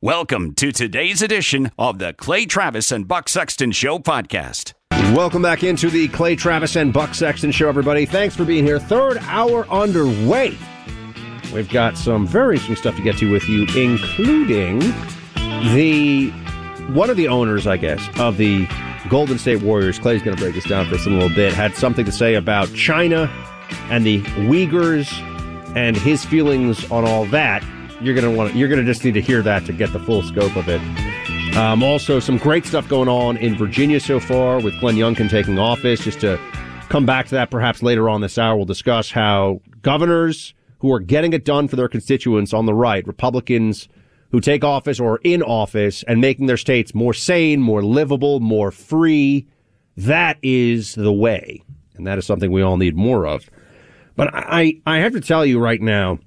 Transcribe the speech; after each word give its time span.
Welcome 0.00 0.54
to 0.54 0.70
today's 0.70 1.22
edition 1.22 1.72
of 1.76 1.98
the 1.98 2.12
Clay 2.12 2.46
Travis 2.46 2.92
and 2.92 3.08
Buck 3.08 3.28
Sexton 3.28 3.72
Show 3.72 3.98
podcast. 3.98 4.72
Welcome 4.92 5.42
back 5.42 5.64
into 5.64 5.90
the 5.90 6.06
Clay 6.06 6.36
Travis 6.36 6.76
and 6.76 6.92
Buck 6.92 7.16
Sexton 7.16 7.50
Show, 7.50 7.68
everybody. 7.68 8.06
Thanks 8.06 8.36
for 8.36 8.44
being 8.44 8.64
here. 8.64 8.78
Third 8.78 9.18
hour 9.22 9.66
underway. 9.66 10.56
We've 11.52 11.68
got 11.68 11.98
some 11.98 12.28
very 12.28 12.54
interesting 12.54 12.76
stuff 12.76 12.94
to 12.94 13.02
get 13.02 13.16
to 13.18 13.32
with 13.32 13.48
you, 13.48 13.62
including 13.74 14.78
the 15.74 16.30
one 16.92 17.10
of 17.10 17.16
the 17.16 17.26
owners, 17.26 17.66
I 17.66 17.76
guess, 17.76 18.08
of 18.20 18.36
the 18.36 18.68
Golden 19.08 19.36
State 19.36 19.62
Warriors. 19.62 19.98
Clay's 19.98 20.22
going 20.22 20.36
to 20.36 20.40
break 20.40 20.54
this 20.54 20.68
down 20.68 20.86
for 20.86 20.94
us 20.94 21.06
in 21.06 21.12
a 21.14 21.16
little 21.16 21.34
bit. 21.34 21.52
Had 21.52 21.74
something 21.74 22.04
to 22.04 22.12
say 22.12 22.36
about 22.36 22.72
China 22.72 23.28
and 23.90 24.06
the 24.06 24.22
Uyghurs 24.22 25.12
and 25.74 25.96
his 25.96 26.24
feelings 26.24 26.88
on 26.88 27.04
all 27.04 27.24
that. 27.26 27.64
You're 28.00 28.14
to 28.14 28.30
want. 28.30 28.54
You're 28.54 28.68
to 28.68 28.84
just 28.84 29.04
need 29.04 29.14
to 29.14 29.20
hear 29.20 29.42
that 29.42 29.66
to 29.66 29.72
get 29.72 29.92
the 29.92 29.98
full 29.98 30.22
scope 30.22 30.54
of 30.56 30.68
it. 30.68 30.80
Um, 31.56 31.82
also, 31.82 32.20
some 32.20 32.38
great 32.38 32.64
stuff 32.64 32.88
going 32.88 33.08
on 33.08 33.36
in 33.38 33.56
Virginia 33.56 33.98
so 33.98 34.20
far 34.20 34.60
with 34.60 34.78
Glenn 34.80 34.94
Youngkin 34.94 35.28
taking 35.28 35.58
office. 35.58 36.00
Just 36.00 36.20
to 36.20 36.38
come 36.88 37.04
back 37.04 37.26
to 37.26 37.32
that, 37.32 37.50
perhaps 37.50 37.82
later 37.82 38.08
on 38.08 38.20
this 38.20 38.38
hour, 38.38 38.56
we'll 38.56 38.66
discuss 38.66 39.10
how 39.10 39.60
governors 39.82 40.54
who 40.78 40.92
are 40.92 41.00
getting 41.00 41.32
it 41.32 41.44
done 41.44 41.66
for 41.66 41.74
their 41.74 41.88
constituents 41.88 42.54
on 42.54 42.66
the 42.66 42.74
right, 42.74 43.04
Republicans 43.06 43.88
who 44.30 44.40
take 44.40 44.62
office 44.62 45.00
or 45.00 45.18
in 45.24 45.42
office 45.42 46.04
and 46.04 46.20
making 46.20 46.46
their 46.46 46.56
states 46.56 46.94
more 46.94 47.14
sane, 47.14 47.60
more 47.60 47.82
livable, 47.82 48.38
more 48.38 48.70
free. 48.70 49.46
That 49.96 50.38
is 50.42 50.94
the 50.94 51.12
way. 51.12 51.62
And 51.96 52.06
that 52.06 52.18
is 52.18 52.26
something 52.26 52.52
we 52.52 52.62
all 52.62 52.76
need 52.76 52.94
more 52.94 53.26
of. 53.26 53.50
But 54.14 54.30
I, 54.32 54.80
I 54.86 54.98
have 54.98 55.12
to 55.12 55.20
tell 55.20 55.44
you 55.44 55.58
right 55.58 55.80
now, 55.80 56.18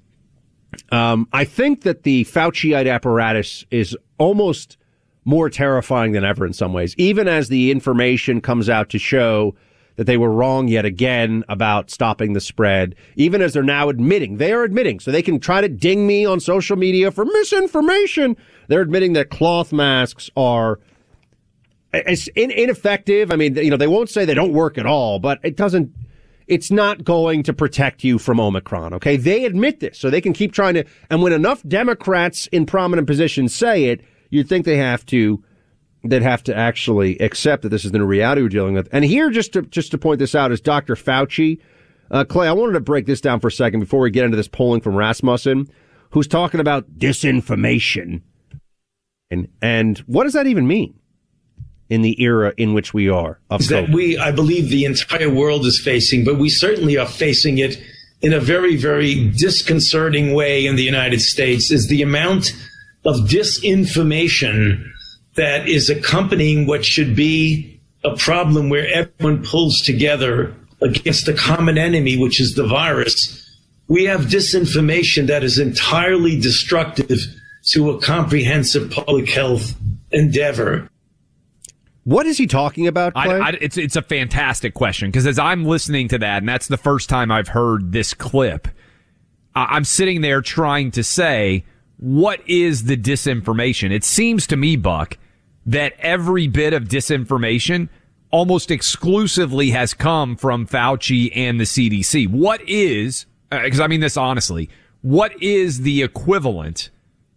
um, 0.90 1.28
I 1.32 1.44
think 1.44 1.82
that 1.82 2.02
the 2.02 2.24
Fauciite 2.24 2.90
apparatus 2.90 3.64
is 3.70 3.96
almost 4.18 4.76
more 5.24 5.48
terrifying 5.48 6.12
than 6.12 6.24
ever 6.24 6.44
in 6.44 6.52
some 6.52 6.72
ways, 6.72 6.94
even 6.98 7.28
as 7.28 7.48
the 7.48 7.70
information 7.70 8.40
comes 8.40 8.68
out 8.68 8.88
to 8.90 8.98
show 8.98 9.54
that 9.96 10.04
they 10.04 10.16
were 10.16 10.32
wrong 10.32 10.68
yet 10.68 10.84
again 10.84 11.44
about 11.48 11.90
stopping 11.90 12.32
the 12.32 12.40
spread, 12.40 12.94
even 13.16 13.42
as 13.42 13.52
they're 13.52 13.62
now 13.62 13.88
admitting, 13.88 14.38
they 14.38 14.52
are 14.52 14.64
admitting, 14.64 14.98
so 14.98 15.10
they 15.10 15.22
can 15.22 15.38
try 15.38 15.60
to 15.60 15.68
ding 15.68 16.06
me 16.06 16.24
on 16.24 16.40
social 16.40 16.76
media 16.76 17.10
for 17.10 17.24
misinformation. 17.24 18.36
They're 18.68 18.80
admitting 18.80 19.12
that 19.12 19.30
cloth 19.30 19.72
masks 19.72 20.30
are 20.36 20.80
it's 21.92 22.26
ineffective. 22.28 23.30
I 23.30 23.36
mean, 23.36 23.54
you 23.56 23.70
know, 23.70 23.76
they 23.76 23.86
won't 23.86 24.08
say 24.08 24.24
they 24.24 24.34
don't 24.34 24.54
work 24.54 24.78
at 24.78 24.86
all, 24.86 25.18
but 25.18 25.38
it 25.42 25.56
doesn't, 25.56 25.92
it's 26.46 26.70
not 26.70 27.04
going 27.04 27.42
to 27.44 27.52
protect 27.52 28.04
you 28.04 28.18
from 28.18 28.40
Omicron. 28.40 28.94
Okay. 28.94 29.16
They 29.16 29.44
admit 29.44 29.80
this, 29.80 29.98
so 29.98 30.10
they 30.10 30.20
can 30.20 30.32
keep 30.32 30.52
trying 30.52 30.74
to, 30.74 30.84
and 31.10 31.22
when 31.22 31.32
enough 31.32 31.62
Democrats 31.66 32.46
in 32.48 32.66
prominent 32.66 33.06
positions 33.06 33.54
say 33.54 33.84
it, 33.84 34.00
you'd 34.30 34.48
think 34.48 34.64
they 34.64 34.76
have 34.76 35.04
to 35.06 35.42
they'd 36.04 36.22
have 36.22 36.42
to 36.42 36.56
actually 36.56 37.16
accept 37.18 37.62
that 37.62 37.68
this 37.68 37.84
is 37.84 37.92
the 37.92 38.04
reality 38.04 38.42
we're 38.42 38.48
dealing 38.48 38.74
with. 38.74 38.88
And 38.92 39.04
here, 39.04 39.30
just 39.30 39.52
to 39.52 39.62
just 39.62 39.90
to 39.92 39.98
point 39.98 40.18
this 40.18 40.34
out, 40.34 40.52
is 40.52 40.60
Dr. 40.60 40.94
Fauci. 40.94 41.60
Uh, 42.10 42.24
Clay, 42.24 42.48
I 42.48 42.52
wanted 42.52 42.72
to 42.72 42.80
break 42.80 43.06
this 43.06 43.20
down 43.20 43.40
for 43.40 43.48
a 43.48 43.52
second 43.52 43.80
before 43.80 44.00
we 44.00 44.10
get 44.10 44.24
into 44.24 44.36
this 44.36 44.48
polling 44.48 44.80
from 44.80 44.96
Rasmussen, 44.96 45.68
who's 46.10 46.26
talking 46.26 46.60
about 46.60 46.98
disinformation. 46.98 48.22
And 49.30 49.48
and 49.62 49.98
what 50.00 50.24
does 50.24 50.34
that 50.34 50.46
even 50.46 50.66
mean 50.66 50.94
in 51.92 52.02
the 52.02 52.20
era 52.22 52.54
in 52.56 52.72
which 52.72 52.94
we 52.94 53.08
are? 53.08 53.38
Of 53.50 53.68
that 53.68 53.90
we, 53.90 54.16
I 54.18 54.30
believe, 54.30 54.70
the 54.70 54.84
entire 54.84 55.28
world 55.28 55.66
is 55.66 55.80
facing, 55.80 56.24
but 56.24 56.38
we 56.38 56.48
certainly 56.48 56.96
are 56.96 57.06
facing 57.06 57.58
it 57.58 57.76
in 58.22 58.32
a 58.32 58.40
very, 58.40 58.76
very 58.76 59.28
disconcerting 59.30 60.32
way 60.32 60.64
in 60.64 60.76
the 60.76 60.82
United 60.82 61.20
States. 61.20 61.70
Is 61.70 61.88
the 61.88 62.02
amount 62.02 62.52
of 63.04 63.16
disinformation 63.28 64.82
that 65.34 65.68
is 65.68 65.90
accompanying 65.90 66.66
what 66.66 66.84
should 66.84 67.14
be 67.14 67.80
a 68.04 68.16
problem 68.16 68.70
where 68.70 68.86
everyone 68.88 69.44
pulls 69.44 69.80
together 69.80 70.54
against 70.80 71.28
a 71.28 71.34
common 71.34 71.78
enemy, 71.78 72.16
which 72.18 72.40
is 72.40 72.54
the 72.54 72.66
virus. 72.66 73.38
We 73.88 74.04
have 74.04 74.22
disinformation 74.22 75.26
that 75.26 75.44
is 75.44 75.58
entirely 75.58 76.40
destructive 76.40 77.18
to 77.72 77.90
a 77.90 78.00
comprehensive 78.00 78.90
public 78.90 79.28
health 79.28 79.74
endeavor. 80.10 80.88
What 82.04 82.26
is 82.26 82.36
he 82.36 82.46
talking 82.46 82.86
about? 82.86 83.12
I, 83.14 83.38
I, 83.38 83.48
it's 83.60 83.76
it's 83.76 83.96
a 83.96 84.02
fantastic 84.02 84.74
question 84.74 85.10
because 85.10 85.26
as 85.26 85.38
I'm 85.38 85.64
listening 85.64 86.08
to 86.08 86.18
that, 86.18 86.38
and 86.38 86.48
that's 86.48 86.66
the 86.66 86.76
first 86.76 87.08
time 87.08 87.30
I've 87.30 87.48
heard 87.48 87.92
this 87.92 88.12
clip, 88.12 88.68
I'm 89.54 89.84
sitting 89.84 90.20
there 90.20 90.40
trying 90.40 90.90
to 90.92 91.04
say, 91.04 91.64
what 91.98 92.40
is 92.48 92.84
the 92.84 92.96
disinformation? 92.96 93.92
It 93.92 94.02
seems 94.02 94.46
to 94.48 94.56
me, 94.56 94.76
Buck, 94.76 95.16
that 95.66 95.94
every 96.00 96.48
bit 96.48 96.72
of 96.72 96.84
disinformation 96.84 97.88
almost 98.32 98.70
exclusively 98.70 99.70
has 99.70 99.94
come 99.94 100.36
from 100.36 100.66
Fauci 100.66 101.30
and 101.36 101.60
the 101.60 101.64
CDC. 101.64 102.28
What 102.28 102.66
is, 102.68 103.26
because 103.50 103.78
uh, 103.78 103.84
I 103.84 103.86
mean 103.86 104.00
this 104.00 104.16
honestly, 104.16 104.70
what 105.02 105.40
is 105.40 105.82
the 105.82 106.02
equivalent 106.02 106.90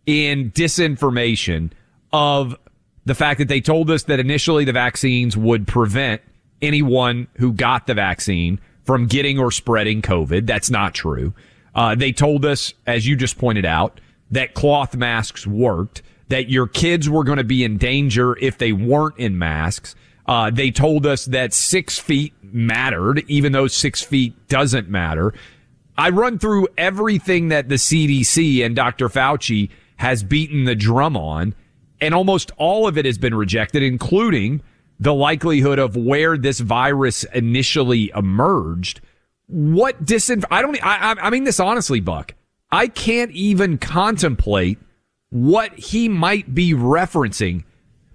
in 0.05 0.51
disinformation 0.51 1.71
of 2.13 2.55
the 3.05 3.15
fact 3.15 3.37
that 3.39 3.47
they 3.47 3.61
told 3.61 3.89
us 3.89 4.03
that 4.03 4.19
initially 4.19 4.65
the 4.65 4.73
vaccines 4.73 5.37
would 5.37 5.67
prevent 5.67 6.21
anyone 6.61 7.27
who 7.37 7.53
got 7.53 7.87
the 7.87 7.93
vaccine 7.93 8.59
from 8.83 9.07
getting 9.07 9.39
or 9.39 9.51
spreading 9.51 10.01
COVID? 10.01 10.45
That's 10.45 10.69
not 10.69 10.93
true. 10.93 11.33
Uh, 11.73 11.95
they 11.95 12.11
told 12.11 12.45
us, 12.45 12.73
as 12.87 13.07
you 13.07 13.15
just 13.15 13.37
pointed 13.37 13.65
out, 13.65 13.99
that 14.31 14.53
cloth 14.53 14.95
masks 14.95 15.45
worked 15.45 16.01
that 16.29 16.49
your 16.49 16.67
kids 16.67 17.09
were 17.09 17.23
going 17.23 17.37
to 17.37 17.43
be 17.43 17.63
in 17.63 17.77
danger 17.77 18.37
if 18.39 18.57
they 18.57 18.71
weren't 18.71 19.17
in 19.17 19.37
masks. 19.37 19.95
Uh, 20.25 20.49
they 20.49 20.71
told 20.71 21.05
us 21.05 21.25
that 21.25 21.53
six 21.53 21.99
feet 21.99 22.33
mattered, 22.41 23.23
even 23.27 23.51
though 23.51 23.67
six 23.67 24.01
feet 24.01 24.47
doesn't 24.47 24.89
matter. 24.89 25.33
I 25.97 26.09
run 26.09 26.39
through 26.39 26.67
everything 26.77 27.49
that 27.49 27.69
the 27.69 27.75
CDC 27.75 28.65
and 28.65 28.75
Dr. 28.75 29.07
Fauci 29.07 29.69
has 29.97 30.23
beaten 30.23 30.65
the 30.65 30.75
drum 30.75 31.15
on, 31.15 31.53
and 32.01 32.13
almost 32.13 32.51
all 32.57 32.87
of 32.87 32.97
it 32.97 33.05
has 33.05 33.17
been 33.17 33.35
rejected, 33.35 33.83
including 33.83 34.61
the 34.99 35.13
likelihood 35.13 35.79
of 35.79 35.95
where 35.95 36.37
this 36.37 36.59
virus 36.59 37.23
initially 37.25 38.11
emerged. 38.15 39.01
What 39.47 40.03
disinf? 40.03 40.43
I 40.49 40.61
don't. 40.61 40.77
I, 40.83 41.15
I 41.19 41.29
mean 41.29 41.43
this 41.43 41.59
honestly, 41.59 41.99
Buck. 41.99 42.33
I 42.71 42.87
can't 42.87 43.31
even 43.31 43.77
contemplate 43.77 44.79
what 45.29 45.77
he 45.77 46.09
might 46.09 46.53
be 46.53 46.73
referencing 46.73 47.63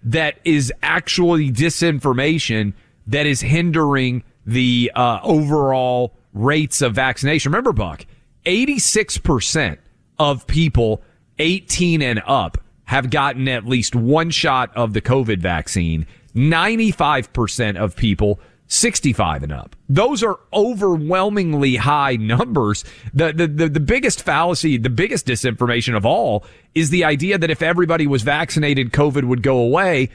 that 0.03 0.39
is 0.45 0.73
actually 0.83 1.51
disinformation 1.51 2.73
that 3.07 3.27
is 3.27 3.41
hindering 3.41 4.23
the 4.47 4.91
uh, 4.95 5.21
overall 5.23 6.15
rates 6.33 6.83
of 6.83 6.95
vaccination. 6.95 7.53
Remember, 7.53 7.73
Buck, 7.73 8.07
86% 8.47 9.79
of 10.19 10.47
people 10.47 11.03
18 11.39 12.03
and 12.03 12.23
up 12.27 12.59
have 12.91 13.09
gotten 13.09 13.47
at 13.47 13.65
least 13.65 13.95
one 13.95 14.31
shot 14.31 14.77
of 14.77 14.95
the 14.95 15.01
COVID 15.01 15.39
vaccine. 15.39 16.09
95% 16.35 17.77
of 17.77 17.95
people 17.95 18.41
65 18.67 19.45
and 19.45 19.53
up. 19.53 19.77
Those 19.89 20.25
are 20.25 20.41
overwhelmingly 20.53 21.77
high 21.77 22.17
numbers. 22.21 22.85
The, 23.15 23.33
the, 23.33 23.47
the, 23.47 23.69
the, 23.69 23.79
biggest 23.79 24.25
fallacy, 24.25 24.77
the 24.77 24.91
biggest 24.91 25.25
disinformation 25.25 25.97
of 25.97 26.05
all 26.05 26.45
is 26.75 26.91
the 26.91 27.05
idea 27.05 27.39
that 27.39 27.49
if 27.49 27.63
everybody 27.63 28.09
was 28.09 28.23
vaccinated, 28.23 28.91
COVID 28.91 29.23
would 29.23 29.45
go 29.45 29.59
away. 29.59 30.09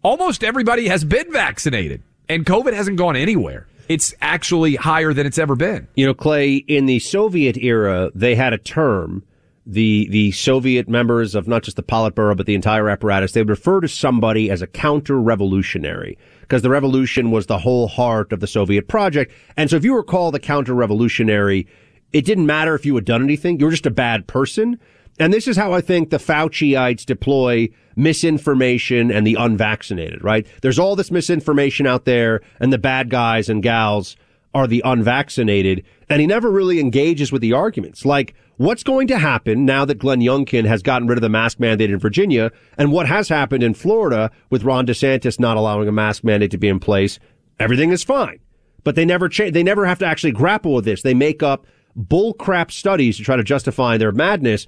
Almost 0.00 0.42
everybody 0.42 0.88
has 0.88 1.04
been 1.04 1.30
vaccinated 1.34 2.02
and 2.30 2.46
COVID 2.46 2.72
hasn't 2.72 2.96
gone 2.96 3.14
anywhere. 3.14 3.66
It's 3.90 4.14
actually 4.22 4.76
higher 4.76 5.12
than 5.12 5.26
it's 5.26 5.38
ever 5.38 5.54
been. 5.54 5.86
You 5.96 6.06
know, 6.06 6.14
Clay, 6.14 6.54
in 6.54 6.86
the 6.86 6.98
Soviet 6.98 7.58
era, 7.58 8.10
they 8.14 8.34
had 8.36 8.54
a 8.54 8.58
term 8.58 9.22
the 9.64 10.08
the 10.10 10.32
Soviet 10.32 10.88
members 10.88 11.34
of 11.34 11.46
not 11.46 11.62
just 11.62 11.76
the 11.76 11.82
Politburo 11.82 12.36
but 12.36 12.46
the 12.46 12.54
entire 12.54 12.88
apparatus, 12.88 13.32
they 13.32 13.40
would 13.40 13.50
refer 13.50 13.80
to 13.80 13.88
somebody 13.88 14.50
as 14.50 14.60
a 14.62 14.66
counter-revolutionary 14.66 16.18
because 16.40 16.62
the 16.62 16.70
revolution 16.70 17.30
was 17.30 17.46
the 17.46 17.58
whole 17.58 17.86
heart 17.88 18.32
of 18.32 18.40
the 18.40 18.46
Soviet 18.46 18.88
project. 18.88 19.32
And 19.56 19.70
so 19.70 19.76
if 19.76 19.84
you 19.84 19.92
were 19.92 20.02
called 20.02 20.34
a 20.34 20.40
counter-revolutionary, 20.40 21.66
it 22.12 22.24
didn't 22.24 22.46
matter 22.46 22.74
if 22.74 22.84
you 22.84 22.94
had 22.94 23.04
done 23.04 23.22
anything. 23.22 23.58
You 23.58 23.66
were 23.66 23.70
just 23.70 23.86
a 23.86 23.90
bad 23.90 24.26
person. 24.26 24.78
And 25.18 25.32
this 25.32 25.46
is 25.46 25.56
how 25.56 25.72
I 25.72 25.80
think 25.80 26.10
the 26.10 26.16
Fauciites 26.18 27.04
deploy 27.04 27.68
misinformation 27.96 29.12
and 29.12 29.26
the 29.26 29.36
unvaccinated, 29.38 30.24
right? 30.24 30.46
There's 30.62 30.78
all 30.78 30.96
this 30.96 31.10
misinformation 31.10 31.86
out 31.86 32.04
there 32.04 32.40
and 32.58 32.72
the 32.72 32.78
bad 32.78 33.10
guys 33.10 33.48
and 33.48 33.62
gals 33.62 34.16
are 34.54 34.66
the 34.66 34.82
unvaccinated. 34.84 35.84
And 36.08 36.20
he 36.20 36.26
never 36.26 36.50
really 36.50 36.80
engages 36.80 37.30
with 37.30 37.42
the 37.42 37.52
arguments. 37.52 38.04
Like, 38.04 38.34
what's 38.56 38.82
going 38.82 39.06
to 39.08 39.18
happen 39.18 39.64
now 39.64 39.84
that 39.84 39.98
Glenn 39.98 40.20
Youngkin 40.20 40.66
has 40.66 40.82
gotten 40.82 41.08
rid 41.08 41.18
of 41.18 41.22
the 41.22 41.28
mask 41.28 41.58
mandate 41.58 41.90
in 41.90 41.98
Virginia 41.98 42.50
and 42.78 42.92
what 42.92 43.06
has 43.06 43.28
happened 43.28 43.62
in 43.62 43.74
Florida 43.74 44.30
with 44.50 44.64
Ron 44.64 44.86
DeSantis 44.86 45.40
not 45.40 45.56
allowing 45.56 45.88
a 45.88 45.92
mask 45.92 46.24
mandate 46.24 46.50
to 46.50 46.58
be 46.58 46.68
in 46.68 46.80
place? 46.80 47.18
Everything 47.58 47.90
is 47.90 48.04
fine. 48.04 48.38
But 48.84 48.96
they 48.96 49.04
never 49.04 49.28
change. 49.28 49.54
They 49.54 49.62
never 49.62 49.86
have 49.86 50.00
to 50.00 50.06
actually 50.06 50.32
grapple 50.32 50.74
with 50.74 50.84
this. 50.84 51.02
They 51.02 51.14
make 51.14 51.42
up 51.42 51.66
bullcrap 51.96 52.70
studies 52.70 53.16
to 53.16 53.22
try 53.22 53.36
to 53.36 53.44
justify 53.44 53.96
their 53.96 54.12
madness 54.12 54.66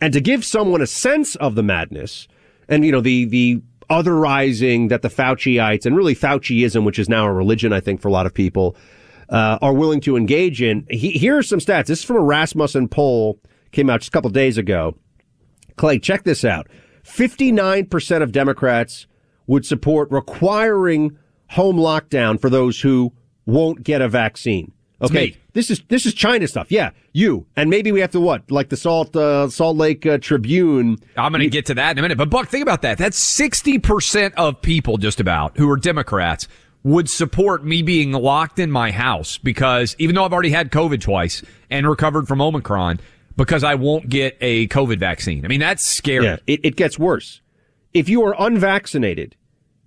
and 0.00 0.12
to 0.12 0.20
give 0.20 0.44
someone 0.44 0.80
a 0.80 0.86
sense 0.86 1.36
of 1.36 1.54
the 1.54 1.62
madness 1.62 2.26
and, 2.68 2.84
you 2.84 2.90
know, 2.90 3.00
the, 3.00 3.24
the 3.26 3.62
otherizing 3.90 4.88
that 4.88 5.02
the 5.02 5.08
Fauciites 5.08 5.86
and 5.86 5.96
really 5.96 6.14
Fauciism, 6.14 6.84
which 6.84 6.98
is 6.98 7.08
now 7.08 7.26
a 7.26 7.32
religion, 7.32 7.72
I 7.72 7.80
think, 7.80 8.00
for 8.00 8.08
a 8.08 8.12
lot 8.12 8.26
of 8.26 8.34
people, 8.34 8.74
uh, 9.32 9.58
are 9.62 9.72
willing 9.72 10.00
to 10.02 10.16
engage 10.16 10.62
in. 10.62 10.86
He, 10.90 11.12
here 11.12 11.38
are 11.38 11.42
some 11.42 11.58
stats. 11.58 11.86
This 11.86 12.00
is 12.00 12.04
from 12.04 12.16
a 12.16 12.22
Rasmussen 12.22 12.86
poll, 12.86 13.40
came 13.72 13.88
out 13.90 14.00
just 14.00 14.08
a 14.08 14.12
couple 14.12 14.30
days 14.30 14.58
ago. 14.58 14.94
Clay, 15.76 15.98
check 15.98 16.22
this 16.22 16.44
out. 16.44 16.68
59% 17.04 18.22
of 18.22 18.30
Democrats 18.30 19.06
would 19.46 19.64
support 19.66 20.10
requiring 20.10 21.16
home 21.48 21.76
lockdown 21.76 22.38
for 22.38 22.50
those 22.50 22.80
who 22.80 23.12
won't 23.46 23.82
get 23.82 24.02
a 24.02 24.08
vaccine. 24.08 24.70
Okay, 25.00 25.36
this 25.52 25.68
is 25.68 25.82
this 25.88 26.06
is 26.06 26.14
China 26.14 26.46
stuff. 26.46 26.70
Yeah, 26.70 26.90
you 27.12 27.44
and 27.56 27.68
maybe 27.68 27.90
we 27.90 27.98
have 27.98 28.12
to 28.12 28.20
what 28.20 28.48
like 28.52 28.68
the 28.68 28.76
Salt 28.76 29.16
uh, 29.16 29.48
Salt 29.48 29.76
Lake 29.76 30.06
uh, 30.06 30.18
Tribune. 30.18 30.96
I'm 31.16 31.32
going 31.32 31.42
to 31.42 31.48
get 31.48 31.66
to 31.66 31.74
that 31.74 31.92
in 31.92 31.98
a 31.98 32.02
minute. 32.02 32.18
But 32.18 32.30
Buck, 32.30 32.46
think 32.46 32.62
about 32.62 32.82
that. 32.82 32.98
That's 32.98 33.18
sixty 33.18 33.80
percent 33.80 34.32
of 34.36 34.62
people, 34.62 34.98
just 34.98 35.18
about, 35.18 35.56
who 35.56 35.68
are 35.68 35.76
Democrats 35.76 36.46
would 36.84 37.08
support 37.08 37.64
me 37.64 37.82
being 37.82 38.12
locked 38.12 38.58
in 38.58 38.70
my 38.70 38.90
house 38.90 39.38
because 39.38 39.94
even 39.98 40.14
though 40.14 40.24
I've 40.24 40.32
already 40.32 40.50
had 40.50 40.70
COVID 40.70 41.00
twice 41.00 41.42
and 41.70 41.88
recovered 41.88 42.26
from 42.26 42.40
Omicron, 42.40 42.98
because 43.36 43.64
I 43.64 43.74
won't 43.74 44.08
get 44.08 44.36
a 44.40 44.68
COVID 44.68 44.98
vaccine. 44.98 45.44
I 45.44 45.48
mean, 45.48 45.60
that's 45.60 45.84
scary. 45.84 46.24
Yeah, 46.26 46.36
it, 46.46 46.60
it 46.64 46.76
gets 46.76 46.98
worse. 46.98 47.40
If 47.92 48.08
you 48.08 48.22
are 48.24 48.34
unvaccinated, 48.38 49.36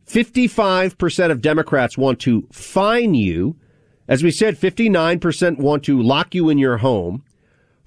55% 0.08 1.32
of 1.32 1.42
Democrats 1.42 1.98
want 1.98 2.20
to 2.22 2.48
fine 2.52 3.14
you. 3.14 3.58
As 4.08 4.24
we 4.24 4.32
said, 4.32 4.56
59% 4.56 5.58
want 5.58 5.84
to 5.86 6.02
lock 6.02 6.36
you 6.36 6.50
in 6.50 6.58
your 6.58 6.78
home. 6.78 7.24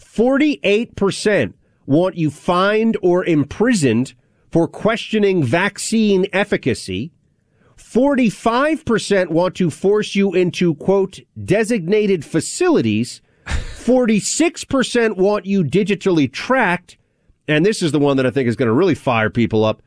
48% 0.01 1.55
want 1.87 2.17
you 2.17 2.31
fined 2.31 2.97
or 3.03 3.25
imprisoned 3.25 4.15
for 4.51 4.67
questioning 4.67 5.43
vaccine 5.43 6.27
efficacy. 6.33 7.13
45% 7.89 9.29
want 9.29 9.55
to 9.55 9.71
force 9.71 10.15
you 10.15 10.35
into, 10.35 10.75
quote, 10.75 11.21
designated 11.43 12.23
facilities. 12.23 13.23
46% 13.47 15.17
want 15.17 15.47
you 15.47 15.65
digitally 15.65 16.31
tracked. 16.31 16.99
And 17.47 17.65
this 17.65 17.83
is 17.83 17.91
the 17.93 17.99
one 17.99 18.19
that 18.19 18.27
I 18.27 18.31
think 18.31 18.47
is 18.47 18.57
going 18.57 18.67
to 18.67 18.75
really 18.75 18.95
fire 18.95 19.31
people 19.31 19.65
up. 19.65 19.81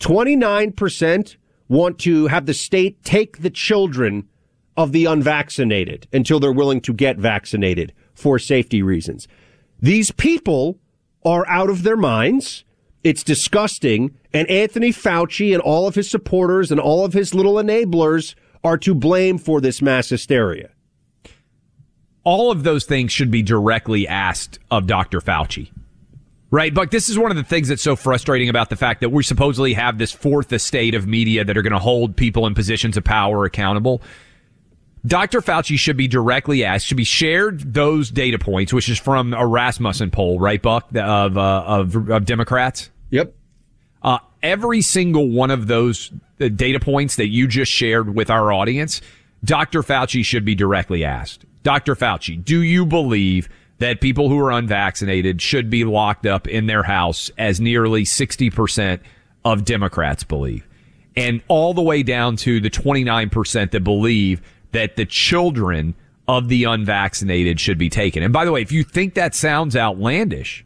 29% 0.00 1.36
want 1.68 1.98
to 2.00 2.26
have 2.26 2.44
the 2.44 2.52
state 2.52 3.02
take 3.02 3.38
the 3.38 3.48
children 3.48 4.28
of 4.76 4.92
the 4.92 5.06
unvaccinated 5.06 6.06
until 6.12 6.38
they're 6.38 6.52
willing 6.52 6.82
to 6.82 6.92
get 6.92 7.16
vaccinated 7.16 7.94
for 8.14 8.38
safety 8.38 8.82
reasons. 8.82 9.26
These 9.80 10.10
people 10.10 10.78
are 11.24 11.48
out 11.48 11.70
of 11.70 11.84
their 11.84 11.96
minds. 11.96 12.65
It's 13.06 13.22
disgusting. 13.22 14.18
And 14.32 14.50
Anthony 14.50 14.90
Fauci 14.90 15.52
and 15.52 15.62
all 15.62 15.86
of 15.86 15.94
his 15.94 16.10
supporters 16.10 16.72
and 16.72 16.80
all 16.80 17.04
of 17.04 17.12
his 17.12 17.36
little 17.36 17.54
enablers 17.54 18.34
are 18.64 18.76
to 18.78 18.96
blame 18.96 19.38
for 19.38 19.60
this 19.60 19.80
mass 19.80 20.08
hysteria. 20.08 20.70
All 22.24 22.50
of 22.50 22.64
those 22.64 22.84
things 22.84 23.12
should 23.12 23.30
be 23.30 23.42
directly 23.42 24.08
asked 24.08 24.58
of 24.72 24.88
Dr. 24.88 25.20
Fauci. 25.20 25.70
Right, 26.50 26.74
but 26.74 26.90
this 26.90 27.08
is 27.08 27.16
one 27.16 27.30
of 27.30 27.36
the 27.36 27.44
things 27.44 27.68
that's 27.68 27.82
so 27.82 27.94
frustrating 27.94 28.48
about 28.48 28.70
the 28.70 28.76
fact 28.76 29.02
that 29.02 29.10
we 29.10 29.22
supposedly 29.22 29.74
have 29.74 29.98
this 29.98 30.10
fourth 30.10 30.52
estate 30.52 30.96
of 30.96 31.06
media 31.06 31.44
that 31.44 31.56
are 31.56 31.62
going 31.62 31.72
to 31.72 31.78
hold 31.78 32.16
people 32.16 32.44
in 32.44 32.54
positions 32.54 32.96
of 32.96 33.04
power 33.04 33.44
accountable. 33.44 34.02
Dr. 35.06 35.40
Fauci 35.40 35.78
should 35.78 35.96
be 35.96 36.08
directly 36.08 36.64
asked, 36.64 36.86
should 36.86 36.96
be 36.96 37.04
shared 37.04 37.72
those 37.72 38.10
data 38.10 38.40
points, 38.40 38.72
which 38.72 38.88
is 38.88 38.98
from 38.98 39.32
a 39.32 39.46
Rasmussen 39.46 40.10
poll, 40.10 40.40
right, 40.40 40.60
Buck, 40.60 40.88
of, 40.96 41.38
uh, 41.38 41.62
of, 41.64 42.10
of 42.10 42.24
Democrats? 42.24 42.90
Yep. 43.10 43.34
Uh, 44.02 44.18
every 44.42 44.82
single 44.82 45.30
one 45.30 45.50
of 45.50 45.66
those 45.66 46.12
uh, 46.40 46.48
data 46.48 46.80
points 46.80 47.16
that 47.16 47.28
you 47.28 47.46
just 47.46 47.72
shared 47.72 48.14
with 48.14 48.30
our 48.30 48.52
audience, 48.52 49.00
Dr. 49.44 49.82
Fauci 49.82 50.24
should 50.24 50.44
be 50.44 50.54
directly 50.54 51.04
asked. 51.04 51.44
Dr. 51.62 51.94
Fauci, 51.94 52.42
do 52.42 52.62
you 52.62 52.86
believe 52.86 53.48
that 53.78 54.00
people 54.00 54.28
who 54.28 54.38
are 54.38 54.52
unvaccinated 54.52 55.42
should 55.42 55.68
be 55.68 55.84
locked 55.84 56.26
up 56.26 56.46
in 56.46 56.66
their 56.66 56.84
house 56.84 57.30
as 57.36 57.60
nearly 57.60 58.04
60% 58.04 59.00
of 59.44 59.64
Democrats 59.64 60.24
believe? 60.24 60.66
And 61.16 61.42
all 61.48 61.74
the 61.74 61.82
way 61.82 62.02
down 62.02 62.36
to 62.36 62.60
the 62.60 62.70
29% 62.70 63.70
that 63.70 63.84
believe 63.84 64.42
that 64.72 64.96
the 64.96 65.06
children 65.06 65.94
of 66.28 66.48
the 66.48 66.64
unvaccinated 66.64 67.58
should 67.58 67.78
be 67.78 67.88
taken. 67.88 68.22
And 68.22 68.32
by 68.32 68.44
the 68.44 68.52
way, 68.52 68.62
if 68.62 68.72
you 68.72 68.84
think 68.84 69.14
that 69.14 69.34
sounds 69.34 69.76
outlandish, 69.76 70.64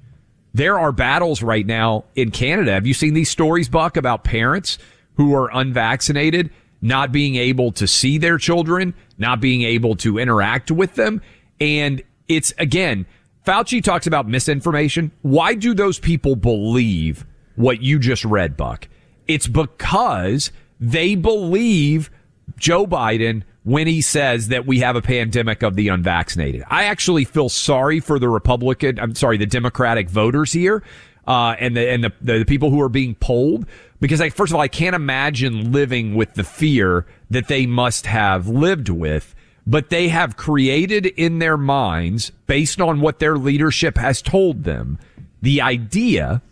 there 0.52 0.78
are 0.78 0.92
battles 0.92 1.42
right 1.42 1.66
now 1.66 2.04
in 2.14 2.30
Canada. 2.30 2.72
Have 2.72 2.86
you 2.86 2.94
seen 2.94 3.14
these 3.14 3.30
stories, 3.30 3.68
Buck, 3.68 3.96
about 3.96 4.24
parents 4.24 4.78
who 5.14 5.34
are 5.34 5.50
unvaccinated 5.52 6.50
not 6.82 7.12
being 7.12 7.36
able 7.36 7.72
to 7.72 7.86
see 7.86 8.18
their 8.18 8.38
children, 8.38 8.94
not 9.18 9.40
being 9.40 9.62
able 9.62 9.96
to 9.96 10.18
interact 10.18 10.70
with 10.70 10.94
them? 10.94 11.20
And 11.60 12.02
it's 12.28 12.52
again, 12.58 13.06
Fauci 13.46 13.82
talks 13.82 14.06
about 14.06 14.28
misinformation. 14.28 15.12
Why 15.22 15.54
do 15.54 15.74
those 15.74 15.98
people 15.98 16.36
believe 16.36 17.26
what 17.56 17.82
you 17.82 17.98
just 17.98 18.24
read, 18.24 18.56
Buck? 18.56 18.88
It's 19.26 19.46
because 19.46 20.50
they 20.80 21.14
believe 21.14 22.10
Joe 22.56 22.86
Biden 22.86 23.44
when 23.64 23.86
he 23.86 24.00
says 24.00 24.48
that 24.48 24.66
we 24.66 24.78
have 24.80 24.96
a 24.96 25.02
pandemic 25.02 25.62
of 25.62 25.76
the 25.76 25.88
unvaccinated. 25.88 26.64
I 26.68 26.84
actually 26.84 27.24
feel 27.24 27.48
sorry 27.48 28.00
for 28.00 28.18
the 28.18 28.28
Republican, 28.28 28.98
I'm 28.98 29.14
sorry, 29.14 29.36
the 29.36 29.46
Democratic 29.46 30.08
voters 30.08 30.52
here, 30.52 30.82
uh, 31.26 31.54
and 31.58 31.76
the, 31.76 31.90
and 31.90 32.04
the, 32.04 32.12
the 32.20 32.44
people 32.44 32.70
who 32.70 32.80
are 32.80 32.88
being 32.88 33.14
polled 33.16 33.66
because 34.00 34.20
I, 34.20 34.30
first 34.30 34.50
of 34.50 34.56
all, 34.56 34.62
I 34.62 34.68
can't 34.68 34.96
imagine 34.96 35.72
living 35.72 36.14
with 36.14 36.34
the 36.34 36.44
fear 36.44 37.06
that 37.28 37.48
they 37.48 37.66
must 37.66 38.06
have 38.06 38.48
lived 38.48 38.88
with 38.88 39.34
but 39.66 39.90
they 39.90 40.08
have 40.08 40.36
created 40.36 41.06
in 41.06 41.38
their 41.38 41.56
minds, 41.56 42.30
based 42.46 42.80
on 42.80 43.00
what 43.00 43.18
their 43.18 43.36
leadership 43.36 43.96
has 43.98 44.22
told 44.22 44.64
them, 44.64 44.98
the 45.42 45.60
idea, 45.60 46.42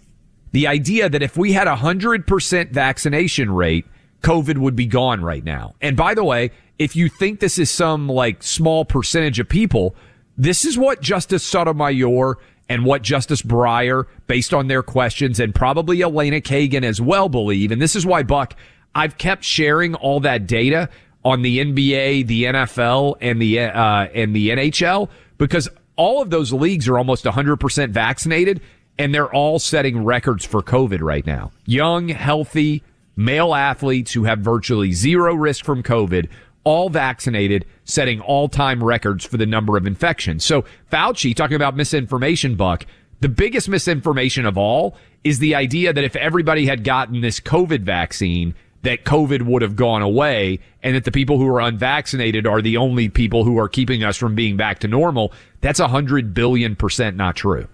the 0.52 0.66
idea 0.66 1.08
that 1.08 1.22
if 1.22 1.36
we 1.36 1.52
had 1.52 1.66
a 1.66 1.76
hundred 1.76 2.26
percent 2.26 2.70
vaccination 2.70 3.50
rate, 3.50 3.86
COVID 4.22 4.58
would 4.58 4.76
be 4.76 4.86
gone 4.86 5.22
right 5.22 5.44
now. 5.44 5.74
And 5.80 5.96
by 5.96 6.14
the 6.14 6.24
way, 6.24 6.50
if 6.78 6.96
you 6.96 7.08
think 7.08 7.40
this 7.40 7.58
is 7.58 7.70
some 7.70 8.08
like 8.08 8.42
small 8.42 8.84
percentage 8.84 9.38
of 9.38 9.48
people, 9.48 9.94
this 10.36 10.64
is 10.64 10.78
what 10.78 11.00
Justice 11.00 11.44
Sotomayor 11.44 12.38
and 12.68 12.84
what 12.84 13.02
Justice 13.02 13.42
Breyer, 13.42 14.06
based 14.26 14.52
on 14.52 14.68
their 14.68 14.82
questions, 14.82 15.40
and 15.40 15.54
probably 15.54 16.02
Elena 16.02 16.40
Kagan 16.40 16.84
as 16.84 17.00
well 17.00 17.28
believe. 17.28 17.72
And 17.72 17.80
this 17.80 17.96
is 17.96 18.04
why, 18.04 18.22
Buck, 18.22 18.54
I've 18.94 19.18
kept 19.18 19.44
sharing 19.44 19.94
all 19.94 20.20
that 20.20 20.46
data 20.46 20.88
on 21.24 21.42
the 21.42 21.58
NBA, 21.58 22.26
the 22.26 22.44
NFL, 22.44 23.16
and 23.20 23.40
the 23.40 23.60
uh, 23.60 24.08
and 24.14 24.34
the 24.34 24.50
NHL 24.50 25.08
because 25.38 25.68
all 25.96 26.22
of 26.22 26.30
those 26.30 26.52
leagues 26.52 26.88
are 26.88 26.98
almost 26.98 27.24
100% 27.24 27.90
vaccinated, 27.90 28.60
and 28.98 29.14
they're 29.14 29.32
all 29.32 29.58
setting 29.58 30.04
records 30.04 30.44
for 30.44 30.62
COVID 30.62 31.00
right 31.00 31.26
now. 31.26 31.50
Young, 31.66 32.08
healthy 32.08 32.82
male 33.18 33.52
athletes 33.52 34.12
who 34.12 34.24
have 34.24 34.38
virtually 34.38 34.92
zero 34.92 35.34
risk 35.34 35.64
from 35.64 35.82
COVID 35.82 36.28
all 36.62 36.88
vaccinated, 36.88 37.64
setting 37.84 38.20
all 38.20 38.48
time 38.48 38.82
records 38.82 39.24
for 39.24 39.36
the 39.36 39.46
number 39.46 39.76
of 39.76 39.86
infections. 39.86 40.44
So 40.44 40.64
Fauci 40.92 41.34
talking 41.34 41.56
about 41.56 41.76
misinformation, 41.76 42.54
Buck, 42.54 42.86
the 43.20 43.28
biggest 43.28 43.68
misinformation 43.68 44.46
of 44.46 44.56
all 44.56 44.96
is 45.24 45.40
the 45.40 45.54
idea 45.54 45.92
that 45.92 46.04
if 46.04 46.14
everybody 46.14 46.66
had 46.66 46.84
gotten 46.84 47.20
this 47.20 47.40
COVID 47.40 47.80
vaccine, 47.80 48.54
that 48.82 49.04
COVID 49.04 49.42
would 49.42 49.62
have 49.62 49.74
gone 49.74 50.02
away 50.02 50.60
and 50.84 50.94
that 50.94 51.04
the 51.04 51.10
people 51.10 51.38
who 51.38 51.48
are 51.48 51.60
unvaccinated 51.60 52.46
are 52.46 52.62
the 52.62 52.76
only 52.76 53.08
people 53.08 53.42
who 53.42 53.58
are 53.58 53.68
keeping 53.68 54.04
us 54.04 54.16
from 54.16 54.36
being 54.36 54.56
back 54.56 54.78
to 54.80 54.88
normal. 54.88 55.32
That's 55.60 55.80
a 55.80 55.88
hundred 55.88 56.34
billion 56.34 56.76
percent 56.76 57.16
not 57.16 57.34
true. 57.34 57.66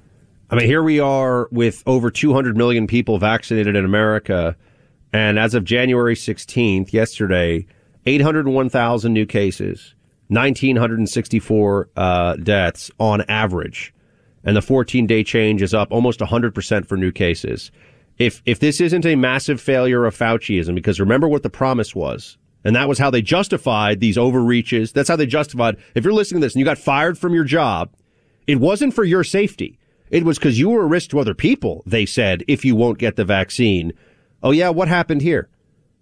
I 0.50 0.56
mean, 0.56 0.66
here 0.66 0.82
we 0.82 1.00
are 1.00 1.48
with 1.50 1.82
over 1.86 2.10
200 2.10 2.56
million 2.56 2.86
people 2.86 3.18
vaccinated 3.18 3.76
in 3.76 3.84
America. 3.84 4.56
And 5.14 5.38
as 5.38 5.54
of 5.54 5.62
January 5.62 6.16
16th, 6.16 6.92
yesterday, 6.92 7.66
801,000 8.04 9.12
new 9.12 9.26
cases, 9.26 9.94
1,964 10.26 11.88
uh, 11.96 12.34
deaths 12.34 12.90
on 12.98 13.20
average. 13.28 13.94
And 14.42 14.56
the 14.56 14.60
14 14.60 15.06
day 15.06 15.22
change 15.22 15.62
is 15.62 15.72
up 15.72 15.92
almost 15.92 16.18
100% 16.18 16.84
for 16.84 16.96
new 16.96 17.12
cases. 17.12 17.70
If, 18.18 18.42
if 18.44 18.58
this 18.58 18.80
isn't 18.80 19.06
a 19.06 19.14
massive 19.14 19.60
failure 19.60 20.04
of 20.04 20.18
Fauciism, 20.18 20.74
because 20.74 20.98
remember 20.98 21.28
what 21.28 21.44
the 21.44 21.50
promise 21.50 21.94
was, 21.94 22.36
and 22.64 22.74
that 22.74 22.88
was 22.88 22.98
how 22.98 23.10
they 23.10 23.22
justified 23.22 24.00
these 24.00 24.18
overreaches. 24.18 24.90
That's 24.90 25.08
how 25.08 25.16
they 25.16 25.26
justified. 25.26 25.76
If 25.94 26.02
you're 26.02 26.12
listening 26.12 26.40
to 26.40 26.46
this 26.46 26.54
and 26.54 26.58
you 26.58 26.64
got 26.64 26.78
fired 26.78 27.16
from 27.18 27.34
your 27.34 27.44
job, 27.44 27.92
it 28.48 28.58
wasn't 28.58 28.94
for 28.94 29.04
your 29.04 29.22
safety. 29.22 29.78
It 30.10 30.24
was 30.24 30.40
because 30.40 30.58
you 30.58 30.70
were 30.70 30.82
a 30.82 30.88
risk 30.88 31.10
to 31.10 31.20
other 31.20 31.34
people, 31.34 31.84
they 31.86 32.04
said, 32.04 32.42
if 32.48 32.64
you 32.64 32.74
won't 32.74 32.98
get 32.98 33.14
the 33.14 33.24
vaccine. 33.24 33.92
Oh 34.44 34.50
yeah, 34.50 34.68
what 34.68 34.88
happened 34.88 35.22
here? 35.22 35.48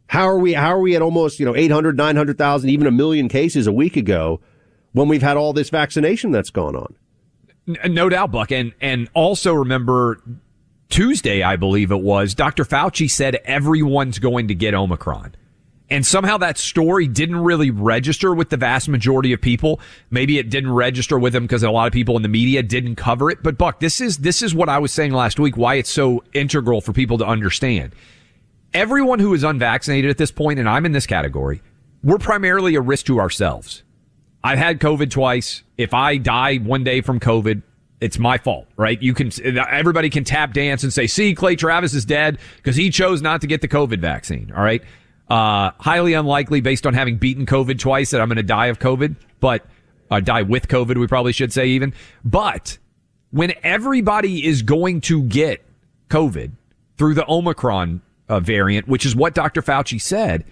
How 0.08 0.28
are 0.28 0.38
we, 0.38 0.52
how 0.52 0.74
are 0.74 0.80
we 0.80 0.96
at 0.96 1.00
almost, 1.00 1.38
you 1.38 1.46
know, 1.46 1.56
800, 1.56 1.96
900,000, 1.96 2.68
even 2.68 2.86
a 2.88 2.90
million 2.90 3.28
cases 3.28 3.68
a 3.68 3.72
week 3.72 3.96
ago 3.96 4.40
when 4.92 5.08
we've 5.08 5.22
had 5.22 5.36
all 5.36 5.52
this 5.52 5.70
vaccination 5.70 6.32
that's 6.32 6.50
gone 6.50 6.76
on? 6.76 6.96
No 7.88 8.08
doubt, 8.08 8.32
Buck. 8.32 8.50
And, 8.50 8.74
and 8.80 9.08
also 9.14 9.54
remember 9.54 10.20
Tuesday, 10.90 11.42
I 11.42 11.54
believe 11.54 11.92
it 11.92 12.02
was, 12.02 12.34
Dr. 12.34 12.64
Fauci 12.64 13.08
said 13.08 13.36
everyone's 13.44 14.18
going 14.18 14.48
to 14.48 14.54
get 14.56 14.74
Omicron. 14.74 15.36
And 15.88 16.04
somehow 16.04 16.38
that 16.38 16.58
story 16.58 17.06
didn't 17.06 17.36
really 17.36 17.70
register 17.70 18.34
with 18.34 18.50
the 18.50 18.56
vast 18.56 18.88
majority 18.88 19.32
of 19.32 19.40
people. 19.40 19.78
Maybe 20.10 20.38
it 20.38 20.50
didn't 20.50 20.72
register 20.72 21.18
with 21.18 21.32
them 21.32 21.44
because 21.44 21.62
a 21.62 21.70
lot 21.70 21.86
of 21.86 21.92
people 21.92 22.16
in 22.16 22.22
the 22.22 22.28
media 22.28 22.62
didn't 22.62 22.96
cover 22.96 23.30
it. 23.30 23.42
But 23.42 23.56
Buck, 23.56 23.78
this 23.78 24.00
is, 24.00 24.18
this 24.18 24.42
is 24.42 24.54
what 24.54 24.68
I 24.68 24.78
was 24.78 24.90
saying 24.90 25.12
last 25.12 25.38
week, 25.38 25.56
why 25.56 25.76
it's 25.76 25.90
so 25.90 26.24
integral 26.32 26.80
for 26.80 26.92
people 26.92 27.18
to 27.18 27.26
understand 27.26 27.94
everyone 28.74 29.18
who 29.18 29.34
is 29.34 29.44
unvaccinated 29.44 30.10
at 30.10 30.18
this 30.18 30.30
point, 30.30 30.58
and 30.58 30.68
I'm 30.68 30.86
in 30.86 30.92
this 30.92 31.06
category, 31.06 31.62
we're 32.02 32.18
primarily 32.18 32.74
a 32.74 32.80
risk 32.80 33.06
to 33.06 33.20
ourselves. 33.20 33.82
I've 34.44 34.58
had 34.58 34.80
COVID 34.80 35.10
twice. 35.10 35.62
If 35.78 35.94
I 35.94 36.16
die 36.16 36.56
one 36.56 36.84
day 36.84 37.00
from 37.00 37.20
COVID, 37.20 37.62
it's 38.00 38.18
my 38.18 38.38
fault, 38.38 38.66
right? 38.76 39.00
You 39.00 39.14
can, 39.14 39.30
everybody 39.56 40.10
can 40.10 40.24
tap 40.24 40.52
dance 40.52 40.82
and 40.82 40.92
say, 40.92 41.06
see, 41.06 41.34
Clay 41.34 41.54
Travis 41.54 41.94
is 41.94 42.04
dead 42.04 42.38
because 42.56 42.74
he 42.74 42.90
chose 42.90 43.22
not 43.22 43.40
to 43.42 43.46
get 43.46 43.60
the 43.60 43.68
COVID 43.68 44.00
vaccine. 44.00 44.52
All 44.56 44.62
right. 44.62 44.82
Uh, 45.30 45.70
highly 45.78 46.14
unlikely 46.14 46.60
based 46.60 46.86
on 46.86 46.94
having 46.94 47.16
beaten 47.16 47.46
COVID 47.46 47.78
twice 47.78 48.10
that 48.10 48.20
I'm 48.20 48.28
going 48.28 48.36
to 48.36 48.42
die 48.42 48.66
of 48.66 48.80
COVID, 48.80 49.14
but 49.38 49.64
uh, 50.10 50.20
die 50.20 50.42
with 50.42 50.66
COVID, 50.66 50.98
we 50.98 51.06
probably 51.06 51.32
should 51.32 51.52
say 51.52 51.68
even. 51.68 51.94
But 52.24 52.78
when 53.30 53.54
everybody 53.62 54.44
is 54.44 54.62
going 54.62 55.00
to 55.02 55.22
get 55.22 55.64
COVID 56.10 56.50
through 56.98 57.14
the 57.14 57.24
Omicron 57.30 58.02
uh, 58.32 58.40
variant, 58.40 58.88
which 58.88 59.04
is 59.04 59.14
what 59.14 59.34
Dr. 59.34 59.60
Fauci 59.60 60.00
said, 60.00 60.44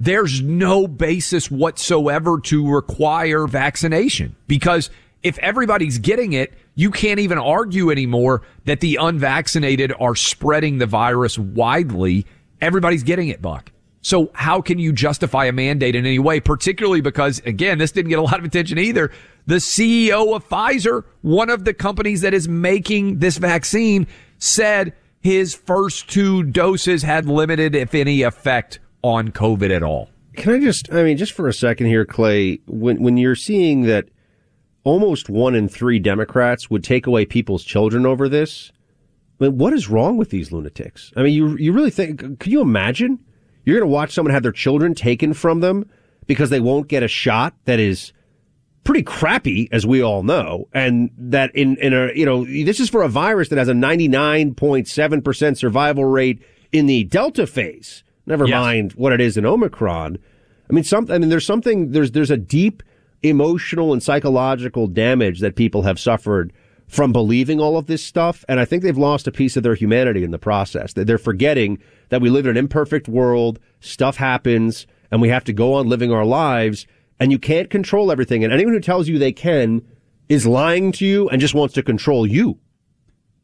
there's 0.00 0.42
no 0.42 0.88
basis 0.88 1.50
whatsoever 1.50 2.40
to 2.40 2.68
require 2.68 3.46
vaccination 3.46 4.34
because 4.48 4.90
if 5.22 5.38
everybody's 5.38 5.98
getting 5.98 6.32
it, 6.32 6.52
you 6.74 6.90
can't 6.90 7.20
even 7.20 7.38
argue 7.38 7.90
anymore 7.90 8.42
that 8.64 8.80
the 8.80 8.96
unvaccinated 9.00 9.92
are 10.00 10.14
spreading 10.14 10.78
the 10.78 10.86
virus 10.86 11.38
widely. 11.38 12.26
Everybody's 12.60 13.02
getting 13.04 13.28
it, 13.28 13.40
Buck. 13.40 13.70
So 14.00 14.30
how 14.34 14.60
can 14.60 14.78
you 14.78 14.92
justify 14.92 15.46
a 15.46 15.52
mandate 15.52 15.94
in 15.94 16.06
any 16.06 16.20
way, 16.20 16.40
particularly 16.40 17.00
because, 17.00 17.40
again, 17.40 17.78
this 17.78 17.92
didn't 17.92 18.10
get 18.10 18.18
a 18.18 18.22
lot 18.22 18.38
of 18.38 18.44
attention 18.44 18.78
either. 18.78 19.12
The 19.46 19.56
CEO 19.56 20.34
of 20.34 20.48
Pfizer, 20.48 21.04
one 21.22 21.50
of 21.50 21.64
the 21.64 21.74
companies 21.74 22.20
that 22.20 22.34
is 22.34 22.48
making 22.48 23.18
this 23.18 23.38
vaccine, 23.38 24.06
said 24.38 24.92
his 25.20 25.54
first 25.54 26.08
two 26.08 26.42
doses 26.42 27.02
had 27.02 27.26
limited, 27.26 27.74
if 27.74 27.94
any, 27.94 28.22
effect 28.22 28.78
on 29.02 29.30
COVID 29.30 29.74
at 29.74 29.82
all. 29.82 30.10
Can 30.36 30.54
I 30.54 30.60
just, 30.60 30.92
I 30.92 31.02
mean, 31.02 31.16
just 31.16 31.32
for 31.32 31.48
a 31.48 31.52
second 31.52 31.86
here, 31.86 32.04
Clay, 32.04 32.60
when, 32.66 33.02
when 33.02 33.16
you're 33.16 33.34
seeing 33.34 33.82
that 33.82 34.08
almost 34.84 35.28
one 35.28 35.54
in 35.54 35.68
three 35.68 35.98
Democrats 35.98 36.70
would 36.70 36.84
take 36.84 37.06
away 37.06 37.26
people's 37.26 37.64
children 37.64 38.06
over 38.06 38.28
this, 38.28 38.70
I 39.40 39.44
mean, 39.44 39.58
what 39.58 39.72
is 39.72 39.88
wrong 39.88 40.16
with 40.16 40.30
these 40.30 40.52
lunatics? 40.52 41.12
I 41.16 41.22
mean, 41.22 41.34
you, 41.34 41.56
you 41.56 41.72
really 41.72 41.90
think, 41.90 42.38
can 42.38 42.52
you 42.52 42.60
imagine? 42.60 43.18
You're 43.64 43.78
going 43.78 43.88
to 43.88 43.92
watch 43.92 44.12
someone 44.12 44.32
have 44.32 44.42
their 44.42 44.52
children 44.52 44.94
taken 44.94 45.34
from 45.34 45.60
them 45.60 45.88
because 46.26 46.50
they 46.50 46.60
won't 46.60 46.88
get 46.88 47.02
a 47.02 47.08
shot 47.08 47.54
that 47.64 47.80
is 47.80 48.12
pretty 48.84 49.02
crappy, 49.02 49.68
as 49.70 49.86
we 49.86 50.02
all 50.02 50.22
know, 50.22 50.68
and 50.72 51.10
that 51.18 51.54
in 51.54 51.76
in 51.76 51.92
a 51.92 52.12
you 52.14 52.24
know 52.24 52.44
this 52.44 52.80
is 52.80 52.88
for 52.88 53.02
a 53.02 53.08
virus 53.08 53.48
that 53.48 53.58
has 53.58 53.68
a 53.68 53.74
99.7% 53.74 55.56
survival 55.56 56.04
rate 56.04 56.42
in 56.72 56.86
the 56.86 57.04
delta 57.04 57.46
phase. 57.46 58.02
Never 58.26 58.46
yes. 58.46 58.54
mind 58.54 58.92
what 58.92 59.12
it 59.12 59.20
is 59.20 59.36
in 59.36 59.46
Omicron. 59.46 60.18
I 60.68 60.72
mean, 60.72 60.84
some. 60.84 61.10
I 61.10 61.18
mean, 61.18 61.28
there's 61.28 61.46
something. 61.46 61.92
There's 61.92 62.12
there's 62.12 62.30
a 62.30 62.36
deep 62.36 62.82
emotional 63.22 63.92
and 63.92 64.02
psychological 64.02 64.86
damage 64.86 65.40
that 65.40 65.56
people 65.56 65.82
have 65.82 65.98
suffered 65.98 66.52
from 66.86 67.12
believing 67.12 67.60
all 67.60 67.76
of 67.76 67.86
this 67.86 68.02
stuff, 68.02 68.44
and 68.48 68.60
I 68.60 68.64
think 68.64 68.82
they've 68.82 68.96
lost 68.96 69.26
a 69.26 69.32
piece 69.32 69.56
of 69.56 69.62
their 69.62 69.74
humanity 69.74 70.24
in 70.24 70.30
the 70.30 70.38
process. 70.38 70.92
That 70.92 71.06
they're 71.06 71.18
forgetting 71.18 71.78
that 72.10 72.20
we 72.20 72.30
live 72.30 72.46
in 72.46 72.52
an 72.52 72.56
imperfect 72.56 73.08
world. 73.08 73.58
Stuff 73.80 74.16
happens, 74.16 74.86
and 75.10 75.22
we 75.22 75.28
have 75.28 75.44
to 75.44 75.52
go 75.52 75.74
on 75.74 75.88
living 75.88 76.12
our 76.12 76.24
lives 76.24 76.86
and 77.20 77.32
you 77.32 77.38
can't 77.38 77.70
control 77.70 78.10
everything. 78.12 78.44
And 78.44 78.52
anyone 78.52 78.74
who 78.74 78.80
tells 78.80 79.08
you 79.08 79.18
they 79.18 79.32
can 79.32 79.82
is 80.28 80.46
lying 80.46 80.92
to 80.92 81.06
you 81.06 81.28
and 81.28 81.40
just 81.40 81.54
wants 81.54 81.74
to 81.74 81.82
control 81.82 82.26
you. 82.26 82.58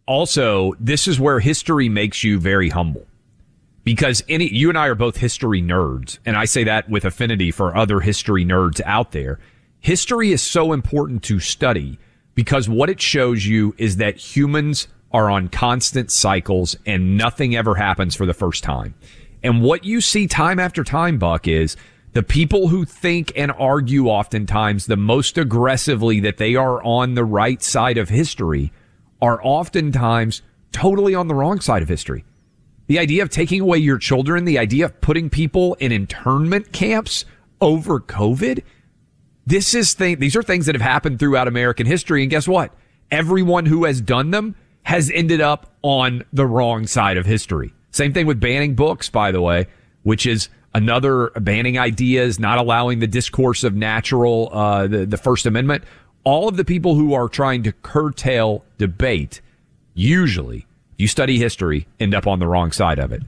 Also, 0.06 0.74
this 0.78 1.08
is 1.08 1.18
where 1.18 1.40
history 1.40 1.88
makes 1.88 2.22
you 2.22 2.38
very 2.38 2.68
humble. 2.68 3.06
Because 3.84 4.22
any, 4.28 4.48
you 4.48 4.68
and 4.68 4.78
I 4.78 4.86
are 4.88 4.94
both 4.94 5.18
history 5.18 5.60
nerds, 5.60 6.18
and 6.24 6.36
I 6.36 6.46
say 6.46 6.64
that 6.64 6.88
with 6.88 7.04
affinity 7.04 7.50
for 7.50 7.76
other 7.76 8.00
history 8.00 8.44
nerds 8.44 8.80
out 8.84 9.12
there. 9.12 9.38
History 9.80 10.32
is 10.32 10.40
so 10.40 10.72
important 10.72 11.22
to 11.24 11.40
study 11.40 11.98
because 12.34 12.68
what 12.68 12.88
it 12.88 13.00
shows 13.00 13.44
you 13.44 13.74
is 13.76 13.96
that 13.98 14.16
humans 14.16 14.88
are 15.12 15.30
on 15.30 15.48
constant 15.48 16.10
cycles 16.10 16.76
and 16.86 17.16
nothing 17.16 17.54
ever 17.54 17.74
happens 17.74 18.14
for 18.14 18.26
the 18.26 18.34
first 18.34 18.64
time. 18.64 18.94
And 19.42 19.62
what 19.62 19.84
you 19.84 20.00
see 20.00 20.26
time 20.26 20.58
after 20.58 20.82
time, 20.82 21.18
Buck, 21.18 21.46
is 21.46 21.76
the 22.14 22.22
people 22.22 22.68
who 22.68 22.84
think 22.84 23.32
and 23.36 23.52
argue 23.52 24.06
oftentimes 24.06 24.86
the 24.86 24.96
most 24.96 25.36
aggressively 25.36 26.20
that 26.20 26.38
they 26.38 26.54
are 26.54 26.82
on 26.84 27.14
the 27.14 27.24
right 27.24 27.60
side 27.62 27.98
of 27.98 28.08
history 28.08 28.72
are 29.20 29.40
oftentimes 29.42 30.40
totally 30.70 31.14
on 31.14 31.26
the 31.26 31.34
wrong 31.34 31.60
side 31.60 31.82
of 31.82 31.88
history. 31.88 32.24
The 32.86 33.00
idea 33.00 33.22
of 33.22 33.30
taking 33.30 33.60
away 33.60 33.78
your 33.78 33.98
children, 33.98 34.44
the 34.44 34.58
idea 34.58 34.84
of 34.84 35.00
putting 35.00 35.28
people 35.28 35.74
in 35.74 35.90
internment 35.90 36.72
camps 36.72 37.24
over 37.60 37.98
COVID. 37.98 38.62
This 39.46 39.74
is 39.74 39.94
thing, 39.94 40.20
these 40.20 40.36
are 40.36 40.42
things 40.42 40.66
that 40.66 40.74
have 40.76 40.82
happened 40.82 41.18
throughout 41.18 41.48
American 41.48 41.86
history. 41.86 42.22
And 42.22 42.30
guess 42.30 42.46
what? 42.46 42.72
Everyone 43.10 43.66
who 43.66 43.84
has 43.84 44.00
done 44.00 44.30
them 44.30 44.54
has 44.84 45.10
ended 45.12 45.40
up 45.40 45.74
on 45.82 46.22
the 46.32 46.46
wrong 46.46 46.86
side 46.86 47.16
of 47.16 47.26
history. 47.26 47.72
Same 47.90 48.12
thing 48.12 48.26
with 48.26 48.38
banning 48.40 48.74
books, 48.74 49.08
by 49.08 49.32
the 49.32 49.40
way, 49.40 49.66
which 50.02 50.26
is 50.26 50.48
another 50.74 51.30
banning 51.36 51.78
ideas, 51.78 52.38
not 52.38 52.58
allowing 52.58 52.98
the 52.98 53.06
discourse 53.06 53.64
of 53.64 53.74
natural, 53.74 54.50
uh, 54.52 54.86
the, 54.86 55.06
the 55.06 55.16
First 55.16 55.46
Amendment. 55.46 55.84
All 56.24 56.48
of 56.48 56.56
the 56.56 56.64
people 56.64 56.94
who 56.94 57.14
are 57.14 57.28
trying 57.28 57.62
to 57.64 57.72
curtail 57.72 58.64
debate, 58.78 59.40
usually, 59.94 60.66
you 60.96 61.06
study 61.06 61.38
history, 61.38 61.86
end 62.00 62.14
up 62.14 62.26
on 62.26 62.38
the 62.38 62.46
wrong 62.46 62.72
side 62.72 62.98
of 62.98 63.12
it. 63.12 63.22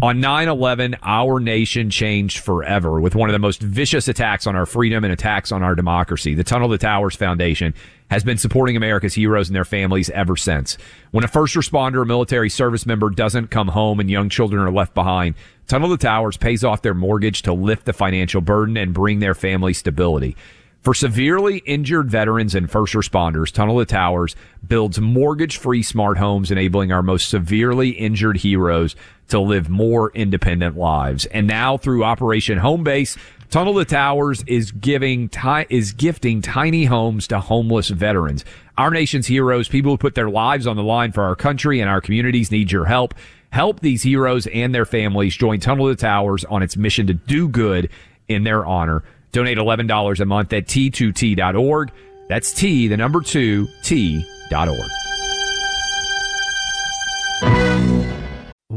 On 0.00 0.22
9-11, 0.22 0.96
our 1.02 1.40
nation 1.40 1.90
changed 1.90 2.38
forever 2.38 3.00
with 3.00 3.16
one 3.16 3.28
of 3.28 3.32
the 3.32 3.40
most 3.40 3.60
vicious 3.60 4.06
attacks 4.06 4.46
on 4.46 4.54
our 4.54 4.64
freedom 4.64 5.02
and 5.02 5.12
attacks 5.12 5.50
on 5.50 5.64
our 5.64 5.74
democracy. 5.74 6.34
The 6.34 6.44
Tunnel 6.44 6.70
to 6.70 6.78
Towers 6.78 7.16
Foundation 7.16 7.74
has 8.10 8.24
been 8.24 8.38
supporting 8.38 8.76
America's 8.76 9.14
heroes 9.14 9.48
and 9.48 9.56
their 9.56 9.64
families 9.64 10.10
ever 10.10 10.36
since. 10.36 10.78
When 11.10 11.24
a 11.24 11.28
first 11.28 11.54
responder 11.54 11.96
or 11.96 12.04
military 12.04 12.50
service 12.50 12.86
member 12.86 13.10
doesn't 13.10 13.50
come 13.50 13.68
home 13.68 14.00
and 14.00 14.10
young 14.10 14.28
children 14.28 14.62
are 14.62 14.72
left 14.72 14.94
behind, 14.94 15.34
Tunnel 15.66 15.90
to 15.90 15.98
Towers 15.98 16.36
pays 16.36 16.64
off 16.64 16.82
their 16.82 16.94
mortgage 16.94 17.42
to 17.42 17.52
lift 17.52 17.84
the 17.84 17.92
financial 17.92 18.40
burden 18.40 18.76
and 18.76 18.94
bring 18.94 19.18
their 19.18 19.34
family 19.34 19.72
stability. 19.72 20.36
For 20.80 20.94
severely 20.94 21.58
injured 21.66 22.08
veterans 22.08 22.54
and 22.54 22.70
first 22.70 22.94
responders, 22.94 23.52
Tunnel 23.52 23.78
to 23.78 23.84
Towers 23.84 24.36
builds 24.66 25.00
mortgage 25.00 25.58
free 25.58 25.82
smart 25.82 26.18
homes, 26.18 26.50
enabling 26.50 26.92
our 26.92 27.02
most 27.02 27.28
severely 27.28 27.90
injured 27.90 28.38
heroes 28.38 28.94
to 29.28 29.40
live 29.40 29.68
more 29.68 30.10
independent 30.12 30.76
lives. 30.76 31.26
And 31.26 31.46
now 31.46 31.76
through 31.76 32.04
Operation 32.04 32.58
Homebase, 32.60 33.18
Tunnel 33.50 33.76
to 33.76 33.84
Towers 33.86 34.44
is 34.46 34.72
giving 34.72 35.30
is 35.70 35.92
gifting 35.92 36.42
tiny 36.42 36.84
homes 36.84 37.26
to 37.28 37.40
homeless 37.40 37.88
veterans. 37.88 38.44
Our 38.76 38.90
nation's 38.90 39.26
heroes, 39.26 39.68
people 39.68 39.92
who 39.92 39.96
put 39.96 40.14
their 40.14 40.28
lives 40.28 40.66
on 40.66 40.76
the 40.76 40.82
line 40.82 41.12
for 41.12 41.22
our 41.22 41.34
country 41.34 41.80
and 41.80 41.88
our 41.88 42.02
communities 42.02 42.50
need 42.50 42.70
your 42.70 42.84
help. 42.84 43.14
Help 43.50 43.80
these 43.80 44.02
heroes 44.02 44.46
and 44.48 44.74
their 44.74 44.84
families 44.84 45.34
join 45.34 45.60
Tunnel 45.60 45.88
to 45.88 45.96
Towers 45.96 46.44
on 46.44 46.62
its 46.62 46.76
mission 46.76 47.06
to 47.06 47.14
do 47.14 47.48
good 47.48 47.88
in 48.28 48.44
their 48.44 48.66
honor. 48.66 49.02
Donate 49.32 49.56
$11 49.56 50.20
a 50.20 50.24
month 50.26 50.52
at 50.52 50.66
t2t.org. 50.66 51.90
That's 52.28 52.52
T, 52.52 52.88
the 52.88 52.98
number 52.98 53.22
two, 53.22 53.66
T.org. 53.82 55.07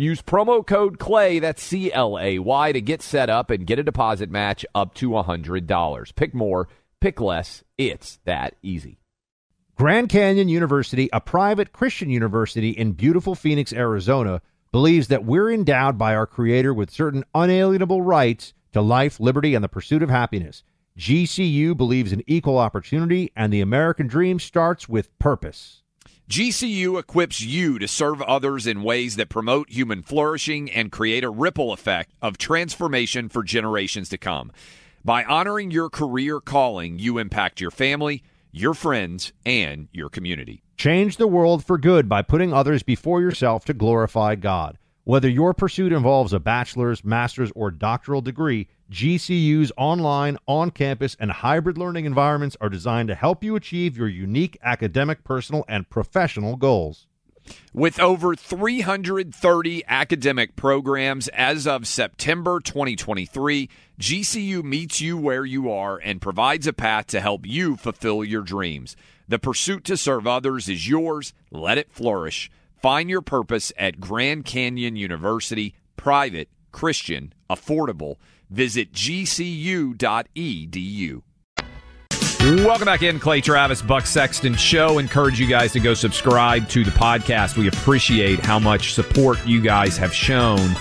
Use 0.00 0.22
promo 0.22 0.66
code 0.66 0.98
CLAY, 0.98 1.40
that's 1.40 1.62
C 1.62 1.92
L 1.92 2.18
A 2.18 2.38
Y, 2.38 2.72
to 2.72 2.80
get 2.80 3.02
set 3.02 3.28
up 3.28 3.50
and 3.50 3.66
get 3.66 3.78
a 3.78 3.82
deposit 3.82 4.30
match 4.30 4.64
up 4.74 4.94
to 4.94 5.10
$100. 5.10 6.14
Pick 6.14 6.32
more, 6.32 6.68
pick 7.02 7.20
less. 7.20 7.62
It's 7.76 8.18
that 8.24 8.54
easy. 8.62 8.98
Grand 9.76 10.08
Canyon 10.08 10.48
University, 10.48 11.10
a 11.12 11.20
private 11.20 11.74
Christian 11.74 12.08
university 12.08 12.70
in 12.70 12.92
beautiful 12.92 13.34
Phoenix, 13.34 13.74
Arizona, 13.74 14.40
believes 14.72 15.08
that 15.08 15.26
we're 15.26 15.52
endowed 15.52 15.98
by 15.98 16.14
our 16.14 16.26
Creator 16.26 16.72
with 16.72 16.90
certain 16.90 17.22
unalienable 17.34 18.00
rights 18.00 18.54
to 18.72 18.80
life, 18.80 19.20
liberty, 19.20 19.54
and 19.54 19.62
the 19.62 19.68
pursuit 19.68 20.02
of 20.02 20.08
happiness. 20.08 20.62
GCU 20.96 21.76
believes 21.76 22.10
in 22.10 22.24
equal 22.26 22.56
opportunity, 22.56 23.32
and 23.36 23.52
the 23.52 23.60
American 23.60 24.06
dream 24.06 24.38
starts 24.38 24.88
with 24.88 25.18
purpose. 25.18 25.79
GCU 26.30 26.96
equips 26.96 27.40
you 27.40 27.80
to 27.80 27.88
serve 27.88 28.22
others 28.22 28.64
in 28.64 28.84
ways 28.84 29.16
that 29.16 29.28
promote 29.28 29.68
human 29.68 30.00
flourishing 30.00 30.70
and 30.70 30.92
create 30.92 31.24
a 31.24 31.28
ripple 31.28 31.72
effect 31.72 32.12
of 32.22 32.38
transformation 32.38 33.28
for 33.28 33.42
generations 33.42 34.08
to 34.10 34.16
come. 34.16 34.52
By 35.04 35.24
honoring 35.24 35.72
your 35.72 35.90
career 35.90 36.38
calling, 36.38 37.00
you 37.00 37.18
impact 37.18 37.60
your 37.60 37.72
family, 37.72 38.22
your 38.52 38.74
friends, 38.74 39.32
and 39.44 39.88
your 39.90 40.08
community. 40.08 40.62
Change 40.76 41.16
the 41.16 41.26
world 41.26 41.64
for 41.64 41.78
good 41.78 42.08
by 42.08 42.22
putting 42.22 42.52
others 42.52 42.84
before 42.84 43.20
yourself 43.20 43.64
to 43.64 43.74
glorify 43.74 44.36
God. 44.36 44.78
Whether 45.02 45.28
your 45.28 45.52
pursuit 45.52 45.92
involves 45.92 46.32
a 46.32 46.38
bachelor's, 46.38 47.04
master's, 47.04 47.50
or 47.56 47.72
doctoral 47.72 48.20
degree, 48.20 48.68
GCU's 48.90 49.70
online, 49.76 50.36
on 50.46 50.70
campus, 50.72 51.16
and 51.20 51.30
hybrid 51.30 51.78
learning 51.78 52.06
environments 52.06 52.56
are 52.60 52.68
designed 52.68 53.08
to 53.08 53.14
help 53.14 53.44
you 53.44 53.54
achieve 53.54 53.96
your 53.96 54.08
unique 54.08 54.58
academic, 54.62 55.22
personal, 55.22 55.64
and 55.68 55.88
professional 55.88 56.56
goals. 56.56 57.06
With 57.72 58.00
over 58.00 58.34
330 58.34 59.84
academic 59.86 60.56
programs 60.56 61.28
as 61.28 61.66
of 61.66 61.86
September 61.86 62.60
2023, 62.60 63.68
GCU 64.00 64.62
meets 64.64 65.00
you 65.00 65.16
where 65.16 65.44
you 65.44 65.70
are 65.70 65.96
and 65.98 66.20
provides 66.20 66.66
a 66.66 66.72
path 66.72 67.06
to 67.08 67.20
help 67.20 67.46
you 67.46 67.76
fulfill 67.76 68.24
your 68.24 68.42
dreams. 68.42 68.96
The 69.28 69.38
pursuit 69.38 69.84
to 69.84 69.96
serve 69.96 70.26
others 70.26 70.68
is 70.68 70.88
yours. 70.88 71.32
Let 71.50 71.78
it 71.78 71.92
flourish. 71.92 72.50
Find 72.82 73.08
your 73.08 73.22
purpose 73.22 73.72
at 73.76 74.00
Grand 74.00 74.44
Canyon 74.44 74.96
University, 74.96 75.74
private, 75.96 76.48
Christian, 76.72 77.32
affordable. 77.48 78.16
Visit 78.50 78.92
gcu.edu. 78.92 80.02
Welcome 82.40 82.86
back 82.86 83.02
in, 83.02 83.20
Clay 83.20 83.40
Travis, 83.40 83.80
Buck 83.82 84.06
Sexton 84.06 84.54
Show. 84.54 84.98
Encourage 84.98 85.38
you 85.38 85.46
guys 85.46 85.72
to 85.72 85.80
go 85.80 85.94
subscribe 85.94 86.68
to 86.70 86.82
the 86.82 86.90
podcast. 86.90 87.56
We 87.56 87.68
appreciate 87.68 88.40
how 88.40 88.58
much 88.58 88.94
support 88.94 89.46
you 89.46 89.60
guys 89.60 89.96
have 89.98 90.12
shown 90.12 90.74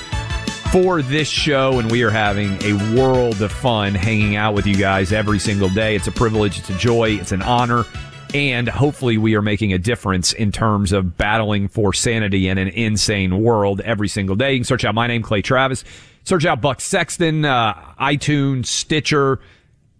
for 0.71 1.01
this 1.01 1.27
show, 1.27 1.77
and 1.79 1.91
we 1.91 2.01
are 2.03 2.09
having 2.09 2.57
a 2.63 2.73
world 2.95 3.41
of 3.41 3.51
fun 3.51 3.93
hanging 3.93 4.35
out 4.35 4.53
with 4.53 4.65
you 4.65 4.77
guys 4.77 5.11
every 5.11 5.37
single 5.37 5.69
day. 5.69 5.95
It's 5.95 6.07
a 6.07 6.11
privilege, 6.11 6.59
it's 6.59 6.69
a 6.69 6.77
joy, 6.77 7.11
it's 7.11 7.31
an 7.31 7.41
honor, 7.41 7.85
and 8.33 8.69
hopefully, 8.69 9.17
we 9.17 9.35
are 9.35 9.41
making 9.41 9.73
a 9.73 9.79
difference 9.79 10.33
in 10.33 10.51
terms 10.51 10.91
of 10.91 11.17
battling 11.17 11.67
for 11.67 11.93
sanity 11.93 12.47
in 12.47 12.59
an 12.59 12.67
insane 12.67 13.41
world 13.41 13.81
every 13.81 14.07
single 14.07 14.35
day. 14.35 14.53
You 14.53 14.59
can 14.59 14.65
search 14.65 14.85
out 14.85 14.93
my 14.93 15.07
name, 15.07 15.23
Clay 15.23 15.41
Travis. 15.41 15.83
Search 16.29 16.45
out 16.45 16.61
Buck 16.61 16.79
Sexton, 16.79 17.43
uh, 17.43 17.73
iTunes, 17.99 18.67
Stitcher, 18.67 19.39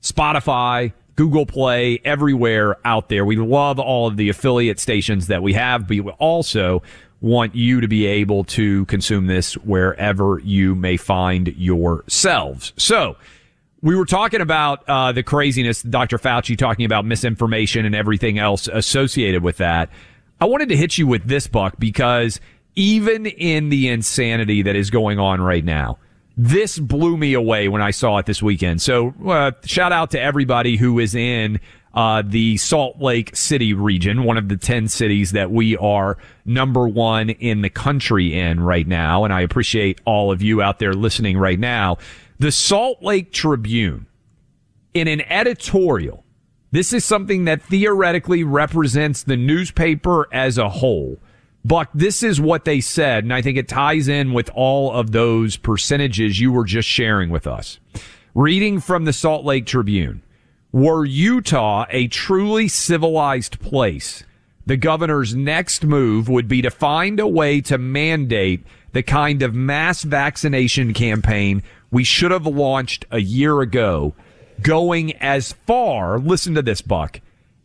Spotify, 0.03 0.93
Google 1.15 1.47
Play, 1.47 1.99
everywhere 2.05 2.77
out 2.85 3.09
there. 3.09 3.25
We 3.25 3.35
love 3.35 3.79
all 3.79 4.05
of 4.05 4.15
the 4.15 4.29
affiliate 4.29 4.79
stations 4.79 5.25
that 5.25 5.41
we 5.41 5.53
have, 5.53 5.87
but 5.87 6.01
we 6.01 6.11
also 6.19 6.83
want 7.19 7.55
you 7.55 7.81
to 7.81 7.87
be 7.87 8.05
able 8.05 8.43
to 8.43 8.85
consume 8.85 9.25
this 9.25 9.55
wherever 9.57 10.39
you 10.43 10.75
may 10.75 10.97
find 10.97 11.47
yourselves. 11.57 12.73
So, 12.77 13.17
we 13.81 13.95
were 13.95 14.05
talking 14.05 14.41
about 14.41 14.87
uh, 14.87 15.11
the 15.11 15.23
craziness, 15.23 15.81
Dr. 15.81 16.19
Fauci 16.19 16.55
talking 16.55 16.85
about 16.85 17.05
misinformation 17.05 17.87
and 17.87 17.95
everything 17.95 18.37
else 18.37 18.67
associated 18.67 19.41
with 19.41 19.57
that. 19.57 19.89
I 20.39 20.45
wanted 20.45 20.69
to 20.69 20.77
hit 20.77 20.95
you 20.95 21.07
with 21.07 21.23
this, 21.23 21.47
Buck, 21.47 21.79
because 21.79 22.39
even 22.75 23.25
in 23.25 23.69
the 23.69 23.87
insanity 23.87 24.61
that 24.61 24.75
is 24.75 24.91
going 24.91 25.17
on 25.17 25.41
right 25.41 25.65
now, 25.65 25.97
this 26.41 26.79
blew 26.79 27.17
me 27.17 27.33
away 27.33 27.67
when 27.67 27.81
I 27.81 27.91
saw 27.91 28.17
it 28.17 28.25
this 28.25 28.41
weekend. 28.41 28.81
So, 28.81 29.13
uh, 29.27 29.51
shout 29.65 29.91
out 29.91 30.11
to 30.11 30.21
everybody 30.21 30.77
who 30.77 30.97
is 30.97 31.13
in 31.13 31.59
uh, 31.93 32.23
the 32.25 32.55
Salt 32.55 33.01
Lake 33.01 33.35
City 33.35 33.73
region, 33.73 34.23
one 34.23 34.37
of 34.37 34.47
the 34.47 34.55
10 34.55 34.87
cities 34.87 35.33
that 35.33 35.51
we 35.51 35.75
are 35.75 36.17
number 36.45 36.87
one 36.87 37.29
in 37.29 37.61
the 37.61 37.69
country 37.69 38.39
in 38.39 38.61
right 38.61 38.87
now. 38.87 39.25
And 39.25 39.33
I 39.33 39.41
appreciate 39.41 39.99
all 40.05 40.31
of 40.31 40.41
you 40.41 40.61
out 40.61 40.79
there 40.79 40.93
listening 40.93 41.37
right 41.37 41.59
now. 41.59 41.97
The 42.37 42.53
Salt 42.53 43.03
Lake 43.03 43.33
Tribune, 43.33 44.05
in 44.93 45.09
an 45.09 45.19
editorial, 45.23 46.23
this 46.71 46.93
is 46.93 47.03
something 47.03 47.43
that 47.45 47.61
theoretically 47.63 48.45
represents 48.45 49.23
the 49.23 49.35
newspaper 49.35 50.29
as 50.31 50.57
a 50.57 50.69
whole. 50.69 51.19
Buck, 51.65 51.89
this 51.93 52.23
is 52.23 52.39
what 52.39 52.65
they 52.65 52.79
said, 52.79 53.23
and 53.23 53.33
I 53.33 53.41
think 53.41 53.57
it 53.57 53.67
ties 53.67 54.07
in 54.07 54.33
with 54.33 54.49
all 54.53 54.91
of 54.93 55.11
those 55.11 55.57
percentages 55.57 56.39
you 56.39 56.51
were 56.51 56.65
just 56.65 56.87
sharing 56.87 57.29
with 57.29 57.45
us. 57.45 57.79
Reading 58.33 58.79
from 58.79 59.05
the 59.05 59.13
Salt 59.13 59.43
Lake 59.43 59.65
Tribune, 59.65 60.23
were 60.71 61.03
Utah 61.03 61.85
a 61.89 62.07
truly 62.07 62.67
civilized 62.67 63.59
place, 63.59 64.23
the 64.65 64.77
governor's 64.77 65.35
next 65.35 65.83
move 65.83 66.29
would 66.29 66.47
be 66.47 66.61
to 66.61 66.69
find 66.69 67.19
a 67.19 67.27
way 67.27 67.59
to 67.61 67.77
mandate 67.77 68.63
the 68.91 69.03
kind 69.03 69.41
of 69.41 69.53
mass 69.53 70.03
vaccination 70.03 70.93
campaign 70.93 71.63
we 71.91 72.03
should 72.03 72.31
have 72.31 72.45
launched 72.45 73.05
a 73.11 73.19
year 73.19 73.61
ago, 73.61 74.13
going 74.61 75.13
as 75.17 75.53
far, 75.53 76.19
listen 76.19 76.53
to 76.53 76.61
this, 76.61 76.81
Buck, 76.81 77.19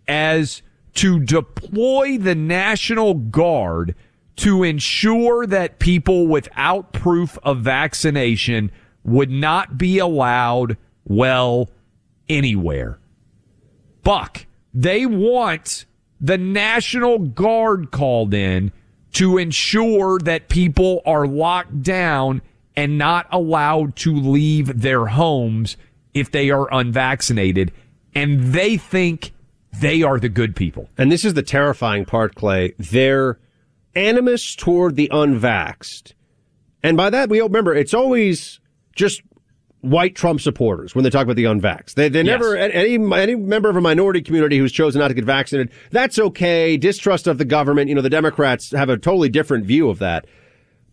as 0.09 0.62
to 0.94 1.20
deploy 1.20 2.18
the 2.18 2.35
National 2.35 3.14
Guard 3.14 3.94
to 4.37 4.62
ensure 4.62 5.46
that 5.46 5.78
people 5.78 6.26
without 6.26 6.92
proof 6.92 7.38
of 7.42 7.61
vaccination 7.61 8.70
would 9.04 9.30
not 9.30 9.76
be 9.78 9.98
allowed, 9.98 10.76
well, 11.04 11.68
anywhere. 12.28 12.98
Buck, 14.02 14.46
they 14.72 15.07
want 15.07 15.85
the 16.20 16.38
National 16.38 17.18
Guard 17.18 17.90
called 17.90 18.35
in 18.35 18.72
to 19.12 19.38
ensure 19.38 20.18
that 20.20 20.48
people 20.48 21.02
are 21.07 21.26
locked 21.26 21.83
down 21.83 22.42
and 22.76 22.98
not 22.98 23.26
allowed 23.30 23.94
to 23.94 24.12
leave 24.12 24.80
their 24.80 25.07
homes 25.07 25.76
if 26.12 26.30
they 26.30 26.50
are 26.50 26.72
unvaccinated. 26.72 27.72
And 28.14 28.52
they 28.52 28.76
think 28.76 29.33
they 29.81 30.03
are 30.03 30.19
the 30.19 30.29
good 30.29 30.57
people. 30.57 30.89
And 30.99 31.11
this 31.11 31.25
is 31.25 31.35
the 31.35 31.43
terrifying 31.43 32.05
part, 32.05 32.35
Clay. 32.35 32.75
Their 32.79 33.39
animus 33.95 34.55
toward 34.55 34.97
the 34.97 35.09
unvaxxed. 35.13 36.13
And 36.83 36.97
by 36.97 37.11
that, 37.11 37.29
we 37.29 37.41
remember 37.41 37.75
it's 37.75 37.95
always 37.95 38.61
just 38.95 39.23
white 39.81 40.15
Trump 40.15 40.41
supporters 40.41 40.95
when 40.95 41.05
they 41.05 41.11
talk 41.11 41.25
about 41.25 41.37
the 41.37 41.45
unvaxxed. 41.45 41.95
They, 41.95 42.09
they 42.09 42.23
yes. 42.23 42.27
never, 42.27 42.57
any, 42.57 42.95
any 42.95 43.37
member 43.37 43.69
of 43.69 43.77
a 43.77 43.81
minority 43.81 44.23
community 44.23 44.59
who's 44.59 44.73
chosen 44.73 45.01
not 45.01 45.09
to 45.09 45.15
get 45.15 45.25
vaccinated, 45.25 45.73
that's 45.91 46.19
okay. 46.19 46.77
Distrust 46.77 47.27
of 47.27 47.39
the 47.39 47.45
government. 47.45 47.89
You 47.89 47.95
know, 47.95 48.03
the 48.03 48.11
Democrats 48.11 48.71
have 48.73 48.89
a 48.89 48.97
totally 48.97 49.29
different 49.29 49.67
view 49.67 49.89
of 49.89 49.99
that 49.99 50.27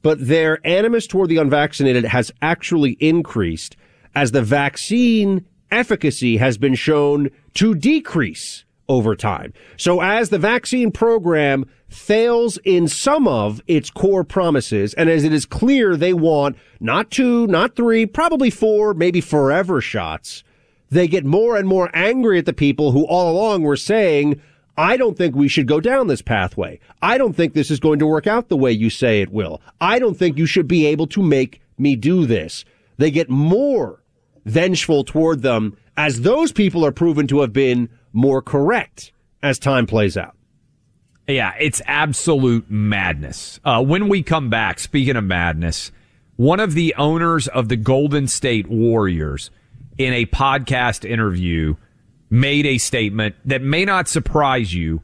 but 0.02 0.26
their 0.26 0.66
animus 0.66 1.08
toward 1.08 1.30
the 1.30 1.38
unvaccinated 1.38 2.06
has 2.06 2.32
actually 2.42 2.98
increased 3.00 3.76
as 4.16 4.32
the 4.32 4.42
vaccine 4.42 5.46
efficacy 5.70 6.38
has 6.38 6.58
been 6.58 6.76
shown 6.76 7.30
to 7.54 7.76
decrease 7.76 8.66
over 8.92 9.16
time. 9.16 9.54
So 9.78 10.02
as 10.02 10.30
the 10.30 10.38
vaccine 10.38 10.92
program 10.92 11.66
fails 11.88 12.58
in 12.66 12.90
some 12.90 13.26
of 13.26 13.62
its 13.68 13.90
core 13.90 14.26
promises, 14.26 14.94
and 14.96 15.10
as 15.10 15.24
it 15.24 15.32
is 15.32 15.46
clear 15.46 15.96
they 15.96 16.14
want 16.14 16.58
not 16.82 17.10
two, 17.10 17.48
not 17.48 17.78
three, 17.78 18.06
probably 18.06 18.50
four, 18.50 18.94
maybe 18.94 19.22
forever 19.22 19.80
shots, 19.80 20.44
they 20.90 21.08
get 21.08 21.24
more 21.24 21.56
and 21.56 21.70
more 21.70 21.90
angry 21.94 22.38
at 22.38 22.46
the 22.46 22.52
people 22.52 22.92
who 22.92 23.06
all 23.08 23.32
along 23.32 23.62
were 23.62 23.78
saying, 23.78 24.42
I 24.78 24.98
don't 24.98 25.18
think 25.18 25.36
we 25.36 25.48
should 25.48 25.68
go 25.68 25.80
down 25.80 26.08
this 26.08 26.22
pathway. 26.22 26.82
I 27.02 27.18
don't 27.18 27.34
think 27.34 27.54
this 27.54 27.72
is 27.72 27.80
going 27.80 28.00
to 28.00 28.08
work 28.08 28.28
out 28.28 28.50
the 28.50 28.58
way 28.58 28.74
you 28.74 28.90
say 28.90 29.22
it 29.22 29.32
will. 29.32 29.62
I 29.80 30.00
don't 30.00 30.16
think 30.16 30.38
you 30.38 30.46
should 30.46 30.68
be 30.68 30.86
able 30.86 31.08
to 31.08 31.24
make 31.24 31.62
me 31.78 31.96
do 31.96 32.26
this. 32.26 32.66
They 32.98 33.10
get 33.10 33.30
more 33.30 34.04
vengeful 34.46 35.06
toward 35.06 35.44
them 35.44 35.78
as 35.96 36.22
those 36.22 36.52
people 36.52 36.86
are 36.86 36.92
proven 36.92 37.28
to 37.28 37.40
have 37.40 37.54
been 37.54 37.90
more 38.14 38.42
correct 38.42 39.12
as 39.42 39.60
time 39.60 39.86
plays 39.86 40.18
out. 40.18 40.36
Yeah, 41.28 41.54
it's 41.60 41.82
absolute 41.86 42.70
madness. 42.70 43.60
Uh, 43.64 43.84
when 43.84 44.10
we 44.10 44.24
come 44.24 44.50
back, 44.50 44.80
speaking 44.80 45.16
of 45.16 45.24
madness, 45.24 45.92
one 46.36 46.60
of 46.60 46.74
the 46.74 46.96
owners 46.98 47.48
of 47.48 47.70
the 47.70 47.76
Golden 47.76 48.28
State 48.28 48.68
Warriors 48.68 49.52
in 49.98 50.14
a 50.14 50.26
podcast 50.26 51.08
interview 51.08 51.76
made 52.30 52.66
a 52.66 52.78
statement 52.78 53.36
that 53.46 53.62
may 53.62 53.86
not 53.86 54.08
surprise 54.08 54.74
you, 54.74 55.02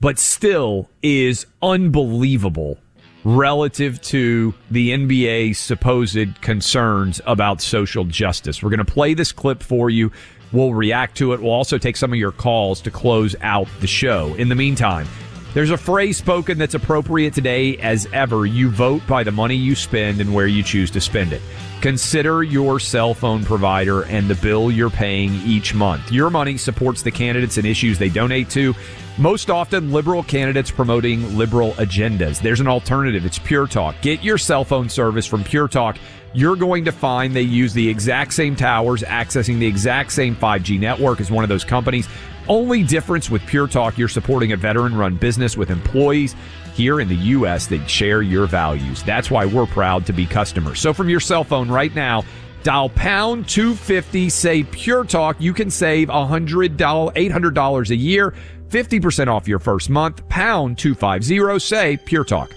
but 0.00 0.18
still 0.18 0.88
is 1.02 1.46
unbelievable 1.62 2.78
relative 3.24 4.00
to 4.00 4.54
the 4.70 4.90
NBA's 4.90 5.58
supposed 5.58 6.40
concerns 6.40 7.20
about 7.26 7.60
social 7.60 8.04
justice. 8.04 8.62
We're 8.62 8.70
going 8.70 8.78
to 8.78 8.92
play 8.92 9.14
this 9.14 9.32
clip 9.32 9.62
for 9.62 9.90
you. 9.90 10.12
We'll 10.52 10.74
react 10.74 11.16
to 11.18 11.32
it. 11.32 11.40
We'll 11.40 11.52
also 11.52 11.78
take 11.78 11.96
some 11.96 12.12
of 12.12 12.18
your 12.18 12.32
calls 12.32 12.80
to 12.82 12.90
close 12.90 13.36
out 13.40 13.68
the 13.80 13.86
show. 13.86 14.34
In 14.34 14.48
the 14.48 14.54
meantime, 14.54 15.06
there's 15.54 15.70
a 15.70 15.76
phrase 15.76 16.16
spoken 16.16 16.58
that's 16.58 16.74
appropriate 16.74 17.34
today 17.34 17.76
as 17.78 18.06
ever. 18.12 18.46
You 18.46 18.70
vote 18.70 19.02
by 19.06 19.24
the 19.24 19.32
money 19.32 19.56
you 19.56 19.74
spend 19.74 20.20
and 20.20 20.34
where 20.34 20.46
you 20.46 20.62
choose 20.62 20.90
to 20.92 21.00
spend 21.00 21.32
it. 21.32 21.42
Consider 21.80 22.42
your 22.42 22.78
cell 22.78 23.14
phone 23.14 23.44
provider 23.44 24.02
and 24.04 24.28
the 24.28 24.34
bill 24.36 24.70
you're 24.70 24.90
paying 24.90 25.34
each 25.46 25.74
month. 25.74 26.12
Your 26.12 26.28
money 26.28 26.56
supports 26.56 27.02
the 27.02 27.10
candidates 27.10 27.56
and 27.56 27.66
issues 27.66 27.98
they 27.98 28.08
donate 28.08 28.50
to. 28.50 28.74
Most 29.18 29.50
often, 29.50 29.90
liberal 29.90 30.22
candidates 30.22 30.70
promoting 30.70 31.36
liberal 31.36 31.72
agendas. 31.72 32.40
There's 32.40 32.60
an 32.60 32.68
alternative. 32.68 33.26
It's 33.26 33.36
Pure 33.36 33.66
Talk. 33.66 33.96
Get 34.00 34.22
your 34.22 34.38
cell 34.38 34.62
phone 34.62 34.88
service 34.88 35.26
from 35.26 35.42
Pure 35.42 35.68
Talk. 35.68 35.98
You're 36.34 36.54
going 36.54 36.84
to 36.84 36.92
find 36.92 37.34
they 37.34 37.42
use 37.42 37.72
the 37.72 37.88
exact 37.88 38.32
same 38.32 38.54
towers, 38.54 39.02
accessing 39.02 39.58
the 39.58 39.66
exact 39.66 40.12
same 40.12 40.36
5G 40.36 40.78
network 40.78 41.20
as 41.20 41.32
one 41.32 41.42
of 41.42 41.48
those 41.48 41.64
companies. 41.64 42.08
Only 42.46 42.84
difference 42.84 43.28
with 43.28 43.44
Pure 43.44 43.68
Talk, 43.68 43.98
you're 43.98 44.06
supporting 44.06 44.52
a 44.52 44.56
veteran 44.56 44.94
run 44.94 45.16
business 45.16 45.56
with 45.56 45.70
employees 45.70 46.36
here 46.74 47.00
in 47.00 47.08
the 47.08 47.16
U.S. 47.16 47.66
that 47.66 47.90
share 47.90 48.22
your 48.22 48.46
values. 48.46 49.02
That's 49.02 49.32
why 49.32 49.46
we're 49.46 49.66
proud 49.66 50.06
to 50.06 50.12
be 50.12 50.26
customers. 50.26 50.78
So 50.78 50.92
from 50.92 51.08
your 51.08 51.18
cell 51.18 51.42
phone 51.42 51.68
right 51.68 51.92
now, 51.92 52.22
dial 52.62 52.88
pound 52.90 53.48
250, 53.48 54.28
say 54.28 54.62
Pure 54.62 55.06
Talk. 55.06 55.40
You 55.40 55.52
can 55.52 55.70
save 55.70 56.06
$100, 56.06 56.76
$800 56.76 57.90
a 57.90 57.96
year, 57.96 58.32
50% 58.70 59.28
off 59.28 59.48
your 59.48 59.58
first 59.58 59.90
month. 59.90 60.28
Pound 60.28 60.78
250, 60.78 61.58
say 61.58 61.96
Pure 61.96 62.24
Talk. 62.24 62.54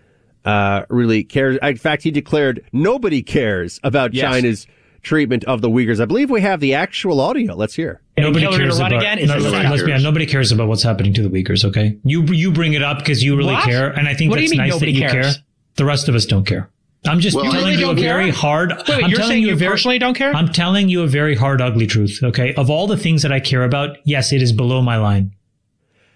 uh, 0.45 0.85
really 0.89 1.25
cares. 1.25 1.59
In 1.63 1.77
fact, 1.77 2.03
he 2.03 2.11
declared 2.11 2.65
nobody 2.73 3.23
cares 3.23 3.81
about 3.83 4.15
yes. 4.15 4.31
China's 4.31 4.67
treatment 5.03 5.45
of 5.45 5.61
the 5.61 5.69
Uyghurs. 5.69 6.01
I 6.01 6.05
believe 6.05 6.31
we 6.31 6.41
have 6.41 6.61
the 6.61 6.75
actual 6.75 7.21
audio. 7.21 7.55
Let's 7.55 7.75
hear. 7.75 8.01
Nobody 8.19 8.47
cares 8.47 8.79
about. 8.79 8.93
Again? 8.93 9.25
No, 9.27 9.37
let's 9.39 9.83
be 9.83 9.93
honest. 9.93 10.05
Nobody 10.05 10.27
cares 10.27 10.53
about 10.53 10.69
what's 10.69 10.83
happening 10.83 11.15
to 11.15 11.23
the 11.27 11.29
Uyghurs. 11.29 11.65
Okay, 11.65 11.99
you 12.05 12.25
you 12.25 12.53
bring 12.53 12.75
it 12.75 12.83
up 12.83 12.99
because 12.99 13.23
you 13.23 13.37
really 13.37 13.55
what? 13.55 13.65
care, 13.65 13.91
and 13.91 14.09
I 14.09 14.15
think 14.15 14.31
what 14.31 14.41
that's 14.41 14.55
nice 14.55 14.79
that 14.79 14.91
you 14.91 15.01
cares? 15.01 15.37
care. 15.37 15.45
The 15.77 15.85
rest 15.85 16.09
of 16.09 16.15
us 16.15 16.27
don't 16.27 16.45
care. 16.45 16.69
I'm 17.05 17.19
just 17.19 17.37
well, 17.37 17.51
telling 17.51 17.79
you 17.79 17.91
a 17.91 17.95
care? 17.95 18.05
very 18.05 18.31
hard. 18.31 18.71
Wait, 18.71 18.89
wait, 18.89 19.05
I'm 19.05 19.11
you're 19.11 19.23
saying 19.23 19.43
you, 19.43 19.49
you 19.49 19.57
very, 19.57 19.73
personally 19.73 19.99
don't 19.99 20.15
care? 20.15 20.33
I'm 20.35 20.49
telling 20.49 20.89
you 20.89 21.03
a 21.03 21.07
very 21.07 21.35
hard, 21.35 21.61
ugly 21.61 21.87
truth. 21.87 22.21
Okay, 22.23 22.55
of 22.55 22.71
all 22.71 22.87
the 22.87 22.97
things 22.97 23.23
that 23.23 23.33
I 23.33 23.41
care 23.41 23.65
about, 23.65 23.97
yes, 24.05 24.33
it 24.33 24.41
is 24.41 24.53
below 24.53 24.83
my 24.83 24.99
line. 24.99 25.35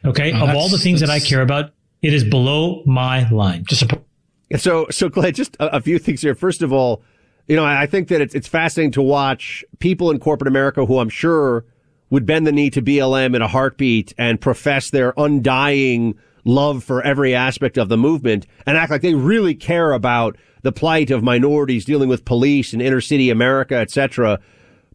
Okay, 0.04 0.32
oh, 0.32 0.46
of 0.46 0.54
all 0.54 0.68
the 0.68 0.78
things 0.78 1.00
that 1.00 1.10
I 1.10 1.18
care 1.18 1.42
about, 1.42 1.72
it 2.02 2.14
is 2.14 2.22
below 2.22 2.82
my 2.86 3.28
line. 3.30 3.64
Just 3.64 3.82
a, 3.82 4.58
so, 4.58 4.86
so 4.90 5.10
Clay, 5.10 5.32
just 5.32 5.56
a, 5.56 5.76
a 5.76 5.80
few 5.80 5.98
things 5.98 6.22
here. 6.22 6.36
First 6.36 6.62
of 6.62 6.72
all, 6.72 7.02
you 7.48 7.56
know, 7.56 7.64
I 7.64 7.86
think 7.86 8.08
that 8.08 8.20
it's 8.20 8.34
it's 8.34 8.48
fascinating 8.48 8.92
to 8.92 9.02
watch 9.02 9.64
people 9.80 10.10
in 10.10 10.20
corporate 10.20 10.48
America 10.48 10.86
who 10.86 10.98
I'm 10.98 11.08
sure 11.08 11.64
would 12.10 12.26
bend 12.26 12.46
the 12.46 12.52
knee 12.52 12.70
to 12.70 12.82
BLM 12.82 13.34
in 13.34 13.42
a 13.42 13.48
heartbeat 13.48 14.14
and 14.18 14.40
profess 14.40 14.90
their 14.90 15.12
undying 15.16 16.16
love 16.46 16.82
for 16.82 17.02
every 17.02 17.34
aspect 17.34 17.76
of 17.76 17.88
the 17.88 17.96
movement 17.98 18.46
and 18.64 18.78
act 18.78 18.90
like 18.90 19.02
they 19.02 19.14
really 19.14 19.54
care 19.54 19.92
about 19.92 20.36
the 20.62 20.72
plight 20.72 21.10
of 21.10 21.22
minorities 21.22 21.84
dealing 21.84 22.08
with 22.08 22.24
police 22.24 22.72
in 22.72 22.80
inner 22.80 23.00
city 23.00 23.28
America, 23.28 23.74
etc. 23.76 24.40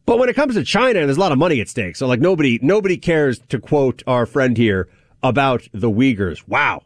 But 0.06 0.18
when 0.18 0.30
it 0.30 0.36
comes 0.36 0.56
to 0.56 0.64
China, 0.64 1.06
there's 1.06 1.18
a 1.18 1.20
lot 1.20 1.32
of 1.32 1.38
money 1.38 1.62
at 1.62 1.70
stake. 1.70 1.96
So 1.96 2.08
like 2.08 2.20
nobody 2.20 2.58
nobody 2.62 2.98
cares 2.98 3.40
to 3.50 3.60
quote 3.60 4.02
our 4.08 4.26
friend 4.26 4.58
here 4.58 4.90
about 5.22 5.68
the 5.74 5.90
Uyghurs. 5.90 6.48
Wow. 6.48 6.84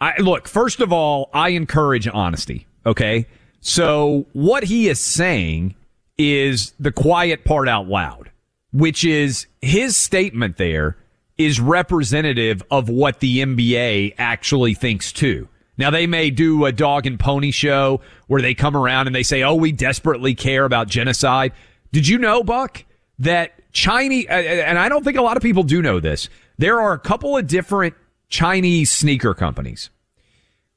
I 0.00 0.18
look, 0.18 0.48
first 0.48 0.80
of 0.80 0.92
all, 0.92 1.28
I 1.32 1.50
encourage 1.50 2.08
honesty, 2.08 2.66
okay? 2.86 3.26
So 3.60 4.26
what 4.32 4.64
he 4.64 4.88
is 4.88 5.00
saying 5.00 5.74
is 6.16 6.72
the 6.78 6.92
quiet 6.92 7.44
part 7.44 7.68
out 7.68 7.88
loud, 7.88 8.30
which 8.72 9.04
is 9.04 9.46
his 9.60 9.98
statement 9.98 10.56
there 10.56 10.96
is 11.38 11.60
representative 11.60 12.62
of 12.70 12.88
what 12.88 13.20
the 13.20 13.38
NBA 13.38 14.14
actually 14.18 14.74
thinks 14.74 15.12
too. 15.12 15.48
Now 15.78 15.90
they 15.90 16.08
may 16.08 16.30
do 16.30 16.64
a 16.64 16.72
dog 16.72 17.06
and 17.06 17.18
pony 17.18 17.52
show 17.52 18.00
where 18.26 18.42
they 18.42 18.52
come 18.52 18.76
around 18.76 19.06
and 19.06 19.14
they 19.14 19.22
say, 19.22 19.44
"Oh, 19.44 19.54
we 19.54 19.70
desperately 19.72 20.34
care 20.34 20.64
about 20.64 20.88
genocide." 20.88 21.52
Did 21.92 22.08
you 22.08 22.18
know, 22.18 22.42
Buck, 22.42 22.84
that 23.20 23.72
Chinese 23.72 24.26
uh, 24.28 24.32
uh, 24.32 24.36
and 24.36 24.78
I 24.78 24.88
don't 24.88 25.04
think 25.04 25.16
a 25.16 25.22
lot 25.22 25.36
of 25.36 25.42
people 25.42 25.62
do 25.62 25.80
know 25.80 26.00
this. 26.00 26.28
There 26.58 26.80
are 26.80 26.92
a 26.92 26.98
couple 26.98 27.36
of 27.36 27.46
different 27.46 27.94
Chinese 28.28 28.90
sneaker 28.90 29.34
companies. 29.34 29.90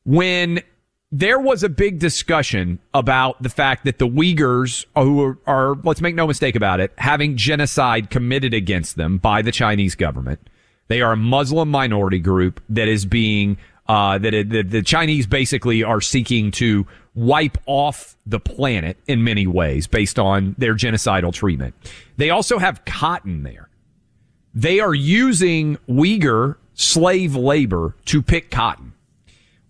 When 0.05 0.61
there 1.11 1.39
was 1.39 1.61
a 1.61 1.69
big 1.69 1.99
discussion 1.99 2.79
about 2.93 3.41
the 3.43 3.49
fact 3.49 3.83
that 3.83 3.99
the 3.99 4.07
Uyghurs, 4.07 4.85
who 4.95 5.21
are, 5.21 5.37
are, 5.45 5.75
let's 5.83 5.99
make 5.99 6.15
no 6.15 6.25
mistake 6.25 6.55
about 6.55 6.79
it, 6.79 6.93
having 6.97 7.35
genocide 7.35 8.09
committed 8.09 8.53
against 8.53 8.95
them 8.95 9.17
by 9.17 9.41
the 9.41 9.51
Chinese 9.51 9.95
government. 9.95 10.39
They 10.87 11.01
are 11.01 11.11
a 11.11 11.17
Muslim 11.17 11.69
minority 11.69 12.19
group 12.19 12.61
that 12.69 12.87
is 12.87 13.05
being, 13.05 13.57
uh, 13.87 14.19
that 14.19 14.33
it, 14.33 14.49
the, 14.49 14.61
the 14.63 14.81
Chinese 14.81 15.27
basically 15.27 15.83
are 15.83 15.99
seeking 15.99 16.49
to 16.51 16.87
wipe 17.13 17.57
off 17.65 18.15
the 18.25 18.39
planet 18.39 18.97
in 19.05 19.21
many 19.21 19.45
ways 19.45 19.87
based 19.87 20.17
on 20.17 20.55
their 20.57 20.75
genocidal 20.75 21.33
treatment. 21.33 21.75
They 22.15 22.29
also 22.29 22.57
have 22.57 22.85
cotton 22.85 23.43
there. 23.43 23.67
They 24.53 24.79
are 24.79 24.93
using 24.93 25.77
Uyghur 25.89 26.55
slave 26.73 27.35
labor 27.35 27.95
to 28.05 28.21
pick 28.21 28.49
cotton 28.49 28.93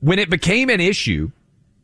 when 0.01 0.19
it 0.19 0.29
became 0.29 0.69
an 0.69 0.81
issue, 0.81 1.31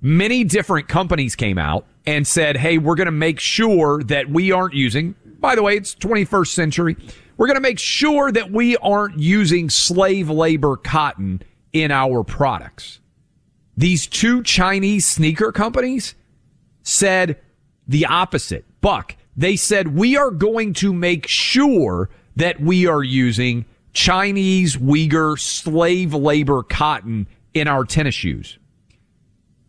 many 0.02 0.44
different 0.44 0.88
companies 0.88 1.36
came 1.36 1.58
out 1.58 1.86
and 2.06 2.28
said, 2.28 2.58
Hey, 2.58 2.78
we're 2.78 2.96
going 2.96 3.06
to 3.06 3.12
make 3.12 3.40
sure 3.40 4.04
that 4.04 4.30
we 4.30 4.52
aren't 4.52 4.74
using, 4.74 5.16
by 5.40 5.56
the 5.56 5.64
way, 5.64 5.78
it's 5.78 5.96
21st 5.96 6.48
century. 6.48 6.98
We're 7.38 7.48
going 7.48 7.56
to 7.56 7.62
make 7.62 7.80
sure 7.80 8.32
that 8.32 8.52
we 8.52 8.76
aren't 8.78 9.20
using 9.20 9.70
slave 9.70 10.30
labor 10.30 10.76
cotton 10.76 11.44
in 11.72 11.92
our 11.92 12.24
products. 12.24 13.00
These 13.76 14.08
two 14.08 14.42
Chinese 14.42 15.06
sneaker 15.06 15.52
companies 15.52 16.16
said 16.82 17.40
the 17.88 18.08
opposite. 18.08 18.66
Buck, 18.82 19.16
they 19.36 19.56
said, 19.56 19.96
we 19.96 20.18
are 20.18 20.32
going 20.32 20.74
to 20.74 20.92
make 20.94 21.28
sure 21.28 22.10
that 22.36 22.60
we 22.60 22.88
are 22.88 23.04
using 23.04 23.66
Chinese 23.94 24.78
Uyghur 24.78 25.40
slave 25.40 26.14
labor 26.14 26.64
cotton 26.64 27.28
in 27.60 27.68
our 27.68 27.84
tennis 27.84 28.16
shoes. 28.16 28.58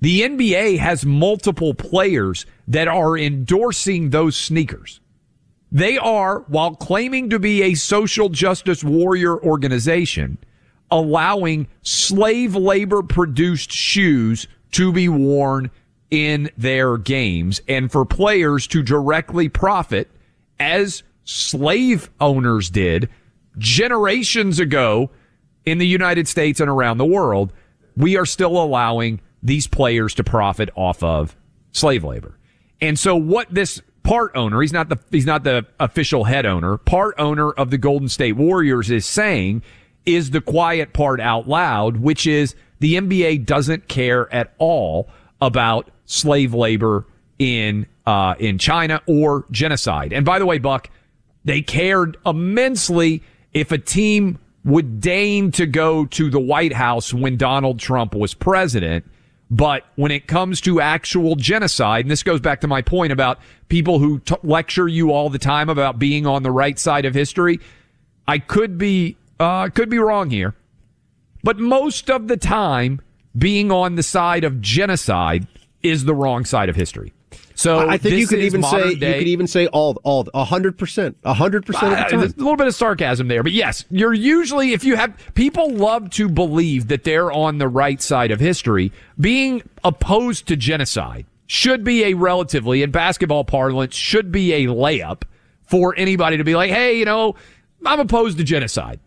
The 0.01 0.22
NBA 0.22 0.79
has 0.79 1.05
multiple 1.05 1.74
players 1.74 2.46
that 2.68 2.88
are 2.88 3.18
endorsing 3.18 4.11
those 4.11 4.37
sneakers. 4.37 5.01
They 5.72 5.98
are, 5.98 6.40
while 6.48 6.74
claiming 6.74 7.31
to 7.31 7.38
be 7.38 7.62
a 7.62 7.74
social 7.74 8.29
justice 8.29 8.85
warrior 8.85 9.42
organization, 9.42 10.38
allowing 10.90 11.66
slave 11.83 12.55
labor 12.55 13.03
produced 13.03 13.72
shoes 13.72 14.46
to 14.72 14.92
be 14.92 15.09
worn 15.09 15.70
in 16.11 16.51
their 16.57 16.96
games 16.96 17.61
and 17.68 17.92
for 17.92 18.05
players 18.05 18.66
to 18.68 18.83
directly 18.83 19.48
profit 19.48 20.11
as 20.59 21.03
slave 21.24 22.09
owners 22.20 22.70
did 22.70 23.09
generations 23.59 24.59
ago 24.59 25.11
in 25.66 25.79
the 25.79 25.87
United 25.87 26.27
States 26.27 26.61
and 26.61 26.70
around 26.70 26.96
the 26.96 27.05
world 27.05 27.53
we 27.98 28.16
are 28.16 28.24
still 28.24 28.62
allowing 28.62 29.20
these 29.42 29.66
players 29.66 30.14
to 30.14 30.24
profit 30.24 30.70
off 30.74 31.02
of 31.02 31.37
slave 31.72 32.04
labor. 32.04 32.38
And 32.80 32.98
so 32.98 33.16
what 33.16 33.52
this 33.52 33.82
part 34.04 34.32
owner, 34.37 34.62
he's 34.62 34.72
not 34.72 34.88
the, 34.88 34.98
he's 35.11 35.26
not 35.26 35.42
the 35.44 35.66
official 35.78 36.24
head 36.24 36.46
owner, 36.46 36.78
part 36.78 37.16
owner 37.18 37.50
of 37.50 37.70
the 37.70 37.76
Golden 37.76 38.08
State 38.08 38.37
Warriors 38.37 38.90
is 38.90 39.04
saying 39.04 39.62
is 40.06 40.30
the 40.30 40.40
quiet 40.40 40.92
part 40.92 41.20
out 41.20 41.48
loud, 41.48 41.98
which 41.98 42.26
is 42.26 42.54
the 42.78 42.94
NBA 42.94 43.44
doesn't 43.44 43.88
care 43.88 44.32
at 44.32 44.54
all 44.58 45.11
about 45.40 45.90
slave 46.06 46.54
labor 46.54 47.04
in, 47.38 47.87
uh, 48.06 48.34
in 48.38 48.58
China 48.58 49.02
or 49.06 49.44
genocide. 49.50 50.12
And 50.12 50.24
by 50.24 50.38
the 50.38 50.46
way, 50.46 50.58
Buck, 50.58 50.88
they 51.44 51.62
cared 51.62 52.16
immensely 52.24 53.22
if 53.52 53.72
a 53.72 53.78
team 53.78 54.38
would 54.68 55.00
deign 55.00 55.50
to 55.50 55.64
go 55.64 56.04
to 56.04 56.28
the 56.28 56.38
White 56.38 56.74
House 56.74 57.14
when 57.14 57.38
Donald 57.38 57.78
Trump 57.78 58.14
was 58.14 58.35
president. 58.35 59.04
But 59.50 59.85
when 59.96 60.12
it 60.12 60.26
comes 60.26 60.61
to 60.61 60.78
actual 60.78 61.37
genocide, 61.37 62.04
and 62.04 62.11
this 62.11 62.22
goes 62.22 62.38
back 62.38 62.61
to 62.61 62.68
my 62.68 62.83
point 62.83 63.11
about 63.11 63.40
people 63.70 63.98
who 63.98 64.18
t- 64.18 64.37
lecture 64.42 64.87
you 64.87 65.11
all 65.11 65.31
the 65.31 65.38
time 65.38 65.70
about 65.70 65.98
being 65.98 66.26
on 66.26 66.42
the 66.42 66.50
right 66.50 66.78
side 66.78 67.07
of 67.07 67.14
history, 67.14 67.61
I 68.26 68.38
could 68.38 68.76
be 68.76 69.16
uh, 69.40 69.70
could 69.70 69.88
be 69.88 69.98
wrong 69.98 70.28
here, 70.28 70.54
but 71.42 71.59
most 71.59 72.11
of 72.11 72.28
the 72.28 72.37
time, 72.37 73.00
being 73.37 73.72
on 73.72 73.94
the 73.94 74.02
side 74.02 74.44
of 74.44 74.61
genocide 74.61 75.46
is 75.83 76.04
the 76.04 76.14
wrong 76.14 76.44
side 76.44 76.68
of 76.68 76.76
history. 76.76 77.14
So 77.59 77.88
I 77.88 77.99
think 77.99 78.14
you 78.14 78.29
could 78.29 78.38
even 78.38 78.62
say 78.62 78.94
day. 78.94 79.14
you 79.14 79.18
could 79.18 79.29
even 79.29 79.49
say 79.49 79.66
all 79.66 80.01
all 80.05 80.29
a 80.33 80.44
hundred 80.44 80.79
percent, 80.79 81.16
a 81.25 81.35
hundred 81.35 81.66
percent 81.66 81.92
of 81.92 81.99
the 81.99 82.05
time. 82.05 82.21
a 82.21 82.27
little 82.40 82.55
bit 82.55 82.68
of 82.68 82.75
sarcasm 82.77 83.27
there, 83.27 83.42
but 83.42 83.51
yes, 83.51 83.85
you're 83.90 84.14
usually 84.14 84.75
if 84.75 84.85
you 84.85 84.94
have 84.94 85.12
people 85.35 85.68
love 85.68 86.09
to 86.11 86.29
believe 86.29 86.87
that 86.87 87.03
they're 87.03 87.33
on 87.33 87.59
the 87.59 87.66
right 87.66 88.01
side 88.01 88.31
of 88.31 88.38
history. 88.38 88.92
Being 89.18 89.62
opposed 89.83 90.47
to 90.47 90.57
genocide 90.57 91.27
should 91.49 91.83
be 91.83 92.05
a 92.05 92.14
relatively 92.14 92.85
in 92.85 92.92
basketball 92.92 93.42
parlance 93.42 93.97
should 93.97 94.31
be 94.31 94.53
a 94.53 94.66
layup 94.66 95.23
for 95.62 95.97
anybody 95.97 96.37
to 96.37 96.44
be 96.44 96.55
like, 96.55 96.71
hey, 96.71 96.97
you 96.97 97.05
know, 97.05 97.35
I'm 97.85 97.99
opposed 97.99 98.38
to 98.38 98.44
genocide. 98.44 99.01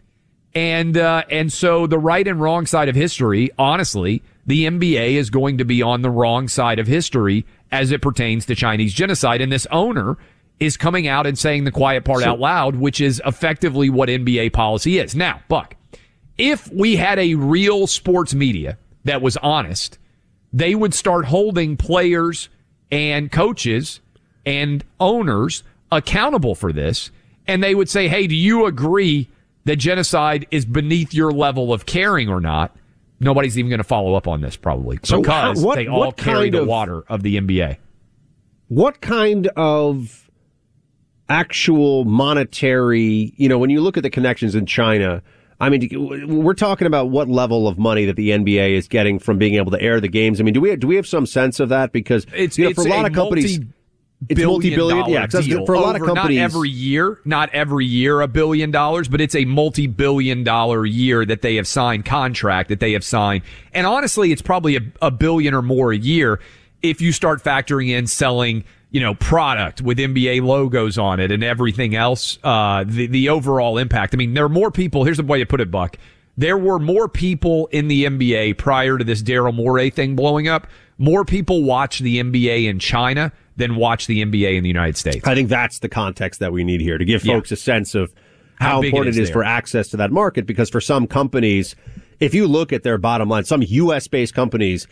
And 0.54 0.98
uh, 0.98 1.24
and 1.30 1.54
so 1.54 1.88
the 1.88 1.98
right 1.98 2.28
and 2.28 2.42
wrong 2.42 2.66
side 2.66 2.90
of 2.90 2.96
history, 2.96 3.50
honestly, 3.58 4.24
the 4.46 4.66
NBA 4.66 5.14
is 5.14 5.30
going 5.30 5.60
to 5.60 5.64
be 5.64 5.82
on 5.82 6.02
the 6.02 6.10
wrong 6.10 6.50
side 6.50 6.80
of 6.80 6.88
history 6.88 7.46
as 7.72 7.92
it 7.92 8.02
pertains 8.02 8.46
to 8.46 8.56
Chinese 8.56 8.94
genocide. 8.94 9.42
And 9.42 9.52
this 9.52 9.68
owner 9.72 10.18
is 10.60 10.78
coming 10.78 11.08
out 11.08 11.26
and 11.26 11.38
saying 11.38 11.64
the 11.64 11.72
quiet 11.72 12.06
part 12.06 12.22
so, 12.22 12.32
out 12.32 12.40
loud, 12.40 12.76
which 12.76 13.02
is 13.02 13.22
effectively 13.26 13.90
what 13.90 14.10
NBA 14.10 14.54
policy 14.54 15.00
is. 15.00 15.16
Now, 15.16 15.42
Buck, 15.48 15.76
if 16.38 16.72
we 16.72 16.96
had 16.96 17.18
a 17.18 17.36
real 17.36 17.88
sports 17.88 18.34
media 18.34 18.78
that 19.04 19.22
was 19.22 19.38
honest, 19.38 19.98
they 20.54 20.76
would 20.76 20.94
start 20.94 21.26
holding 21.26 21.78
players 21.78 22.50
and 22.92 23.32
coaches 23.32 24.02
and 24.46 24.84
owners 25.00 25.64
accountable 25.92 26.56
for 26.56 26.72
this. 26.72 27.12
And 27.48 27.64
they 27.64 27.74
would 27.74 27.90
say, 27.90 28.08
hey, 28.08 28.28
do 28.28 28.36
you 28.36 28.66
agree 28.66 29.30
that 29.66 29.78
genocide 29.78 30.48
is 30.52 30.66
beneath 30.66 31.14
your 31.14 31.32
level 31.32 31.74
of 31.74 31.86
caring 31.86 32.30
or 32.30 32.40
not? 32.40 32.76
Nobody's 33.22 33.58
even 33.58 33.70
going 33.70 33.78
to 33.78 33.84
follow 33.84 34.16
up 34.16 34.28
on 34.28 34.42
this 34.42 34.58
probably 34.58 35.00
so 35.04 35.22
because 35.22 35.64
what, 35.64 35.76
they 35.76 35.88
all 35.88 36.12
carry 36.12 36.50
the 36.50 36.64
of, 36.64 36.68
water 36.68 37.04
of 37.08 37.22
the 37.22 37.38
NBA. 37.38 37.78
What 38.68 39.00
kind 39.00 39.48
of 39.56 40.30
actual 41.30 42.04
monetary, 42.04 43.34
you 43.38 43.48
know, 43.48 43.60
when 43.60 43.70
you 43.70 43.80
look 43.82 43.96
at 43.96 44.04
the 44.04 44.10
connections 44.10 44.56
in 44.56 44.66
China, 44.66 45.22
I 45.60 45.70
mean, 45.70 45.88
we're 46.28 46.56
talking 46.56 46.88
about 46.88 47.10
what 47.12 47.30
level 47.30 47.68
of 47.68 47.78
money 47.78 48.06
that 48.06 48.16
the 48.16 48.32
NBA 48.32 48.72
is 48.72 48.88
getting 48.88 49.20
from 49.20 49.38
being 49.38 49.54
able 49.54 49.72
to 49.72 49.80
air 49.80 50.02
the 50.02 50.08
games. 50.08 50.42
I 50.42 50.44
mean, 50.44 50.56
do 50.56 50.62
we 50.62 50.76
do 50.76 50.88
we 50.88 50.96
have 50.96 51.06
some 51.06 51.28
sense 51.28 51.60
of 51.60 51.70
that? 51.70 51.92
Because 51.92 52.26
it's, 52.34 52.58
you 52.58 52.66
know, 52.66 52.74
for 52.74 52.88
a 52.88 52.90
lot 52.90 53.06
a 53.06 53.08
of 53.10 53.14
companies. 53.14 53.60
Multi- 53.60 53.74
it's 54.30 54.42
multi-billion 54.42 55.10
yeah, 55.10 55.26
for 55.66 55.74
a 55.74 55.80
lot 55.80 55.96
of 55.96 56.04
companies. 56.04 56.38
Not 56.38 56.44
every 56.44 56.70
year, 56.70 57.20
not 57.26 57.50
every 57.54 57.86
year 57.86 58.22
a 58.22 58.28
billion 58.28 58.70
dollars, 58.72 59.08
but 59.08 59.20
it's 59.20 59.36
a 59.36 59.46
multi-billion 59.46 60.44
dollar 60.44 60.86
year 60.86 61.26
that 61.26 61.42
they 61.42 61.56
have 61.56 61.68
signed 61.68 62.06
contract 62.06 62.70
that 62.70 62.80
they 62.80 62.94
have 62.94 63.04
signed. 63.04 63.44
And 63.74 63.88
honestly, 63.88 64.32
it's 64.32 64.42
probably 64.42 64.78
a, 64.78 64.82
a 65.02 65.12
billion 65.12 65.54
or 65.54 65.62
more 65.62 65.92
a 65.92 65.98
year 65.98 66.40
if 66.82 67.02
you 67.02 67.12
start 67.12 67.44
factoring 67.44 67.90
in 67.90 68.08
selling 68.08 68.64
you 68.92 69.00
know, 69.00 69.16
product 69.16 69.82
with 69.82 69.98
NBA 69.98 70.44
logos 70.44 70.98
on 70.98 71.22
it 71.22 71.32
and 71.32 71.44
everything 71.44 71.96
else, 71.96 72.38
uh, 72.44 72.84
the, 72.86 73.08
the 73.08 73.30
overall 73.30 73.78
impact. 73.78 74.14
I 74.14 74.18
mean, 74.18 74.34
there 74.34 74.44
are 74.44 74.50
more 74.50 74.70
people. 74.70 75.06
Here's 75.06 75.18
the 75.18 75.24
way 75.24 75.40
to 75.40 75.46
put 75.46 75.62
it, 75.62 75.72
Buck. 75.72 75.98
There 76.38 76.58
were 76.58 76.78
more 76.78 77.08
people 77.08 77.68
in 77.68 77.88
the 77.88 78.06
NBA 78.06 78.58
prior 78.58 78.98
to 78.98 79.04
this 79.04 79.24
Daryl 79.24 79.54
Morey 79.54 79.90
thing 79.90 80.16
blowing 80.16 80.48
up. 80.48 80.68
More 81.02 81.26
people 81.26 81.64
watch 81.64 81.98
the 81.98 82.22
NBA 82.22 82.70
in 82.70 82.78
China 82.78 83.32
than 83.58 83.76
watch 83.76 84.06
the 84.06 84.24
NBA 84.24 84.56
in 84.56 84.62
the 84.62 84.70
United 84.70 84.98
States. 84.98 85.26
I 85.28 85.34
think 85.34 85.50
that's 85.50 85.80
the 85.80 85.90
context 85.90 86.40
that 86.42 86.54
we 86.54 86.64
need 86.64 86.80
here 86.80 87.00
to 87.00 87.06
give 87.06 87.24
folks 87.24 87.50
yeah. 87.50 87.56
a 87.56 87.58
sense 87.58 87.96
of 87.96 88.14
how, 88.60 88.74
how 88.74 88.82
important 88.84 89.08
it 89.08 89.10
is, 89.10 89.18
it 89.18 89.24
is 89.24 89.30
for 89.32 89.44
access 89.44 89.88
to 89.90 89.98
that 89.98 90.12
market. 90.12 90.46
Because 90.46 90.70
for 90.70 90.80
some 90.80 91.08
companies, 91.08 91.76
if 92.20 92.36
you 92.36 92.46
look 92.48 92.72
at 92.72 92.84
their 92.84 93.00
bottom 93.00 93.30
line, 93.30 93.46
some 93.46 93.64
U.S. 93.64 94.08
based 94.08 94.36
companies, 94.36 94.88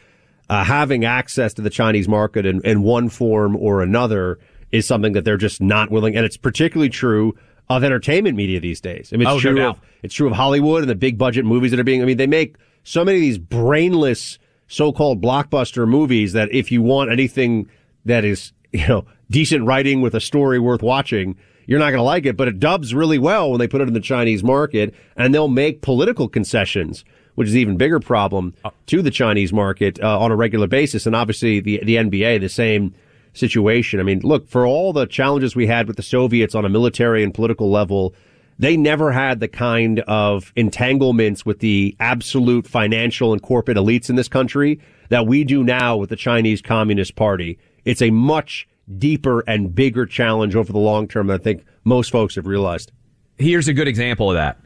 uh, 0.50 0.63
having 0.63 1.06
access 1.06 1.54
to 1.54 1.62
the 1.62 1.69
Chinese 1.69 2.08
market 2.08 2.43
in, 2.43 2.60
in 2.65 2.82
one 2.82 3.10
form 3.10 3.56
or 3.56 3.84
another 3.84 4.39
is 4.72 4.88
something 4.88 5.13
that 5.13 5.26
they're 5.26 5.38
just 5.38 5.62
not 5.62 5.91
willing. 5.91 6.15
And 6.15 6.26
it's 6.26 6.38
particularly 6.38 6.89
true 6.89 7.36
of 7.69 7.84
entertainment 7.84 8.36
media 8.36 8.60
these 8.60 8.82
days. 8.82 9.12
I 9.13 9.17
mean, 9.17 9.28
it's 9.28 9.36
oh, 9.36 9.39
true 9.39 9.54
no 9.54 9.69
of, 9.69 9.82
it's 10.02 10.15
true 10.15 10.26
of 10.26 10.34
Hollywood 10.34 10.82
and 10.82 10.89
the 10.89 10.95
big 10.95 11.19
budget 11.19 11.45
movies 11.45 11.69
that 11.69 11.80
are 11.80 11.84
being, 11.84 12.02
I 12.02 12.06
mean, 12.06 12.17
they 12.17 12.26
make 12.26 12.56
so 12.84 13.06
many 13.06 13.19
of 13.19 13.22
these 13.22 13.38
brainless 13.38 14.39
so-called 14.69 15.21
blockbuster 15.21 15.86
movies 15.86 16.32
that 16.34 16.49
if 16.53 16.71
you 16.71 16.82
want 16.82 17.12
anything 17.12 17.69
that 18.05 18.23
is, 18.23 18.53
you 18.71 18.88
know, 18.88 19.05
decent 19.29 19.65
writing 19.65 20.01
with 20.01 20.15
a 20.15 20.21
story 20.21 20.60
worth 20.60 20.82
watching, 20.82 21.36
you're 21.67 21.79
not 21.79 21.91
going 21.91 21.97
to 21.99 22.03
like 22.03 22.25
it, 22.25 22.38
but 22.38 22.47
it 22.47 22.60
dubs 22.60 22.93
really 22.93 23.19
well 23.19 23.51
when 23.51 23.60
they 23.60 23.67
put 23.67 23.82
it 23.82 23.88
in 23.88 23.93
the 23.93 23.99
Chinese 23.99 24.43
market 24.43 24.95
and 25.17 25.36
they'll 25.36 25.49
make 25.49 25.82
political 25.82 26.29
concessions 26.29 27.03
which 27.39 27.47
is 27.47 27.53
an 27.53 27.62
even 27.62 27.77
bigger 27.77 28.01
problem 28.01 28.53
uh, 28.65 28.69
to 28.86 29.01
the 29.01 29.10
Chinese 29.10 29.53
market 29.53 29.97
uh, 30.03 30.19
on 30.19 30.29
a 30.29 30.36
regular 30.36 30.67
basis. 30.67 31.05
And 31.05 31.15
obviously 31.15 31.62
the, 31.62 31.79
the 31.86 31.95
NBA, 31.95 32.41
the 32.41 32.49
same 32.49 32.93
situation. 33.32 34.01
I 34.01 34.03
mean, 34.03 34.19
look, 34.25 34.49
for 34.49 34.67
all 34.67 34.91
the 34.91 35.05
challenges 35.05 35.55
we 35.55 35.65
had 35.65 35.88
with 35.88 35.95
the 35.95 36.03
Soviets 36.03 36.53
on 36.53 36.65
a 36.65 36.69
military 36.69 37.23
and 37.23 37.34
political 37.34 37.71
level, 37.71 38.13
they 38.60 38.76
never 38.76 39.12
had 39.12 39.39
the 39.39 39.48
kind 39.48 40.02
of 40.02 40.52
entanglements 40.56 41.45
with 41.45 41.60
the 41.60 41.95
absolute 42.00 42.67
financial 42.67 43.32
and 43.32 43.41
corporate 43.41 43.78
elites 43.78 44.10
in 44.10 44.17
this 44.17 44.28
country 44.28 44.80
that 45.08 45.26
we 45.26 45.45
do 45.45 45.63
now 45.63 45.95
with 45.95 46.10
the 46.10 46.15
Chinese 46.17 46.62
Communist 46.62 47.15
Party. 47.15 47.58
It's 47.86 48.02
a 48.02 48.12
much 48.12 48.67
deeper 48.98 49.41
and 49.48 49.74
bigger 49.74 50.06
challenge 50.06 50.56
over 50.56 50.74
the 50.74 50.80
long 50.80 51.08
term 51.08 51.28
than 51.28 51.39
I 51.39 51.43
think 51.43 51.65
most 51.86 52.12
folks 52.12 52.36
have 52.36 52.45
realized. 52.45 52.91
Here's 53.38 53.69
a 53.69 53.74
good 53.74 53.88
example 53.88 54.30
of 54.30 54.36
that. 54.36 54.60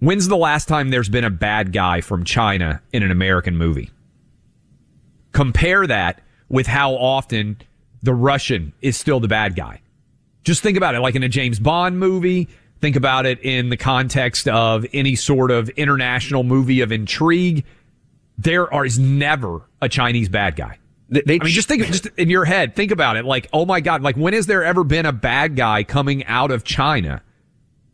When's 0.00 0.26
the 0.26 0.36
last 0.36 0.66
time 0.66 0.90
there's 0.90 1.08
been 1.08 1.24
a 1.24 1.30
bad 1.30 1.72
guy 1.72 2.00
from 2.00 2.24
China 2.24 2.82
in 2.92 3.04
an 3.04 3.12
American 3.12 3.56
movie? 3.56 3.90
Compare 5.30 5.86
that 5.86 6.20
with 6.48 6.66
how 6.66 6.94
often 6.94 7.56
the 8.02 8.12
Russian 8.12 8.72
is 8.82 8.96
still 8.96 9.20
the 9.20 9.28
bad 9.28 9.54
guy. 9.54 9.80
Just 10.42 10.60
think 10.60 10.76
about 10.76 10.96
it 10.96 11.00
like 11.00 11.14
in 11.14 11.22
a 11.22 11.28
James 11.28 11.60
Bond 11.60 12.00
movie. 12.00 12.48
Think 12.82 12.96
about 12.96 13.24
it 13.24 13.40
in 13.40 13.70
the 13.70 13.78
context 13.78 14.46
of 14.46 14.84
any 14.92 15.16
sort 15.16 15.50
of 15.50 15.70
international 15.70 16.42
movie 16.42 16.82
of 16.82 16.92
intrigue. 16.92 17.64
There 18.36 18.68
is 18.84 18.98
never 18.98 19.62
a 19.80 19.88
Chinese 19.88 20.28
bad 20.28 20.56
guy. 20.56 20.78
They, 21.08 21.22
they 21.24 21.40
I 21.40 21.44
mean, 21.44 21.52
just 21.52 21.68
think, 21.68 21.86
just 21.86 22.06
in 22.18 22.28
your 22.28 22.44
head, 22.44 22.76
think 22.76 22.90
about 22.90 23.16
it. 23.16 23.24
Like, 23.24 23.48
oh 23.54 23.64
my 23.64 23.80
God, 23.80 24.02
like 24.02 24.16
when 24.16 24.34
has 24.34 24.46
there 24.46 24.64
ever 24.64 24.84
been 24.84 25.06
a 25.06 25.12
bad 25.12 25.56
guy 25.56 25.84
coming 25.84 26.26
out 26.26 26.50
of 26.50 26.64
China? 26.64 27.22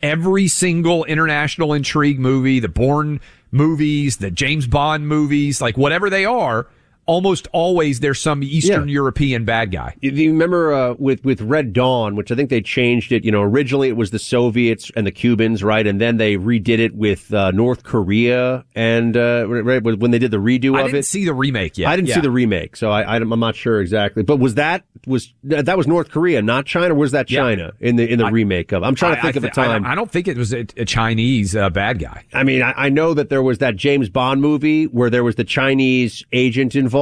every 0.03 0.49
single 0.49 1.05
international 1.05 1.73
intrigue 1.73 2.19
movie, 2.19 2.61
the 2.61 2.69
Bourne 2.69 3.21
movies, 3.51 4.19
the 4.19 4.31
James 4.31 4.67
Bond 4.67 5.09
movies, 5.09 5.61
like 5.61 5.77
whatever 5.77 6.11
they 6.11 6.25
are, 6.25 6.67
almost 7.09 7.49
always 7.53 8.01
there's 8.01 8.21
some 8.21 8.43
Eastern 8.43 8.87
yeah. 8.87 8.95
European 8.95 9.45
bad 9.45 9.73
guy. 9.73 9.97
Do 10.01 10.09
you 10.11 10.31
remember 10.31 10.73
uh, 10.73 10.95
with 10.99 11.25
with 11.25 11.41
Red 11.41 11.73
Dawn, 11.73 12.15
which 12.15 12.31
I 12.31 12.37
think 12.37 12.51
they 12.51 12.61
changed 12.61 13.11
it? 13.11 13.25
You 13.25 13.33
know, 13.33 13.43
originally 13.43 13.89
it 13.89 13.97
was 13.97 14.13
the 14.13 14.19
Soviets 14.19 14.93
and 14.95 15.07
the 15.07 15.11
Cubans, 15.11 15.65
right, 15.65 15.85
and 15.87 16.01
then 16.01 16.19
they 16.19 16.37
redid 16.37 16.79
it 16.79 16.95
with 16.95 17.33
uh, 17.33 17.51
North 17.51 17.83
Korea, 17.83 18.65
and 18.75 19.17
uh, 19.17 19.47
right 19.49 19.83
when 19.83 20.11
they 20.13 20.19
did 20.19 20.31
the 20.31 20.37
redo 20.37 20.77
I 20.77 20.83
of 20.83 20.87
it. 20.87 20.89
I 20.89 20.93
didn't 20.93 21.07
See 21.09 21.25
the 21.25 21.35
remake 21.35 21.79
yet? 21.79 21.89
I 21.89 21.97
didn't 21.97 22.09
yeah. 22.09 22.17
see 22.17 22.21
the 22.21 22.31
remake, 22.31 22.77
so 22.77 22.91
I, 22.91 23.17
am 23.17 23.29
not 23.41 23.57
sure 23.57 23.81
exactly. 23.81 24.23
But 24.23 24.37
was 24.37 24.57
that 24.57 24.85
was 25.07 25.33
that 25.45 25.77
was 25.77 25.87
North 25.87 26.11
Korea, 26.11 26.43
not 26.43 26.67
China? 26.67 26.95
was 26.95 27.13
that 27.13 27.27
China 27.27 27.73
yeah. 27.81 27.89
in 27.89 27.97
the 27.97 28.07
in 28.13 28.19
the 28.19 28.27
I, 28.27 28.31
remake 28.31 28.73
of? 28.73 28.83
I'm 28.83 28.95
trying 28.95 29.17
to 29.17 29.23
think 29.23 29.37
of 29.37 29.45
a 29.45 29.51
time. 29.51 29.87
I, 29.87 29.95
don't 29.95 30.11
think 30.11 30.29
it 30.29 30.37
was 30.37 30.53
a, 30.53 30.67
a 30.77 30.85
Chinese 30.85 31.57
uh, 31.57 31.71
bad 31.71 31.99
guy. 31.99 32.25
I 32.35 32.43
mean, 32.45 32.63
I 32.63 32.91
know 32.91 33.15
that 33.15 33.31
there 33.31 33.43
was 33.43 33.59
that 33.59 33.77
James 33.77 34.11
Bond 34.11 34.43
movie 34.43 34.85
where 34.85 35.09
there 35.09 35.25
was 35.25 35.37
the 35.37 35.45
Chinese 35.45 36.25
agent 36.33 36.77
involved 36.77 36.98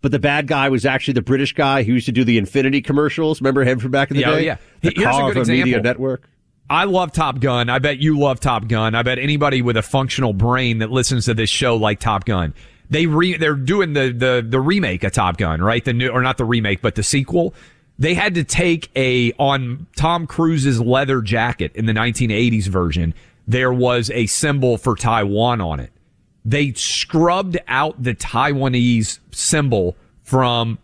but 0.00 0.12
the 0.12 0.18
bad 0.18 0.46
guy 0.46 0.68
was 0.68 0.86
actually 0.86 1.14
the 1.14 1.22
British 1.22 1.54
guy 1.54 1.82
who 1.82 1.92
used 1.92 2.06
to 2.06 2.12
do 2.12 2.24
the 2.24 2.40
Infiniti 2.40 2.84
commercials. 2.84 3.40
Remember 3.40 3.64
him 3.64 3.78
from 3.78 3.90
back 3.90 4.10
in 4.10 4.16
the 4.16 4.22
yeah, 4.22 4.30
oh, 4.30 4.36
day? 4.36 4.44
Yeah, 4.46 4.56
the 4.82 4.92
Here's 4.94 5.16
a 5.16 5.20
good 5.20 5.36
example. 5.38 5.64
Media 5.64 5.80
Network. 5.80 6.28
I 6.70 6.84
love 6.84 7.12
Top 7.12 7.40
Gun. 7.40 7.70
I 7.70 7.78
bet 7.78 7.98
you 7.98 8.18
love 8.18 8.40
Top 8.40 8.68
Gun. 8.68 8.94
I 8.94 9.02
bet 9.02 9.18
anybody 9.18 9.62
with 9.62 9.76
a 9.76 9.82
functional 9.82 10.34
brain 10.34 10.78
that 10.78 10.90
listens 10.90 11.24
to 11.24 11.34
this 11.34 11.48
show 11.48 11.76
like 11.76 11.98
Top 11.98 12.24
Gun. 12.26 12.54
They 12.90 13.06
re, 13.06 13.36
they're 13.36 13.54
doing 13.54 13.94
the, 13.94 14.12
the, 14.12 14.46
the 14.46 14.60
remake 14.60 15.02
of 15.04 15.12
Top 15.12 15.38
Gun, 15.38 15.62
right? 15.62 15.84
The 15.84 15.92
new, 15.92 16.08
or 16.08 16.22
not 16.22 16.36
the 16.36 16.44
remake, 16.44 16.82
but 16.82 16.94
the 16.94 17.02
sequel. 17.02 17.54
They 17.98 18.14
had 18.14 18.34
to 18.34 18.44
take 18.44 18.90
a, 18.96 19.32
on 19.38 19.86
Tom 19.96 20.26
Cruise's 20.26 20.80
leather 20.80 21.20
jacket 21.20 21.72
in 21.74 21.86
the 21.86 21.92
1980s 21.92 22.66
version, 22.66 23.14
there 23.46 23.72
was 23.72 24.10
a 24.10 24.26
symbol 24.26 24.76
for 24.76 24.94
Taiwan 24.94 25.60
on 25.60 25.80
it. 25.80 25.90
They 26.48 26.72
scrubbed 26.72 27.58
out 27.68 28.02
the 28.02 28.14
Taiwanese 28.14 29.18
symbol 29.32 29.98
from 30.22 30.78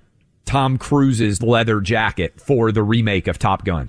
Tom 0.44 0.77
Cruise's 0.77 1.40
leather 1.40 1.81
jacket 1.81 2.38
for 2.38 2.70
the 2.70 2.83
remake 2.83 3.27
of 3.27 3.38
Top 3.38 3.64
Gun. 3.64 3.88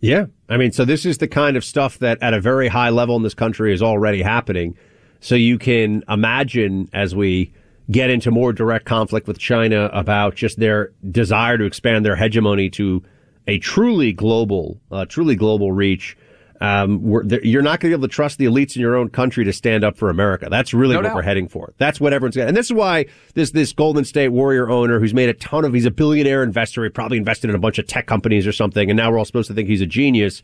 Yeah. 0.00 0.26
I 0.50 0.58
mean, 0.58 0.72
so 0.72 0.84
this 0.84 1.06
is 1.06 1.16
the 1.16 1.26
kind 1.26 1.56
of 1.56 1.64
stuff 1.64 1.98
that 2.00 2.22
at 2.22 2.34
a 2.34 2.40
very 2.40 2.68
high 2.68 2.90
level 2.90 3.16
in 3.16 3.22
this 3.22 3.32
country 3.32 3.72
is 3.72 3.82
already 3.82 4.20
happening. 4.20 4.76
So 5.20 5.36
you 5.36 5.56
can 5.56 6.04
imagine 6.06 6.90
as 6.92 7.14
we 7.14 7.54
get 7.90 8.10
into 8.10 8.30
more 8.30 8.52
direct 8.52 8.84
conflict 8.84 9.26
with 9.26 9.38
China 9.38 9.88
about 9.94 10.34
just 10.34 10.58
their 10.58 10.92
desire 11.10 11.56
to 11.56 11.64
expand 11.64 12.04
their 12.04 12.16
hegemony 12.16 12.68
to 12.70 13.02
a 13.46 13.58
truly 13.58 14.12
global, 14.12 14.78
uh, 14.92 15.06
truly 15.06 15.34
global 15.34 15.72
reach 15.72 16.14
um, 16.60 17.00
you're 17.42 17.62
not 17.62 17.80
going 17.80 17.90
to 17.90 17.96
be 17.96 18.00
able 18.00 18.08
to 18.08 18.14
trust 18.14 18.36
the 18.36 18.44
elites 18.44 18.76
in 18.76 18.82
your 18.82 18.94
own 18.94 19.08
country 19.08 19.44
to 19.46 19.52
stand 19.52 19.82
up 19.82 19.96
for 19.96 20.10
America. 20.10 20.48
That's 20.50 20.74
really 20.74 20.92
no 20.92 20.98
what 20.98 21.04
doubt. 21.04 21.14
we're 21.16 21.22
heading 21.22 21.48
for. 21.48 21.72
That's 21.78 21.98
what 21.98 22.12
everyone's 22.12 22.36
got. 22.36 22.48
And 22.48 22.56
this 22.56 22.66
is 22.66 22.72
why 22.74 23.06
this, 23.34 23.52
this 23.52 23.72
Golden 23.72 24.04
State 24.04 24.28
Warrior 24.28 24.68
owner 24.68 25.00
who's 25.00 25.14
made 25.14 25.30
a 25.30 25.34
ton 25.34 25.64
of, 25.64 25.72
he's 25.72 25.86
a 25.86 25.90
billionaire 25.90 26.42
investor. 26.42 26.84
He 26.84 26.90
probably 26.90 27.16
invested 27.16 27.48
in 27.48 27.56
a 27.56 27.58
bunch 27.58 27.78
of 27.78 27.86
tech 27.86 28.06
companies 28.06 28.46
or 28.46 28.52
something. 28.52 28.90
And 28.90 28.96
now 28.98 29.10
we're 29.10 29.18
all 29.18 29.24
supposed 29.24 29.48
to 29.48 29.54
think 29.54 29.68
he's 29.68 29.80
a 29.80 29.86
genius. 29.86 30.42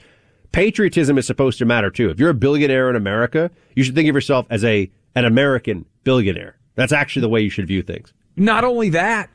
Patriotism 0.52 1.18
is 1.18 1.26
supposed 1.26 1.58
to 1.58 1.66
matter 1.66 1.90
too. 1.90 2.08
If 2.08 2.18
you're 2.18 2.30
a 2.30 2.34
billionaire 2.34 2.88
in 2.88 2.96
America, 2.96 3.50
you 3.74 3.84
should 3.84 3.94
think 3.94 4.08
of 4.08 4.14
yourself 4.14 4.46
as 4.48 4.64
a, 4.64 4.90
an 5.14 5.26
American 5.26 5.84
billionaire. 6.02 6.56
That's 6.76 6.92
actually 6.92 7.22
the 7.22 7.28
way 7.28 7.42
you 7.42 7.50
should 7.50 7.66
view 7.66 7.82
things. 7.82 8.14
Not 8.36 8.64
only 8.64 8.88
that, 8.90 9.28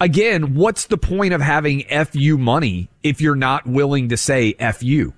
again, 0.00 0.54
what's 0.54 0.86
the 0.86 0.96
point 0.96 1.34
of 1.34 1.42
having 1.42 1.82
FU 1.82 2.38
money 2.38 2.88
if 3.02 3.20
you're 3.20 3.34
not 3.34 3.66
willing 3.66 4.08
to 4.08 4.16
say 4.16 4.54
FU? 4.54 5.12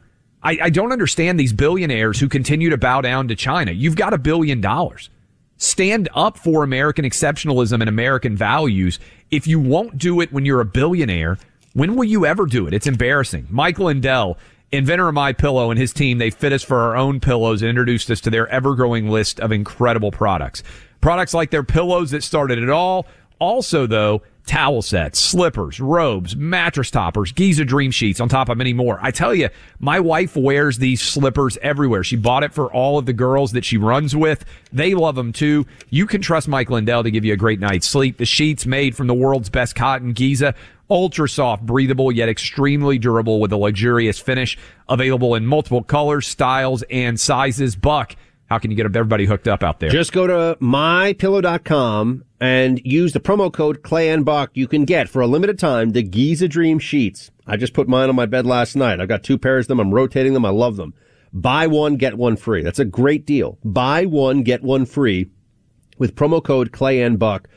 I, 0.47 0.59
I 0.63 0.71
don't 0.71 0.93
understand 0.93 1.41
these 1.41 1.53
billionaires 1.53 2.21
who 2.21 2.29
continue 2.29 2.71
to 2.71 2.79
bow 2.79 3.01
down 3.01 3.27
to 3.29 3.35
China. 3.35 3.73
You've 3.73 3.97
got 3.97 4.15
a 4.15 4.19
billion 4.19 4.61
dollars. 4.61 5.11
Stand 5.57 6.09
up 6.15 6.39
for 6.39 6.63
American 6.63 7.05
exceptionalism 7.05 7.81
and 7.81 7.89
American 7.89 8.37
values. 8.37 9.01
If 9.31 9.49
you 9.49 9.59
won't 9.59 9.99
do 9.99 10.21
it 10.21 10.33
when 10.33 10.45
you're 10.45 10.61
a 10.61 10.67
billionaire, 10.67 11.39
When 11.77 11.95
will 11.95 12.05
you 12.05 12.25
ever 12.25 12.47
do 12.47 12.67
it? 12.67 12.73
It's 12.73 12.87
embarrassing. 12.87 13.49
Michael 13.51 13.85
Lindell, 13.87 14.39
inventor 14.73 15.09
of 15.09 15.15
My 15.15 15.35
Pillow, 15.35 15.71
and 15.71 15.79
his 15.79 15.93
team, 15.93 16.17
they 16.17 16.31
fit 16.31 16.55
us 16.55 16.63
for 16.63 16.79
our 16.79 16.97
own 16.97 17.21
pillows 17.21 17.61
and 17.61 17.69
introduced 17.69 18.11
us 18.11 18.23
to 18.23 18.31
their 18.31 18.49
ever-growing 18.49 19.11
list 19.11 19.41
of 19.41 19.53
incredible 19.53 20.11
products. 20.11 20.63
Products 21.03 21.35
like 21.35 21.51
their 21.51 21.63
pillows 21.63 22.13
that 22.13 22.23
started 22.23 22.61
it 22.61 22.71
all. 22.71 23.07
Also, 23.39 23.87
though, 23.87 24.23
towel 24.47 24.81
sets, 24.81 25.19
slippers, 25.19 25.81
robes, 25.81 26.35
mattress 26.37 26.91
toppers, 26.91 27.33
Giza 27.33 27.65
Dream 27.65 27.91
Sheets, 27.91 28.21
on 28.21 28.29
top 28.29 28.49
of 28.49 28.57
many 28.57 28.73
more. 28.73 28.99
I 29.03 29.11
tell 29.11 29.35
you, 29.35 29.51
my 29.79 30.01
wife 30.01 30.37
wears 30.37 30.79
these 30.79 31.03
slippers 31.03 31.59
everywhere. 31.61 32.05
She 32.05 32.17
bought 32.17 32.45
it 32.45 32.55
for 32.55 32.73
all 32.73 32.99
of 32.99 33.07
the 33.07 33.13
girls 33.13 33.53
that 33.53 33.65
she 33.65 33.77
runs 33.77 34.17
with. 34.17 34.45
They 34.73 34.95
love 34.95 35.17
them 35.17 35.33
too. 35.33 35.67
You 35.91 36.07
can 36.07 36.23
trust 36.23 36.49
Mike 36.49 36.71
Lindell 36.71 37.03
to 37.03 37.11
give 37.11 37.25
you 37.25 37.33
a 37.33 37.37
great 37.37 37.61
night's 37.61 37.89
sleep. 37.89 38.17
The 38.17 38.25
sheets 38.25 38.65
made 38.65 38.97
from 38.97 39.09
the 39.09 39.15
world's 39.15 39.51
best 39.51 39.75
cotton 39.75 40.13
Giza. 40.13 40.55
Ultra 40.89 41.29
soft, 41.29 41.67
breathable, 41.67 42.13
yet 42.13 42.29
extremely 42.29 42.97
durable 42.97 43.41
with 43.41 43.53
a 43.53 43.57
luxurious 43.57 44.21
finish. 44.21 44.57
Available 44.89 45.35
in 45.35 45.45
multiple 45.45 45.83
colors, 45.83 46.29
styles, 46.29 46.85
and 46.91 47.19
sizes. 47.19 47.75
Buck, 47.75 48.15
how 48.47 48.59
can 48.59 48.71
you 48.71 48.77
get 48.77 48.87
everybody 48.87 49.27
hooked 49.27 49.49
up 49.49 49.63
out 49.63 49.81
there? 49.81 49.91
Just 49.91 50.13
go 50.13 50.27
to 50.27 50.57
mypillow.com 50.61 52.25
and 52.41 52.81
use 52.85 53.13
the 53.13 53.21
promo 53.21 53.53
code 53.53 53.83
Clay 53.83 54.11
and 54.11 54.25
Buck. 54.25 54.51
You 54.55 54.69
can 54.69 54.85
get 54.85 55.09
for 55.09 55.21
a 55.21 55.27
limited 55.27 55.59
time 55.59 55.91
the 55.91 56.03
Giza 56.03 56.49
Dream 56.49 56.79
sheets. 56.79 57.31
I 57.47 57.57
just 57.57 57.75
put 57.75 57.89
mine 57.89 58.09
on 58.09 58.15
my 58.15 58.27
bed 58.27 58.47
last 58.47 58.77
night. 58.77 59.01
I've 59.01 59.09
got 59.09 59.23
two 59.23 59.39
pairs 59.39 59.65
of 59.65 59.69
them. 59.69 59.81
I'm 59.81 59.93
rotating 59.93 60.33
them. 60.35 60.45
I 60.45 60.51
love 60.51 60.77
them. 60.77 60.95
Buy 61.33 61.67
one, 61.67 61.97
get 61.97 62.17
one 62.17 62.37
free. 62.37 62.63
That's 62.63 62.79
a 62.79 62.85
great 62.85 63.27
deal. 63.27 63.59
Buy 63.65 64.07
one, 64.07 64.43
get 64.43 64.63
one 64.63 64.87
free 64.87 65.29
with 65.99 66.15
promo 66.15 66.43
code 66.43 66.73
Clay 66.73 67.03
and 67.03 67.19
Buck. 67.19 67.49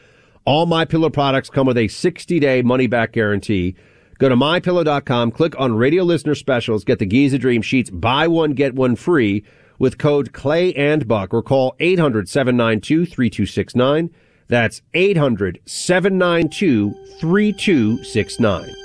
All 0.44 0.66
my 0.66 0.86
pillow 0.86 1.10
products 1.10 1.50
come 1.50 1.68
with 1.68 1.78
a 1.78 1.88
60 1.88 2.40
day 2.40 2.62
money 2.62 2.88
back 2.88 3.14
guarantee. 3.14 3.76
Go 4.18 4.28
to 4.28 4.36
mypillow.com, 4.36 5.32
click 5.32 5.58
on 5.58 5.76
radio 5.76 6.04
listener 6.04 6.36
specials, 6.36 6.84
get 6.84 7.00
the 7.00 7.06
Giza 7.06 7.38
Dream 7.38 7.62
sheets, 7.62 7.90
buy 7.90 8.28
one, 8.28 8.52
get 8.52 8.76
one 8.76 8.98
free 8.98 9.46
with 9.80 9.98
code 9.98 10.34
Clay 10.34 10.74
and 10.74 11.08
Buck 11.08 11.34
or 11.34 11.42
call 11.42 11.76
800 11.80 12.30
792 12.30 13.06
3269. 13.06 14.12
That's 14.48 14.82
800 14.94 15.62
792 15.66 16.94
3269. 17.20 18.76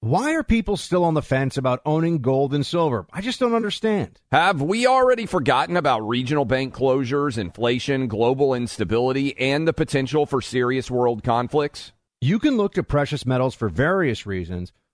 Why 0.00 0.34
are 0.34 0.42
people 0.42 0.76
still 0.76 1.04
on 1.04 1.14
the 1.14 1.22
fence 1.22 1.56
about 1.56 1.80
owning 1.86 2.18
gold 2.18 2.52
and 2.52 2.66
silver? 2.66 3.06
I 3.12 3.20
just 3.20 3.40
don't 3.40 3.54
understand. 3.54 4.20
Have 4.30 4.60
we 4.60 4.86
already 4.86 5.26
forgotten 5.26 5.76
about 5.76 6.00
regional 6.00 6.44
bank 6.44 6.74
closures, 6.74 7.38
inflation, 7.38 8.08
global 8.08 8.52
instability, 8.52 9.38
and 9.38 9.66
the 9.66 9.72
potential 9.72 10.26
for 10.26 10.42
serious 10.42 10.90
world 10.90 11.22
conflicts? 11.22 11.92
You 12.20 12.38
can 12.38 12.56
look 12.56 12.74
to 12.74 12.82
precious 12.82 13.24
metals 13.24 13.54
for 13.54 13.68
various 13.68 14.26
reasons 14.26 14.72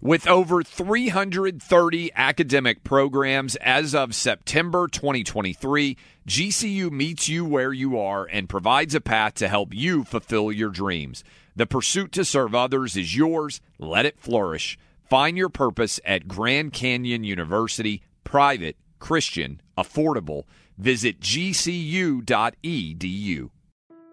With 0.00 0.26
over 0.28 0.62
330 0.62 2.12
academic 2.14 2.84
programs 2.84 3.56
as 3.56 3.94
of 3.94 4.14
September 4.14 4.86
2023, 4.88 5.96
GCU 6.26 6.90
meets 6.90 7.28
you 7.28 7.44
where 7.44 7.72
you 7.72 7.98
are 7.98 8.24
and 8.24 8.48
provides 8.48 8.94
a 8.94 9.00
path 9.00 9.34
to 9.34 9.48
help 9.48 9.74
you 9.74 10.04
fulfill 10.04 10.52
your 10.52 10.70
dreams. 10.70 11.24
The 11.56 11.66
pursuit 11.66 12.12
to 12.12 12.24
serve 12.24 12.54
others 12.54 12.96
is 12.96 13.16
yours. 13.16 13.60
Let 13.78 14.06
it 14.06 14.20
flourish. 14.20 14.78
Find 15.08 15.36
your 15.36 15.48
purpose 15.48 15.98
at 16.04 16.28
Grand 16.28 16.72
Canyon 16.72 17.24
University, 17.24 18.02
private, 18.24 18.76
Christian, 18.98 19.60
affordable. 19.76 20.44
Visit 20.76 21.20
gcu.edu. 21.20 22.20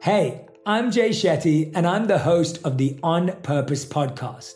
Hey, 0.02 0.46
I'm 0.66 0.90
Jay 0.92 1.10
Shetty, 1.10 1.72
and 1.76 1.86
I'm 1.86 2.08
the 2.08 2.20
host 2.20 2.60
of 2.64 2.78
the 2.78 2.98
On 3.04 3.32
Purpose 3.44 3.86
podcast. 3.86 4.56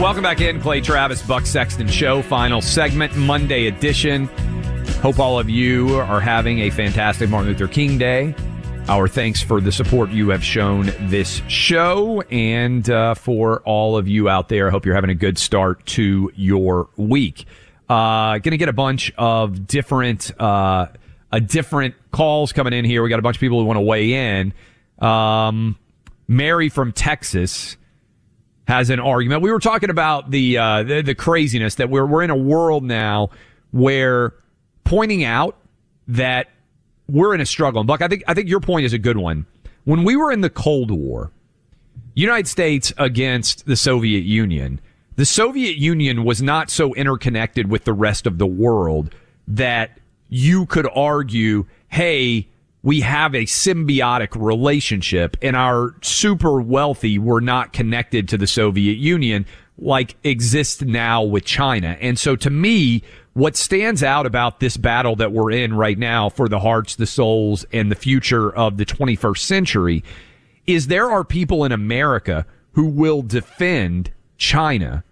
Welcome 0.00 0.24
back 0.24 0.40
in, 0.40 0.60
Clay 0.60 0.80
Travis, 0.80 1.22
Buck 1.22 1.46
Sexton 1.46 1.86
Show, 1.86 2.20
final 2.20 2.60
segment, 2.60 3.16
Monday 3.16 3.68
edition. 3.68 4.26
Hope 5.00 5.20
all 5.20 5.38
of 5.38 5.48
you 5.48 5.94
are 5.94 6.20
having 6.20 6.58
a 6.62 6.70
fantastic 6.70 7.30
Martin 7.30 7.52
Luther 7.52 7.68
King 7.68 7.96
Day. 7.96 8.34
our 8.88 9.06
thanks 9.06 9.40
for 9.40 9.60
the 9.60 9.70
support 9.70 10.10
you 10.10 10.30
have 10.30 10.42
shown 10.42 10.92
this 11.02 11.40
show 11.46 12.22
and 12.22 12.90
uh, 12.90 13.14
for 13.14 13.60
all 13.60 13.96
of 13.96 14.08
you 14.08 14.28
out 14.28 14.48
there. 14.48 14.66
I 14.66 14.72
hope 14.72 14.84
you're 14.84 14.96
having 14.96 15.10
a 15.10 15.14
good 15.14 15.38
start 15.38 15.86
to 15.86 16.30
your 16.34 16.88
week. 16.96 17.46
Uh, 17.88 18.40
to 18.40 18.56
get 18.56 18.68
a 18.68 18.74
bunch 18.74 19.12
of 19.16 19.68
different, 19.68 20.38
uh, 20.40 20.88
a 21.30 21.40
different 21.40 21.94
calls 22.10 22.52
coming 22.52 22.72
in 22.72 22.84
here. 22.84 23.00
We 23.00 23.10
got 23.10 23.20
a 23.20 23.22
bunch 23.22 23.36
of 23.36 23.40
people 23.40 23.60
who 23.60 23.64
want 23.64 23.76
to 23.76 23.82
weigh 23.82 24.40
in. 24.40 24.52
Um, 24.98 25.78
Mary 26.26 26.68
from 26.68 26.90
Texas 26.90 27.76
has 28.66 28.90
an 28.90 29.00
argument. 29.00 29.42
We 29.42 29.52
were 29.52 29.58
talking 29.58 29.90
about 29.90 30.30
the, 30.30 30.58
uh, 30.58 30.82
the, 30.82 31.02
the 31.02 31.14
craziness 31.14 31.76
that 31.76 31.90
we're, 31.90 32.06
we're 32.06 32.22
in 32.22 32.30
a 32.30 32.36
world 32.36 32.82
now 32.82 33.30
where 33.72 34.34
pointing 34.84 35.24
out 35.24 35.56
that 36.08 36.48
we're 37.08 37.34
in 37.34 37.40
a 37.40 37.46
struggle. 37.46 37.80
And 37.80 37.86
Buck, 37.86 38.02
I 38.02 38.08
think 38.08 38.22
I 38.26 38.34
think 38.34 38.48
your 38.48 38.60
point 38.60 38.86
is 38.86 38.92
a 38.92 38.98
good 38.98 39.16
one. 39.16 39.46
When 39.84 40.04
we 40.04 40.16
were 40.16 40.32
in 40.32 40.40
the 40.40 40.50
Cold 40.50 40.90
War, 40.90 41.30
United 42.14 42.48
States 42.48 42.92
against 42.96 43.66
the 43.66 43.76
Soviet 43.76 44.24
Union, 44.24 44.80
the 45.16 45.26
Soviet 45.26 45.76
Union 45.76 46.24
was 46.24 46.40
not 46.40 46.70
so 46.70 46.94
interconnected 46.94 47.70
with 47.70 47.84
the 47.84 47.92
rest 47.92 48.26
of 48.26 48.38
the 48.38 48.46
world 48.46 49.14
that 49.46 49.98
you 50.28 50.66
could 50.66 50.88
argue, 50.94 51.66
hey, 51.88 52.48
we 52.84 53.00
have 53.00 53.34
a 53.34 53.46
symbiotic 53.46 54.36
relationship 54.36 55.38
and 55.40 55.56
our 55.56 55.94
super 56.02 56.60
wealthy 56.60 57.18
were 57.18 57.40
not 57.40 57.72
connected 57.72 58.28
to 58.28 58.36
the 58.36 58.46
Soviet 58.46 58.98
Union 58.98 59.46
like 59.78 60.16
exists 60.22 60.82
now 60.82 61.22
with 61.22 61.46
China. 61.46 61.96
And 61.98 62.18
so 62.18 62.36
to 62.36 62.50
me, 62.50 63.02
what 63.32 63.56
stands 63.56 64.02
out 64.02 64.26
about 64.26 64.60
this 64.60 64.76
battle 64.76 65.16
that 65.16 65.32
we're 65.32 65.50
in 65.50 65.72
right 65.72 65.98
now 65.98 66.28
for 66.28 66.46
the 66.46 66.60
hearts, 66.60 66.96
the 66.96 67.06
souls, 67.06 67.64
and 67.72 67.90
the 67.90 67.96
future 67.96 68.54
of 68.54 68.76
the 68.76 68.84
21st 68.84 69.38
century 69.38 70.04
is 70.66 70.86
there 70.86 71.10
are 71.10 71.24
people 71.24 71.64
in 71.64 71.72
America 71.72 72.46
who 72.72 72.86
will 72.86 73.22
defend 73.22 74.12
China 74.36 75.02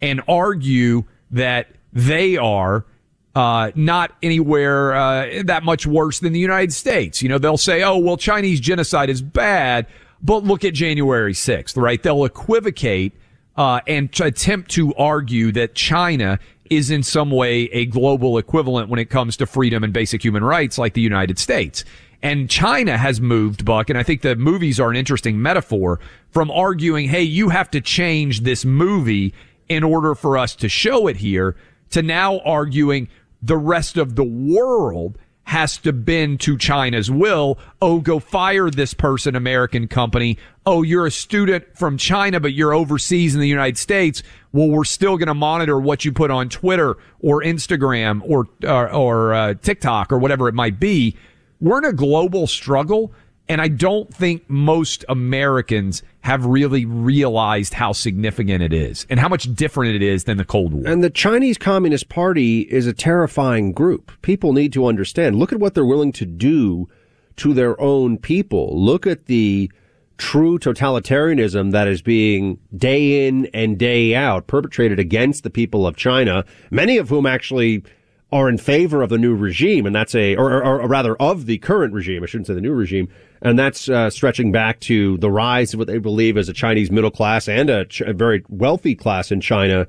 and 0.00 0.22
argue 0.28 1.02
that 1.32 1.66
they 1.92 2.36
are 2.36 2.86
uh, 3.34 3.70
not 3.74 4.12
anywhere 4.22 4.94
uh, 4.94 5.42
that 5.44 5.62
much 5.62 5.86
worse 5.86 6.20
than 6.20 6.32
the 6.32 6.40
United 6.40 6.72
States. 6.72 7.22
You 7.22 7.28
know, 7.28 7.38
they'll 7.38 7.56
say, 7.56 7.82
oh, 7.82 7.98
well, 7.98 8.16
Chinese 8.16 8.60
genocide 8.60 9.10
is 9.10 9.22
bad, 9.22 9.86
but 10.22 10.44
look 10.44 10.64
at 10.64 10.74
January 10.74 11.34
6th, 11.34 11.76
right? 11.76 12.02
They'll 12.02 12.24
equivocate 12.24 13.12
uh, 13.56 13.80
and 13.86 14.08
attempt 14.20 14.70
to 14.72 14.94
argue 14.94 15.52
that 15.52 15.74
China 15.74 16.38
is 16.70 16.90
in 16.90 17.02
some 17.02 17.30
way 17.30 17.64
a 17.66 17.86
global 17.86 18.38
equivalent 18.38 18.88
when 18.88 18.98
it 19.00 19.10
comes 19.10 19.36
to 19.38 19.46
freedom 19.46 19.82
and 19.82 19.92
basic 19.92 20.22
human 20.22 20.44
rights 20.44 20.78
like 20.78 20.94
the 20.94 21.00
United 21.00 21.38
States. 21.38 21.84
And 22.22 22.50
China 22.50 22.98
has 22.98 23.20
moved, 23.20 23.64
Buck, 23.64 23.90
and 23.90 23.98
I 23.98 24.02
think 24.02 24.22
the 24.22 24.34
movies 24.34 24.80
are 24.80 24.90
an 24.90 24.96
interesting 24.96 25.40
metaphor 25.40 26.00
from 26.30 26.50
arguing, 26.50 27.08
hey, 27.08 27.22
you 27.22 27.48
have 27.50 27.70
to 27.70 27.80
change 27.80 28.40
this 28.40 28.64
movie 28.64 29.32
in 29.68 29.84
order 29.84 30.14
for 30.14 30.36
us 30.36 30.56
to 30.56 30.68
show 30.68 31.06
it 31.06 31.16
here 31.16 31.54
to 31.90 32.02
now 32.02 32.40
arguing 32.40 33.08
the 33.42 33.56
rest 33.56 33.96
of 33.96 34.16
the 34.16 34.24
world 34.24 35.18
has 35.48 35.78
to 35.78 35.94
bend 35.94 36.38
to 36.40 36.58
China's 36.58 37.10
will. 37.10 37.58
Oh, 37.80 38.00
go 38.00 38.18
fire 38.18 38.68
this 38.68 38.92
person, 38.92 39.34
American 39.34 39.88
company. 39.88 40.36
Oh, 40.66 40.82
you're 40.82 41.06
a 41.06 41.10
student 41.10 41.64
from 41.74 41.96
China, 41.96 42.38
but 42.38 42.52
you're 42.52 42.74
overseas 42.74 43.34
in 43.34 43.40
the 43.40 43.48
United 43.48 43.78
States. 43.78 44.22
Well, 44.52 44.68
we're 44.68 44.84
still 44.84 45.16
going 45.16 45.28
to 45.28 45.34
monitor 45.34 45.80
what 45.80 46.04
you 46.04 46.12
put 46.12 46.30
on 46.30 46.50
Twitter 46.50 46.98
or 47.20 47.42
Instagram 47.42 48.20
or 48.26 48.46
or, 48.62 48.92
or 48.92 49.34
uh, 49.34 49.54
TikTok 49.54 50.12
or 50.12 50.18
whatever 50.18 50.48
it 50.48 50.54
might 50.54 50.78
be. 50.78 51.16
We're 51.62 51.78
in 51.78 51.86
a 51.86 51.94
global 51.94 52.46
struggle, 52.46 53.12
and 53.48 53.60
I 53.60 53.68
don't 53.68 54.12
think 54.12 54.48
most 54.48 55.04
Americans 55.08 56.02
have 56.20 56.44
really 56.44 56.84
realized 56.84 57.74
how 57.74 57.92
significant 57.92 58.62
it 58.62 58.72
is 58.72 59.06
and 59.08 59.18
how 59.18 59.28
much 59.28 59.54
different 59.54 59.94
it 59.94 60.02
is 60.02 60.24
than 60.24 60.36
the 60.36 60.44
Cold 60.44 60.74
War. 60.74 60.86
And 60.86 61.02
the 61.02 61.10
Chinese 61.10 61.56
Communist 61.56 62.08
Party 62.08 62.60
is 62.60 62.86
a 62.86 62.92
terrifying 62.92 63.72
group. 63.72 64.12
People 64.22 64.52
need 64.52 64.72
to 64.74 64.86
understand. 64.86 65.36
Look 65.36 65.52
at 65.52 65.60
what 65.60 65.74
they're 65.74 65.86
willing 65.86 66.12
to 66.12 66.26
do 66.26 66.88
to 67.36 67.54
their 67.54 67.80
own 67.80 68.18
people. 68.18 68.78
Look 68.78 69.06
at 69.06 69.26
the 69.26 69.70
true 70.18 70.58
totalitarianism 70.58 71.70
that 71.70 71.88
is 71.88 72.02
being 72.02 72.58
day 72.76 73.26
in 73.26 73.46
and 73.54 73.78
day 73.78 74.14
out 74.14 74.48
perpetrated 74.48 74.98
against 74.98 75.44
the 75.44 75.50
people 75.50 75.86
of 75.86 75.96
China, 75.96 76.44
many 76.70 76.98
of 76.98 77.08
whom 77.08 77.24
actually 77.24 77.82
are 78.30 78.48
in 78.48 78.58
favor 78.58 79.02
of 79.02 79.08
the 79.08 79.16
new 79.16 79.34
regime, 79.34 79.86
and 79.86 79.94
that's 79.94 80.14
a, 80.14 80.36
or, 80.36 80.62
or, 80.62 80.82
or 80.82 80.88
rather 80.88 81.16
of 81.16 81.46
the 81.46 81.58
current 81.58 81.94
regime. 81.94 82.22
I 82.22 82.26
shouldn't 82.26 82.46
say 82.46 82.54
the 82.54 82.60
new 82.60 82.74
regime, 82.74 83.08
and 83.40 83.58
that's 83.58 83.88
uh, 83.88 84.10
stretching 84.10 84.52
back 84.52 84.80
to 84.80 85.16
the 85.18 85.30
rise 85.30 85.72
of 85.72 85.78
what 85.78 85.86
they 85.86 85.98
believe 85.98 86.36
is 86.36 86.48
a 86.48 86.52
Chinese 86.52 86.90
middle 86.90 87.10
class 87.10 87.48
and 87.48 87.70
a, 87.70 87.86
ch- 87.86 88.02
a 88.02 88.12
very 88.12 88.44
wealthy 88.48 88.94
class 88.94 89.32
in 89.32 89.40
China 89.40 89.86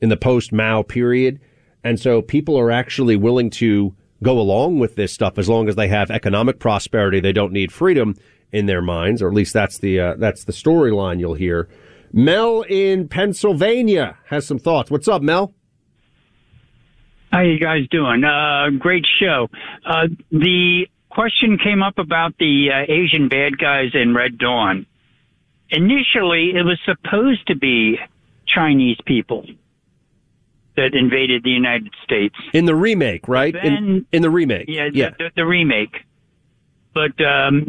in 0.00 0.08
the 0.08 0.16
post 0.16 0.52
Mao 0.52 0.82
period. 0.82 1.38
And 1.84 2.00
so 2.00 2.22
people 2.22 2.58
are 2.58 2.70
actually 2.70 3.16
willing 3.16 3.50
to 3.50 3.94
go 4.22 4.38
along 4.38 4.78
with 4.78 4.94
this 4.94 5.12
stuff 5.12 5.36
as 5.36 5.48
long 5.48 5.68
as 5.68 5.76
they 5.76 5.88
have 5.88 6.10
economic 6.10 6.58
prosperity. 6.60 7.20
They 7.20 7.32
don't 7.32 7.52
need 7.52 7.72
freedom 7.72 8.16
in 8.52 8.66
their 8.66 8.82
minds, 8.82 9.20
or 9.20 9.28
at 9.28 9.34
least 9.34 9.52
that's 9.52 9.78
the 9.78 10.00
uh, 10.00 10.14
that's 10.16 10.44
the 10.44 10.52
storyline 10.52 11.18
you'll 11.18 11.34
hear. 11.34 11.68
Mel 12.12 12.62
in 12.68 13.08
Pennsylvania 13.08 14.18
has 14.26 14.46
some 14.46 14.58
thoughts. 14.58 14.90
What's 14.90 15.08
up, 15.08 15.22
Mel? 15.22 15.54
How 17.32 17.40
you 17.40 17.58
guys 17.58 17.88
doing? 17.90 18.24
Uh, 18.24 18.68
great 18.78 19.06
show. 19.18 19.48
Uh, 19.86 20.08
the 20.30 20.86
question 21.08 21.56
came 21.56 21.82
up 21.82 21.98
about 21.98 22.36
the 22.38 22.68
uh, 22.70 22.92
Asian 22.92 23.28
bad 23.28 23.56
guys 23.58 23.92
in 23.94 24.14
Red 24.14 24.36
Dawn. 24.36 24.84
Initially, 25.70 26.52
it 26.54 26.64
was 26.64 26.78
supposed 26.84 27.46
to 27.46 27.56
be 27.56 27.98
Chinese 28.46 28.98
people 29.06 29.46
that 30.76 30.94
invaded 30.94 31.42
the 31.42 31.50
United 31.50 31.94
States 32.04 32.34
in 32.52 32.66
the 32.66 32.74
remake, 32.74 33.26
right? 33.28 33.54
Then, 33.54 33.72
in, 33.72 34.06
in, 34.12 34.22
the 34.22 34.30
remake, 34.30 34.66
yeah, 34.68 34.90
yeah. 34.92 35.10
The, 35.10 35.24
the, 35.24 35.30
the 35.36 35.46
remake. 35.46 35.96
But 36.92 37.18
um, 37.24 37.64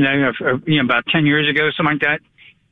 you 0.68 0.78
know, 0.78 0.84
about 0.84 1.06
ten 1.08 1.26
years 1.26 1.50
ago, 1.50 1.70
something 1.78 1.94
like 1.94 2.02
that, 2.02 2.20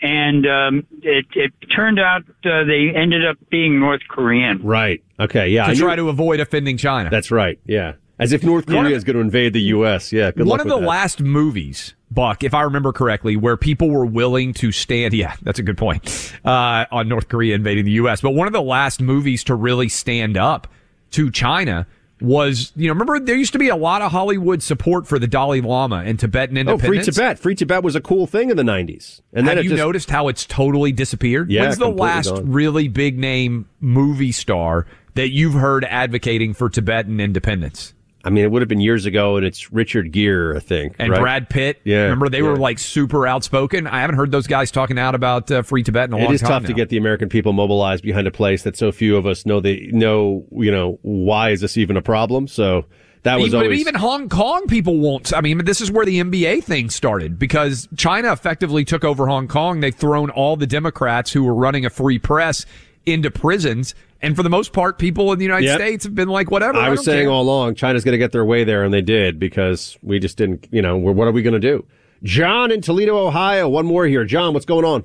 and 0.01 0.45
um, 0.47 0.87
it, 1.01 1.25
it 1.35 1.53
turned 1.75 1.99
out 1.99 2.23
uh, 2.45 2.63
they 2.63 2.91
ended 2.95 3.25
up 3.25 3.37
being 3.49 3.79
North 3.79 4.01
Korean. 4.09 4.61
Right. 4.63 5.03
Okay. 5.19 5.49
Yeah. 5.49 5.67
To 5.67 5.75
try 5.75 5.95
to 5.95 6.09
avoid 6.09 6.39
offending 6.39 6.77
China. 6.77 7.09
That's 7.09 7.31
right. 7.31 7.59
Yeah. 7.65 7.93
As 8.19 8.33
if 8.33 8.43
North 8.43 8.67
Korea 8.67 8.95
is 8.95 9.03
going 9.03 9.15
to 9.15 9.21
invade 9.21 9.53
the 9.53 9.61
U.S. 9.61 10.13
Yeah. 10.13 10.31
one 10.35 10.59
of 10.59 10.67
the 10.67 10.79
that. 10.79 10.85
last 10.85 11.21
movies, 11.21 11.95
Buck, 12.11 12.43
if 12.43 12.53
I 12.53 12.61
remember 12.61 12.93
correctly, 12.93 13.35
where 13.35 13.57
people 13.57 13.89
were 13.89 14.05
willing 14.05 14.53
to 14.55 14.71
stand. 14.71 15.15
Yeah, 15.15 15.35
that's 15.41 15.57
a 15.57 15.63
good 15.63 15.77
point. 15.77 16.31
Uh, 16.45 16.85
on 16.91 17.07
North 17.07 17.29
Korea 17.29 17.55
invading 17.55 17.85
the 17.85 17.93
U.S. 17.93 18.21
But 18.21 18.31
one 18.31 18.45
of 18.45 18.53
the 18.53 18.61
last 18.61 19.01
movies 19.01 19.43
to 19.45 19.55
really 19.55 19.89
stand 19.89 20.37
up 20.37 20.67
to 21.11 21.31
China 21.31 21.87
was, 22.21 22.71
you 22.75 22.87
know, 22.87 22.93
remember 22.93 23.19
there 23.19 23.35
used 23.35 23.53
to 23.53 23.59
be 23.59 23.69
a 23.69 23.75
lot 23.75 24.01
of 24.01 24.11
Hollywood 24.11 24.61
support 24.61 25.07
for 25.07 25.19
the 25.19 25.27
Dalai 25.27 25.61
Lama 25.61 26.03
and 26.05 26.19
Tibetan 26.19 26.57
independence. 26.57 26.83
Oh, 26.83 26.87
Free 26.87 27.13
Tibet. 27.13 27.39
Free 27.39 27.55
Tibet 27.55 27.83
was 27.83 27.95
a 27.95 28.01
cool 28.01 28.27
thing 28.27 28.49
in 28.49 28.57
the 28.57 28.63
90s. 28.63 29.21
And 29.33 29.47
Have 29.47 29.55
then 29.55 29.63
you 29.63 29.71
just, 29.71 29.79
noticed 29.79 30.09
how 30.09 30.27
it's 30.27 30.45
totally 30.45 30.91
disappeared? 30.91 31.49
Yeah, 31.49 31.63
When's 31.63 31.77
the 31.77 31.87
last 31.87 32.29
gone. 32.29 32.51
really 32.51 32.87
big 32.87 33.17
name 33.17 33.67
movie 33.79 34.31
star 34.31 34.85
that 35.15 35.29
you've 35.31 35.53
heard 35.53 35.83
advocating 35.85 36.53
for 36.53 36.69
Tibetan 36.69 37.19
independence? 37.19 37.93
I 38.23 38.29
mean, 38.29 38.43
it 38.43 38.51
would 38.51 38.61
have 38.61 38.69
been 38.69 38.81
years 38.81 39.05
ago, 39.05 39.37
and 39.37 39.45
it's 39.45 39.71
Richard 39.71 40.11
Gere, 40.11 40.55
I 40.55 40.59
think, 40.59 40.95
and 40.99 41.11
right? 41.11 41.19
Brad 41.19 41.49
Pitt. 41.49 41.81
Yeah, 41.83 42.03
remember 42.03 42.29
they 42.29 42.37
yeah. 42.39 42.49
were 42.49 42.57
like 42.57 42.79
super 42.79 43.25
outspoken. 43.25 43.87
I 43.87 44.01
haven't 44.01 44.15
heard 44.15 44.31
those 44.31 44.47
guys 44.47 44.71
talking 44.71 44.99
out 44.99 45.15
about 45.15 45.49
uh, 45.49 45.61
free 45.63 45.83
Tibet 45.83 46.09
in 46.09 46.13
a 46.13 46.17
it 46.17 46.19
long 46.19 46.27
time. 46.27 46.31
It 46.31 46.35
is 46.35 46.41
tough 46.41 46.63
now. 46.63 46.67
to 46.67 46.73
get 46.73 46.89
the 46.89 46.97
American 46.97 47.29
people 47.29 47.53
mobilized 47.53 48.03
behind 48.03 48.27
a 48.27 48.31
place 48.31 48.63
that 48.63 48.77
so 48.77 48.91
few 48.91 49.17
of 49.17 49.25
us 49.25 49.45
know. 49.45 49.59
They 49.59 49.89
know, 49.91 50.45
you 50.51 50.71
know, 50.71 50.99
why 51.01 51.49
is 51.49 51.61
this 51.61 51.77
even 51.77 51.97
a 51.97 52.01
problem? 52.01 52.47
So 52.47 52.85
that 53.23 53.37
was 53.37 53.47
even, 53.47 53.61
always 53.61 53.79
even 53.79 53.95
Hong 53.95 54.29
Kong 54.29 54.67
people 54.67 54.97
won't. 54.97 55.33
I 55.33 55.41
mean, 55.41 55.65
this 55.65 55.81
is 55.81 55.91
where 55.91 56.05
the 56.05 56.21
NBA 56.21 56.63
thing 56.63 56.89
started 56.89 57.37
because 57.37 57.87
China 57.95 58.31
effectively 58.31 58.83
took 58.83 59.03
over 59.03 59.27
Hong 59.27 59.47
Kong. 59.47 59.79
They've 59.79 59.93
thrown 59.93 60.29
all 60.29 60.55
the 60.55 60.67
Democrats 60.67 61.31
who 61.31 61.43
were 61.43 61.53
running 61.53 61.85
a 61.85 61.89
free 61.89 62.19
press 62.19 62.65
into 63.05 63.31
prisons 63.31 63.95
and 64.21 64.35
for 64.35 64.43
the 64.43 64.49
most 64.49 64.73
part, 64.73 64.99
people 64.99 65.31
in 65.33 65.39
the 65.39 65.45
United 65.45 65.65
yep. 65.65 65.79
States 65.79 66.03
have 66.03 66.15
been 66.15 66.29
like, 66.29 66.51
whatever. 66.51 66.77
I, 66.77 66.87
I 66.87 66.89
was 66.89 67.03
saying 67.03 67.25
care. 67.25 67.31
all 67.31 67.43
along, 67.43 67.75
China's 67.75 68.03
going 68.03 68.13
to 68.13 68.19
get 68.19 68.31
their 68.31 68.45
way 68.45 68.63
there, 68.63 68.83
and 68.83 68.93
they 68.93 69.01
did 69.01 69.39
because 69.39 69.97
we 70.01 70.19
just 70.19 70.37
didn't, 70.37 70.67
you 70.71 70.81
know, 70.81 70.97
what 70.97 71.27
are 71.27 71.31
we 71.31 71.41
going 71.41 71.53
to 71.53 71.59
do? 71.59 71.85
John 72.23 72.71
in 72.71 72.81
Toledo, 72.81 73.17
Ohio. 73.17 73.67
One 73.67 73.85
more 73.85 74.05
here. 74.05 74.25
John, 74.25 74.53
what's 74.53 74.65
going 74.65 74.85
on? 74.85 75.03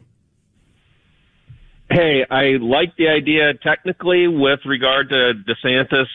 Hey, 1.90 2.26
I 2.30 2.58
like 2.60 2.96
the 2.96 3.08
idea 3.08 3.54
technically 3.54 4.26
with 4.26 4.60
regard 4.66 5.08
to 5.10 5.32
DeSantis 5.48 6.06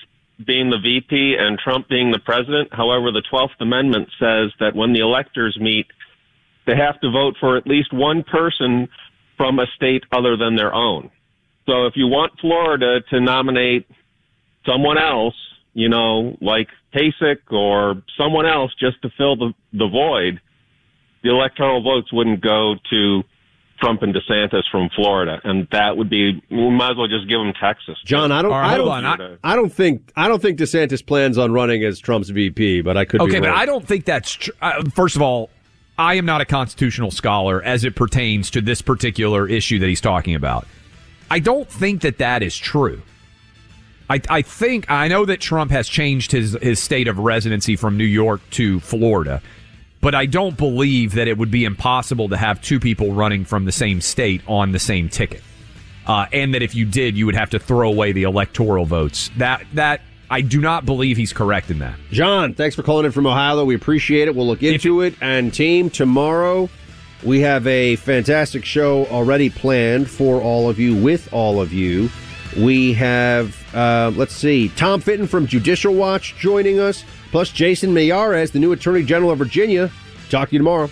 being 0.45 0.69
the 0.69 0.77
VP 0.77 1.35
and 1.39 1.57
Trump 1.57 1.87
being 1.87 2.11
the 2.11 2.19
president. 2.19 2.73
However, 2.73 3.11
the 3.11 3.23
12th 3.31 3.59
Amendment 3.59 4.09
says 4.19 4.51
that 4.59 4.75
when 4.75 4.93
the 4.93 4.99
electors 4.99 5.57
meet, 5.59 5.87
they 6.67 6.75
have 6.75 6.99
to 7.01 7.09
vote 7.09 7.35
for 7.39 7.57
at 7.57 7.65
least 7.65 7.93
one 7.93 8.23
person 8.23 8.89
from 9.37 9.59
a 9.59 9.65
state 9.75 10.03
other 10.11 10.37
than 10.37 10.55
their 10.55 10.73
own. 10.73 11.09
So 11.65 11.85
if 11.85 11.93
you 11.95 12.07
want 12.07 12.33
Florida 12.39 13.01
to 13.09 13.19
nominate 13.19 13.87
someone 14.65 14.97
else, 14.97 15.35
you 15.73 15.89
know, 15.89 16.37
like 16.41 16.67
Kasich 16.93 17.51
or 17.51 18.01
someone 18.17 18.45
else 18.45 18.73
just 18.79 19.01
to 19.03 19.09
fill 19.17 19.35
the, 19.35 19.53
the 19.73 19.87
void, 19.87 20.41
the 21.23 21.29
electoral 21.29 21.81
votes 21.81 22.11
wouldn't 22.11 22.41
go 22.41 22.75
to 22.89 23.23
Trump 23.79 24.03
and 24.03 24.13
DeSantis 24.13 24.63
from 24.71 24.89
Florida, 24.95 25.41
and 25.43 25.67
that 25.71 25.97
would 25.97 26.09
be 26.09 26.41
we 26.51 26.69
might 26.69 26.91
as 26.91 26.97
well 26.97 27.07
just 27.07 27.27
give 27.27 27.39
them 27.39 27.51
Texas. 27.59 27.97
John, 28.05 28.31
I 28.31 28.41
don't, 28.41 28.51
right, 28.51 28.73
I 28.73 28.77
don't, 28.77 28.89
I, 28.89 29.37
I, 29.43 29.55
don't 29.55 29.73
think, 29.73 30.11
I 30.15 30.27
don't 30.27 30.41
think 30.41 30.59
DeSantis 30.59 31.03
plans 31.03 31.37
on 31.37 31.51
running 31.51 31.83
as 31.83 31.99
Trump's 31.99 32.29
VP, 32.29 32.81
but 32.81 32.95
I 32.95 33.05
could. 33.05 33.21
Okay, 33.21 33.39
but 33.39 33.49
I 33.49 33.65
don't 33.65 33.85
think 33.85 34.05
that's 34.05 34.31
true. 34.33 34.53
Uh, 34.61 34.83
first 34.91 35.15
of 35.15 35.23
all, 35.23 35.49
I 35.97 36.15
am 36.15 36.25
not 36.25 36.41
a 36.41 36.45
constitutional 36.45 37.09
scholar 37.09 37.61
as 37.63 37.83
it 37.83 37.95
pertains 37.95 38.51
to 38.51 38.61
this 38.61 38.81
particular 38.81 39.47
issue 39.47 39.79
that 39.79 39.87
he's 39.87 40.01
talking 40.01 40.35
about. 40.35 40.67
I 41.31 41.39
don't 41.39 41.69
think 41.69 42.01
that 42.01 42.19
that 42.19 42.43
is 42.43 42.55
true. 42.55 43.01
I, 44.09 44.21
I 44.29 44.41
think 44.41 44.91
I 44.91 45.07
know 45.07 45.25
that 45.25 45.39
Trump 45.39 45.71
has 45.71 45.87
changed 45.87 46.31
his 46.31 46.57
his 46.61 46.79
state 46.79 47.07
of 47.07 47.17
residency 47.17 47.75
from 47.75 47.97
New 47.97 48.03
York 48.03 48.41
to 48.51 48.79
Florida 48.81 49.41
but 50.01 50.15
I 50.15 50.25
don't 50.25 50.57
believe 50.57 51.13
that 51.13 51.27
it 51.27 51.37
would 51.37 51.51
be 51.51 51.63
impossible 51.63 52.29
to 52.29 52.37
have 52.37 52.61
two 52.61 52.79
people 52.79 53.13
running 53.13 53.45
from 53.45 53.65
the 53.65 53.71
same 53.71 54.01
state 54.01 54.41
on 54.47 54.71
the 54.71 54.79
same 54.79 55.07
ticket. 55.07 55.43
Uh, 56.07 56.25
and 56.33 56.55
that 56.55 56.63
if 56.63 56.73
you 56.73 56.85
did, 56.85 57.15
you 57.15 57.27
would 57.27 57.35
have 57.35 57.51
to 57.51 57.59
throw 57.59 57.87
away 57.87 58.11
the 58.11 58.23
electoral 58.23 58.85
votes. 58.85 59.29
That 59.37 59.63
that 59.75 60.01
I 60.31 60.41
do 60.41 60.59
not 60.59 60.85
believe 60.85 61.15
he's 61.15 61.31
correct 61.31 61.69
in 61.69 61.79
that. 61.79 61.95
John, 62.11 62.55
thanks 62.55 62.75
for 62.75 62.81
calling 62.81 63.05
in 63.05 63.11
from 63.11 63.27
Ohio. 63.27 63.63
We 63.63 63.75
appreciate 63.75 64.27
it. 64.27 64.35
We'll 64.35 64.47
look 64.47 64.63
into 64.63 65.01
it. 65.01 65.13
And 65.21 65.53
team, 65.53 65.91
tomorrow 65.91 66.69
we 67.23 67.41
have 67.41 67.67
a 67.67 67.95
fantastic 67.97 68.65
show 68.65 69.05
already 69.07 69.49
planned 69.49 70.09
for 70.09 70.41
all 70.41 70.69
of 70.69 70.79
you, 70.79 70.95
with 70.95 71.31
all 71.33 71.61
of 71.61 71.71
you. 71.71 72.09
We 72.57 72.93
have, 72.93 73.55
uh, 73.73 74.11
let's 74.15 74.33
see, 74.33 74.69
Tom 74.69 75.01
Fitton 75.01 75.27
from 75.27 75.47
Judicial 75.47 75.93
Watch 75.93 76.35
joining 76.37 76.79
us 76.79 77.05
plus 77.31 77.49
Jason 77.49 77.91
Miyares, 77.91 78.51
the 78.51 78.59
new 78.59 78.71
Attorney 78.73 79.03
General 79.03 79.31
of 79.31 79.37
Virginia. 79.37 79.91
Talk 80.29 80.49
to 80.49 80.53
you 80.53 80.59
tomorrow. 80.59 80.89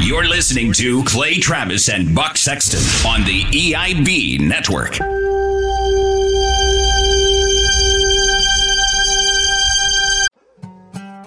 You're 0.00 0.26
listening 0.26 0.72
to 0.74 1.04
Clay 1.04 1.38
Travis 1.38 1.88
and 1.88 2.14
Buck 2.14 2.36
Sexton 2.36 2.80
on 3.08 3.24
the 3.24 3.42
EIB 3.44 4.40
Network. 4.40 4.98